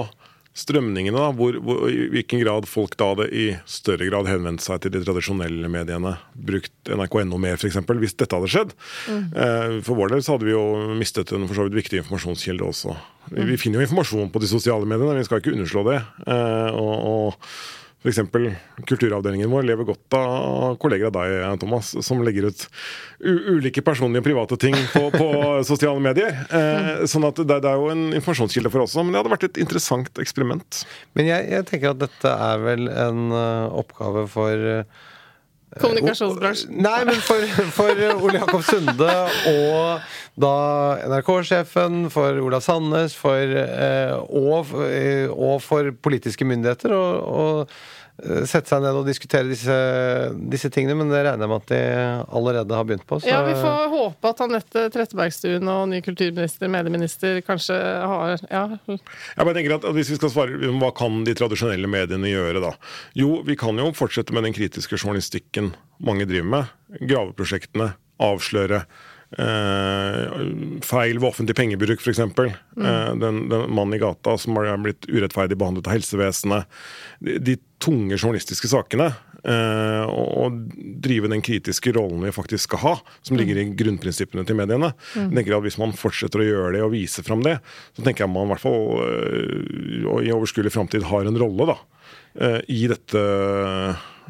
strømningene, 0.57 1.13
da, 1.19 1.33
hvor, 1.37 1.57
hvor, 1.61 1.83
i 1.93 2.07
hvilken 2.15 2.41
grad 2.41 2.65
folk 2.71 2.95
da 2.97 3.11
hadde 3.11 3.27
i 3.29 3.47
større 3.69 4.07
grad 4.09 4.29
henvendt 4.31 4.65
seg 4.65 4.81
til 4.81 4.95
de 4.95 5.03
tradisjonelle 5.05 5.69
mediene. 5.69 6.15
Brukt 6.33 6.73
NRK.no 6.89 7.41
mer, 7.43 7.59
f.eks., 7.61 7.77
hvis 8.01 8.17
dette 8.17 8.39
hadde 8.39 8.49
skjedd. 8.55 8.73
Eh, 9.11 9.77
For 9.85 9.99
vår 9.99 10.15
del 10.15 10.25
så 10.25 10.37
hadde 10.37 10.49
vi 10.49 10.55
jo 10.55 10.65
mistet 10.97 11.35
en 11.37 11.45
for 11.51 11.59
så 11.59 11.67
vidt 11.67 11.77
viktig 11.83 12.01
informasjonskilde 12.01 12.65
også. 12.71 12.97
Vi, 13.35 13.45
vi 13.51 13.59
finner 13.61 13.83
jo 13.83 13.89
informasjon 13.91 14.33
på 14.33 14.41
de 14.47 14.49
sosiale 14.49 14.89
mediene, 14.89 15.19
vi 15.21 15.29
skal 15.29 15.43
ikke 15.43 15.53
underslå 15.59 15.85
det. 15.91 15.99
Eh, 16.25 16.71
Og, 16.73 16.95
og 17.13 17.51
F.eks. 18.07 18.21
kulturavdelingen 18.87 19.51
vår 19.51 19.67
lever 19.67 19.89
godt 19.89 20.17
av 20.19 20.77
kolleger 20.83 21.11
av 21.11 21.17
deg, 21.17 21.59
Thomas, 21.63 21.91
som 22.07 22.23
legger 22.23 22.51
ut 22.51 22.67
u 23.19 23.35
ulike 23.57 23.83
personlige 23.83 24.23
og 24.23 24.29
private 24.29 24.59
ting 24.63 24.77
på, 24.93 25.09
på 25.15 25.29
sosiale 25.71 26.03
medier. 26.03 26.37
Eh, 26.47 27.03
sånn 27.11 27.27
at 27.27 27.41
det, 27.43 27.59
det 27.65 27.73
er 27.73 27.81
jo 27.81 27.91
en 27.91 28.07
informasjonskilde 28.13 28.71
for 28.71 28.85
oss 28.85 28.95
også, 28.95 29.05
men 29.05 29.15
det 29.15 29.23
hadde 29.23 29.35
vært 29.35 29.49
et 29.51 29.61
interessant 29.65 30.23
eksperiment. 30.23 30.85
Men 31.19 31.33
jeg, 31.33 31.51
jeg 31.57 31.69
tenker 31.73 31.93
at 31.93 32.01
dette 32.07 32.39
er 32.51 32.63
vel 32.63 32.87
en 32.93 33.29
uh, 33.35 33.75
oppgave 33.83 34.27
for 34.31 34.67
uh, 34.79 35.05
kommunikasjonsbransjen. 35.81 36.79
Nei, 36.85 37.01
men 37.09 37.19
for, 37.25 37.43
for 37.75 38.05
Ole 38.15 38.39
Jakob 38.39 38.65
Sunde 38.67 39.11
og 39.51 40.07
da 40.41 40.55
NRK-sjefen, 41.09 42.07
for 42.13 42.41
Ola 42.45 42.61
Sandnes 42.65 43.17
for, 43.17 43.41
eh, 43.41 44.15
og, 44.15 44.73
eh, 44.87 45.27
og 45.33 45.61
for 45.65 45.93
politiske 46.05 46.47
myndigheter 46.49 46.95
og, 46.97 47.67
eh, 47.67 47.95
sette 48.49 48.71
seg 48.71 48.81
ned 48.81 48.97
og 48.97 49.07
diskutere 49.09 49.45
disse, 49.51 49.75
disse 50.53 50.71
tingene. 50.73 50.97
Men 50.97 51.11
det 51.13 51.23
regner 51.27 51.45
jeg 51.45 51.53
med 51.53 51.65
at 51.65 51.73
de 51.73 51.81
allerede 52.39 52.79
har 52.79 52.87
begynt 52.89 53.07
på. 53.09 53.19
Så 53.21 53.29
Ja, 53.31 53.43
vi 53.45 53.57
får 53.61 53.91
håpe 53.93 54.31
at 54.33 54.43
Anette 54.47 54.85
Trettebergstuen 54.95 55.69
og 55.73 55.83
ny 55.93 56.01
kulturminister, 56.05 56.71
medieminister, 56.73 57.43
kanskje 57.47 57.77
har 57.77 58.37
Ja, 58.51 58.65
Jeg 58.89 59.45
bare 59.45 59.55
tenker 59.55 59.77
at 59.77 59.85
at 59.87 59.95
Hvis 59.95 60.11
vi 60.11 60.17
skal 60.21 60.33
svare 60.33 60.73
hva 60.81 60.93
kan 60.97 61.25
de 61.27 61.35
tradisjonelle 61.37 61.91
mediene 61.91 62.31
gjøre, 62.31 62.63
da? 62.65 62.73
Jo, 63.19 63.43
vi 63.47 63.57
kan 63.59 63.77
jo 63.79 63.93
fortsette 63.97 64.33
med 64.33 64.47
den 64.49 64.57
kritiske 64.57 64.97
journalistikken 64.97 65.75
mange 66.01 66.27
driver 66.29 66.49
med. 66.57 66.73
Graveprosjektene. 67.05 67.93
Avsløre. 68.23 68.87
Eh, 69.37 70.37
feil 70.87 71.19
ved 71.19 71.29
offentlig 71.29 71.57
pengebruk, 71.59 72.01
f.eks. 72.01 72.21
Eh, 72.23 73.15
den, 73.21 73.41
den 73.51 73.67
mannen 73.75 73.97
i 73.97 74.01
gata 74.01 74.37
som 74.39 74.57
har 74.57 74.79
blitt 74.81 75.09
urettferdig 75.11 75.59
behandlet 75.59 75.89
av 75.91 75.97
helsevesenet. 75.97 76.79
De, 77.21 77.39
de 77.43 77.57
tunge 77.83 78.17
journalistiske 78.17 78.71
sakene. 78.71 79.11
Eh, 79.47 80.05
og, 80.11 80.57
drive 81.07 81.29
den 81.31 81.43
kritiske 81.45 81.93
rollen 81.95 82.25
vi 82.25 82.33
faktisk 82.35 82.67
skal 82.67 82.81
ha, 82.83 82.95
som 83.23 83.39
ligger 83.39 83.61
i 83.61 83.69
grunnprinsippene 83.79 84.43
til 84.49 84.59
mediene. 84.59 84.91
Jeg 85.15 85.31
tenker 85.31 85.59
at 85.59 85.67
Hvis 85.67 85.79
man 85.79 85.95
fortsetter 85.95 86.43
å 86.43 86.49
gjøre 86.49 86.73
det 86.75 86.83
og 86.83 86.95
vise 86.97 87.23
fram 87.27 87.45
det, 87.47 87.59
så 87.95 88.03
tenker 88.03 88.25
jeg 88.25 88.33
man 88.33 88.49
i 88.49 88.55
hvert 88.55 88.65
fall 88.65 89.05
eh, 89.05 90.27
i 90.27 90.35
overskuelig 90.35 90.75
framtid 90.75 91.07
har 91.07 91.29
en 91.29 91.39
rolle 91.39 91.71
da, 91.71 91.79
eh, 92.41 92.61
i 92.75 92.85
dette 92.91 93.25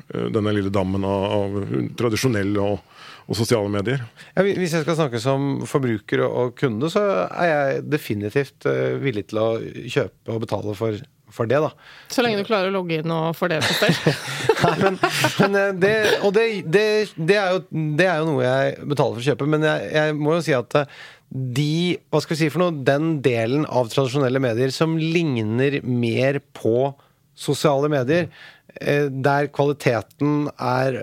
denne 0.06 0.52
lille 0.52 0.68
dammen 0.68 1.00
av, 1.08 1.22
av 1.32 1.54
tradisjonelle 1.96 2.60
og, 2.60 2.82
og 3.24 3.38
sosiale 3.38 3.70
medier. 3.72 4.02
Ja, 4.36 4.44
hvis 4.44 4.74
jeg 4.76 4.84
skal 4.84 4.98
snakke 4.98 5.20
som 5.24 5.62
forbruker 5.66 6.20
og 6.26 6.52
kunde, 6.60 6.90
så 6.92 7.00
er 7.30 7.48
jeg 7.48 7.86
definitivt 7.88 8.68
villig 9.00 9.24
til 9.30 9.40
å 9.40 9.48
kjøpe 9.88 10.36
og 10.36 10.44
betale 10.44 10.76
for, 10.76 11.00
for 11.32 11.48
det, 11.50 11.58
da. 11.62 11.72
Så 12.12 12.22
lenge 12.22 12.40
du 12.40 12.46
klarer 12.46 12.70
å 12.70 12.76
logge 12.76 13.00
inn 13.00 13.12
og 13.12 13.34
få 13.36 13.48
det 13.50 13.58
på 13.64 13.74
stell. 13.74 13.96
Nei, 14.64 14.74
men, 14.82 14.98
men 15.40 15.58
eh, 15.60 15.72
det, 15.82 15.94
og 16.20 16.34
det, 16.36 16.46
det, 16.70 16.86
det, 17.18 17.38
er 17.40 17.56
jo, 17.56 17.62
det 17.98 18.06
er 18.06 18.20
jo 18.20 18.28
noe 18.30 18.44
jeg 18.44 18.88
betaler 18.92 19.16
for 19.16 19.24
å 19.24 19.28
kjøpe. 19.30 19.48
Men 19.50 19.66
jeg, 19.66 19.88
jeg 19.96 20.16
må 20.20 20.36
jo 20.36 20.44
si 20.46 20.54
at 20.56 20.78
eh, 20.78 21.00
de, 21.58 21.72
hva 22.12 22.22
skal 22.22 22.36
vi 22.36 22.40
si 22.44 22.50
for 22.54 22.62
noe, 22.62 22.84
den 22.86 23.16
delen 23.24 23.66
av 23.66 23.90
tradisjonelle 23.92 24.42
medier 24.42 24.74
som 24.74 24.94
ligner 25.00 25.80
mer 25.82 26.38
på 26.56 26.92
sosiale 27.36 27.90
medier, 27.92 28.30
eh, 28.78 29.10
der 29.10 29.50
kvaliteten 29.50 30.46
er 30.54 31.02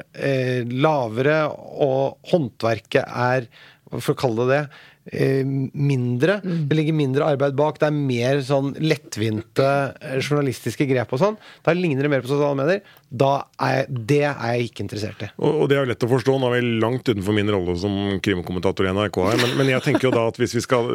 lavere 0.72 1.44
og 1.52 2.32
håndverket 2.32 3.04
er 3.04 3.52
for 4.00 4.16
å 4.16 4.18
kalle 4.18 4.48
det 4.48 4.54
det, 4.56 4.64
eh, 5.12 5.43
mindre. 5.45 6.39
Det 6.43 6.78
ligger 6.78 6.95
mindre 6.97 7.30
arbeid 7.34 7.56
bak. 7.58 7.80
Det 7.82 7.89
er 7.89 7.95
mer 7.95 8.41
sånn 8.45 8.74
lettvinte 8.84 9.70
eh, 9.99 10.20
journalistiske 10.22 10.88
grep 10.89 11.16
og 11.16 11.22
sånn. 11.24 11.39
Da 11.66 11.76
ligner 11.78 12.06
det 12.06 12.12
mer 12.14 12.24
på 12.26 12.32
sosiale 12.32 12.58
medier. 12.60 12.84
Da 13.10 13.34
er 13.62 13.76
jeg, 13.82 14.04
det 14.14 14.22
er 14.30 14.38
jeg 14.54 14.70
ikke 14.70 14.86
interessert 14.86 15.26
i. 15.26 15.32
Og, 15.39 15.64
og 15.64 15.72
det 15.72 15.78
er 15.78 15.84
jo 15.84 15.91
lett 15.93 16.08
å 16.08 16.12
forstå. 16.14 16.38
Nå 16.39 16.51
er 16.51 16.56
vi 16.60 16.78
langt 16.84 17.10
utenfor 17.10 17.38
min 17.38 17.51
rolle 17.54 17.76
som 17.82 17.97
krimkommentator 18.24 18.88
i 18.88 18.93
NRK 18.95 19.20
her. 19.32 19.41
Men, 19.43 19.58
men 19.60 19.74
jeg 19.76 19.88
tenker 19.89 20.10
jo 20.10 20.16
da 20.16 20.30
at 20.32 20.39
hvis 20.41 20.56
vi 20.58 20.64
skal 20.66 20.89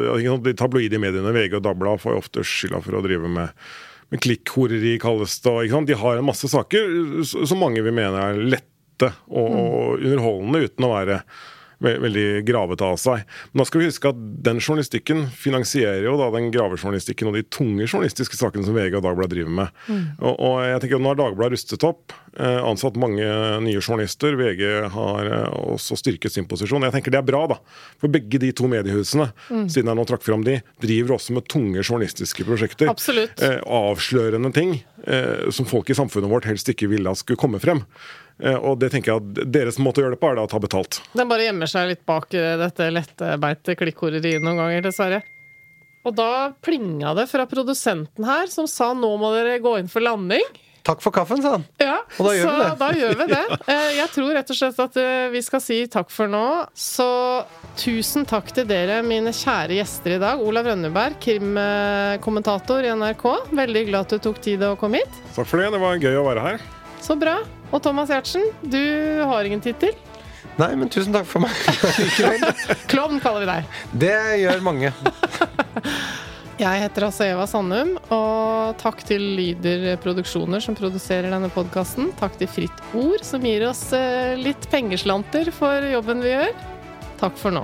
De 0.45 0.55
tabloide 0.57 0.99
mediene, 1.01 1.35
VG 1.35 1.59
og 1.59 1.63
Dagbladet, 1.65 2.03
får 2.03 2.15
jo 2.15 2.23
ofte 2.23 2.47
skylda 2.47 2.83
for 2.85 2.99
å 2.99 3.05
drive 3.05 3.29
med 3.31 3.55
med 4.09 4.23
klikkhoreri, 4.25 4.95
kalles 5.01 5.35
det. 5.43 5.51
ikke 5.53 5.75
sant? 5.75 5.89
De 5.89 5.97
har 6.01 6.17
en 6.17 6.25
masse 6.25 6.49
saker 6.49 7.21
som 7.29 7.61
mange 7.61 7.83
vil 7.85 7.93
mene 7.93 8.23
er 8.31 8.39
lette 8.55 9.11
og, 9.29 9.49
og 9.53 10.01
underholdende 10.01 10.63
uten 10.65 10.87
å 10.87 10.93
være 10.95 11.19
veldig 11.83 12.27
gravete 12.47 12.85
av 12.85 12.97
seg. 12.99 13.23
Men 13.51 13.61
da 13.61 13.67
skal 13.69 13.81
vi 13.81 13.89
huske 13.89 14.11
at 14.11 14.19
den 14.45 14.59
journalistikken 14.59 15.25
finansierer 15.31 16.05
jo 16.07 16.17
da 16.19 16.29
den 16.35 16.49
gravejournalistikken 16.53 17.31
og 17.31 17.37
de 17.37 17.45
tunge 17.47 17.87
journalistiske 17.87 18.39
sakene 18.39 18.65
som 18.67 18.77
VG 18.77 18.99
og 18.99 19.05
Dagbladet 19.05 19.37
driver 19.37 19.55
med. 19.61 19.79
Og, 20.19 20.33
og 20.33 20.55
jeg 20.65 20.83
tenker 20.83 20.99
at 20.99 21.05
Nå 21.05 21.13
har 21.13 21.21
Dagbladet 21.21 21.55
rustet 21.55 21.85
opp, 21.87 22.15
eh, 22.35 22.59
ansatt 22.59 22.99
mange 22.99 23.25
nye 23.63 23.79
journalister. 23.79 24.35
VG 24.39 24.63
har 24.93 25.31
eh, 25.31 25.57
også 25.75 25.97
styrket 25.99 26.35
sin 26.35 26.47
posisjon. 26.49 26.85
Jeg 26.87 26.97
tenker 26.97 27.15
det 27.15 27.21
er 27.21 27.29
bra, 27.29 27.45
da. 27.53 27.59
For 28.01 28.11
begge 28.11 28.41
de 28.41 28.51
to 28.55 28.69
mediehusene, 28.71 29.31
siden 29.49 29.91
jeg 29.91 29.99
nå 29.99 30.07
trakk 30.09 30.25
fram 30.25 30.45
de, 30.47 30.59
driver 30.83 31.17
også 31.17 31.35
med 31.37 31.47
tunge 31.51 31.83
journalistiske 31.83 32.45
prosjekter. 32.47 32.91
Absolutt. 32.91 33.41
Eh, 33.45 33.59
avslørende 33.63 34.51
ting 34.55 34.79
eh, 35.07 35.49
som 35.55 35.67
folk 35.69 35.89
i 35.89 35.97
samfunnet 35.97 36.31
vårt 36.31 36.49
helst 36.49 36.69
ikke 36.71 36.89
ville 36.91 37.11
at 37.11 37.21
skulle 37.21 37.39
komme 37.39 37.61
frem. 37.63 37.85
Eh, 38.39 38.55
og 38.55 38.77
det 38.79 38.91
tenker 38.93 39.11
jeg 39.11 39.19
at 39.19 39.51
Deres 39.51 39.79
måte 39.83 39.99
å 39.99 40.05
gjøre 40.05 40.15
det 40.15 40.21
på 40.21 40.29
er 40.31 40.37
da 40.39 40.45
å 40.47 40.51
ta 40.51 40.59
betalt. 40.63 41.01
Den 41.17 41.27
bare 41.27 41.43
gjemmer 41.49 41.67
seg 41.67 41.89
litt 41.91 42.05
bak 42.07 42.31
eh, 42.39 42.53
dette 42.61 42.87
lettbeinte 42.95 43.75
klikkhoreriet 43.79 44.39
noen 44.45 44.61
ganger, 44.61 44.85
dessverre. 44.87 45.21
Og 46.07 46.15
da 46.15 46.29
plinga 46.63 47.11
det 47.17 47.25
fra 47.27 47.43
produsenten 47.51 48.23
her, 48.23 48.47
som 48.47 48.65
sa 48.71 48.93
nå 48.95 49.09
må 49.19 49.33
dere 49.35 49.57
gå 49.59 49.73
inn 49.81 49.89
for 49.91 49.99
landing. 50.05 50.45
Takk 50.87 51.01
for 51.03 51.11
kaffen, 51.13 51.41
sa 51.43 51.57
han. 51.57 51.65
Ja, 51.77 51.97
Og 52.17 52.29
da 52.29 52.31
gjør 52.37 52.47
så 52.47 52.53
vi 52.55 52.61
det. 52.63 52.77
da 52.79 52.87
gjør 53.01 53.17
vi 53.19 53.25
det. 53.33 53.41
Eh, 53.75 53.89
Jeg 53.99 54.09
tror 54.15 54.31
rett 54.33 54.53
og 54.55 54.57
slett 54.57 54.79
at 54.85 54.95
vi 55.35 55.41
skal 55.43 55.61
si 55.61 55.81
takk 55.91 56.09
for 56.09 56.31
nå. 56.31 56.45
Så 56.79 57.09
tusen 57.77 58.23
takk 58.25 58.47
til 58.55 58.65
dere, 58.71 59.01
mine 59.05 59.35
kjære 59.35 59.75
gjester 59.81 60.15
i 60.15 60.21
dag. 60.23 60.39
Olav 60.41 60.71
Rønneberg, 60.71 61.19
krimkommentator 61.21 62.87
i 62.87 62.95
NRK. 62.95 63.25
Veldig 63.51 63.85
glad 63.91 64.07
at 64.07 64.15
du 64.15 64.23
tok 64.29 64.39
tid 64.47 64.63
og 64.71 64.79
kom 64.81 64.95
hit. 64.97 65.19
Takk 65.35 65.51
for 65.51 65.59
det. 65.61 65.69
Det 65.75 65.83
var 65.83 65.99
gøy 66.01 66.15
å 66.23 66.25
være 66.31 66.47
her. 66.47 66.67
Så 67.03 67.19
bra. 67.19 67.37
Og 67.69 67.81
Thomas 67.85 68.09
Giertsen, 68.09 68.47
du 68.61 68.81
har 69.29 69.45
ingen 69.45 69.61
tittel. 69.61 69.93
Nei, 70.59 70.73
men 70.75 70.89
tusen 70.91 71.13
takk 71.15 71.27
for 71.29 71.43
meg. 71.43 71.53
Klovn 72.91 73.21
kaller 73.23 73.45
vi 73.45 73.51
deg. 73.51 73.77
Det 74.01 74.15
gjør 74.41 74.65
mange. 74.65 74.91
Jeg 76.59 76.81
heter 76.81 77.05
altså 77.07 77.23
Eva 77.23 77.45
Sandum, 77.47 77.93
og 78.11 78.73
takk 78.81 79.05
til 79.07 79.23
Lyder 79.37 79.93
Produksjoner 80.03 80.59
som 80.59 80.75
produserer 80.75 81.31
denne 81.31 81.47
podkasten. 81.53 82.11
Takk 82.19 82.35
til 82.41 82.51
Fritt 82.51 82.83
Ord 82.99 83.23
som 83.23 83.47
gir 83.47 83.63
oss 83.69 83.85
eh, 83.95 84.35
litt 84.35 84.67
pengeslanter 84.73 85.53
for 85.55 85.87
jobben 85.87 86.25
vi 86.25 86.35
gjør. 86.35 86.51
Takk 87.23 87.39
for 87.39 87.55
nå. 87.55 87.63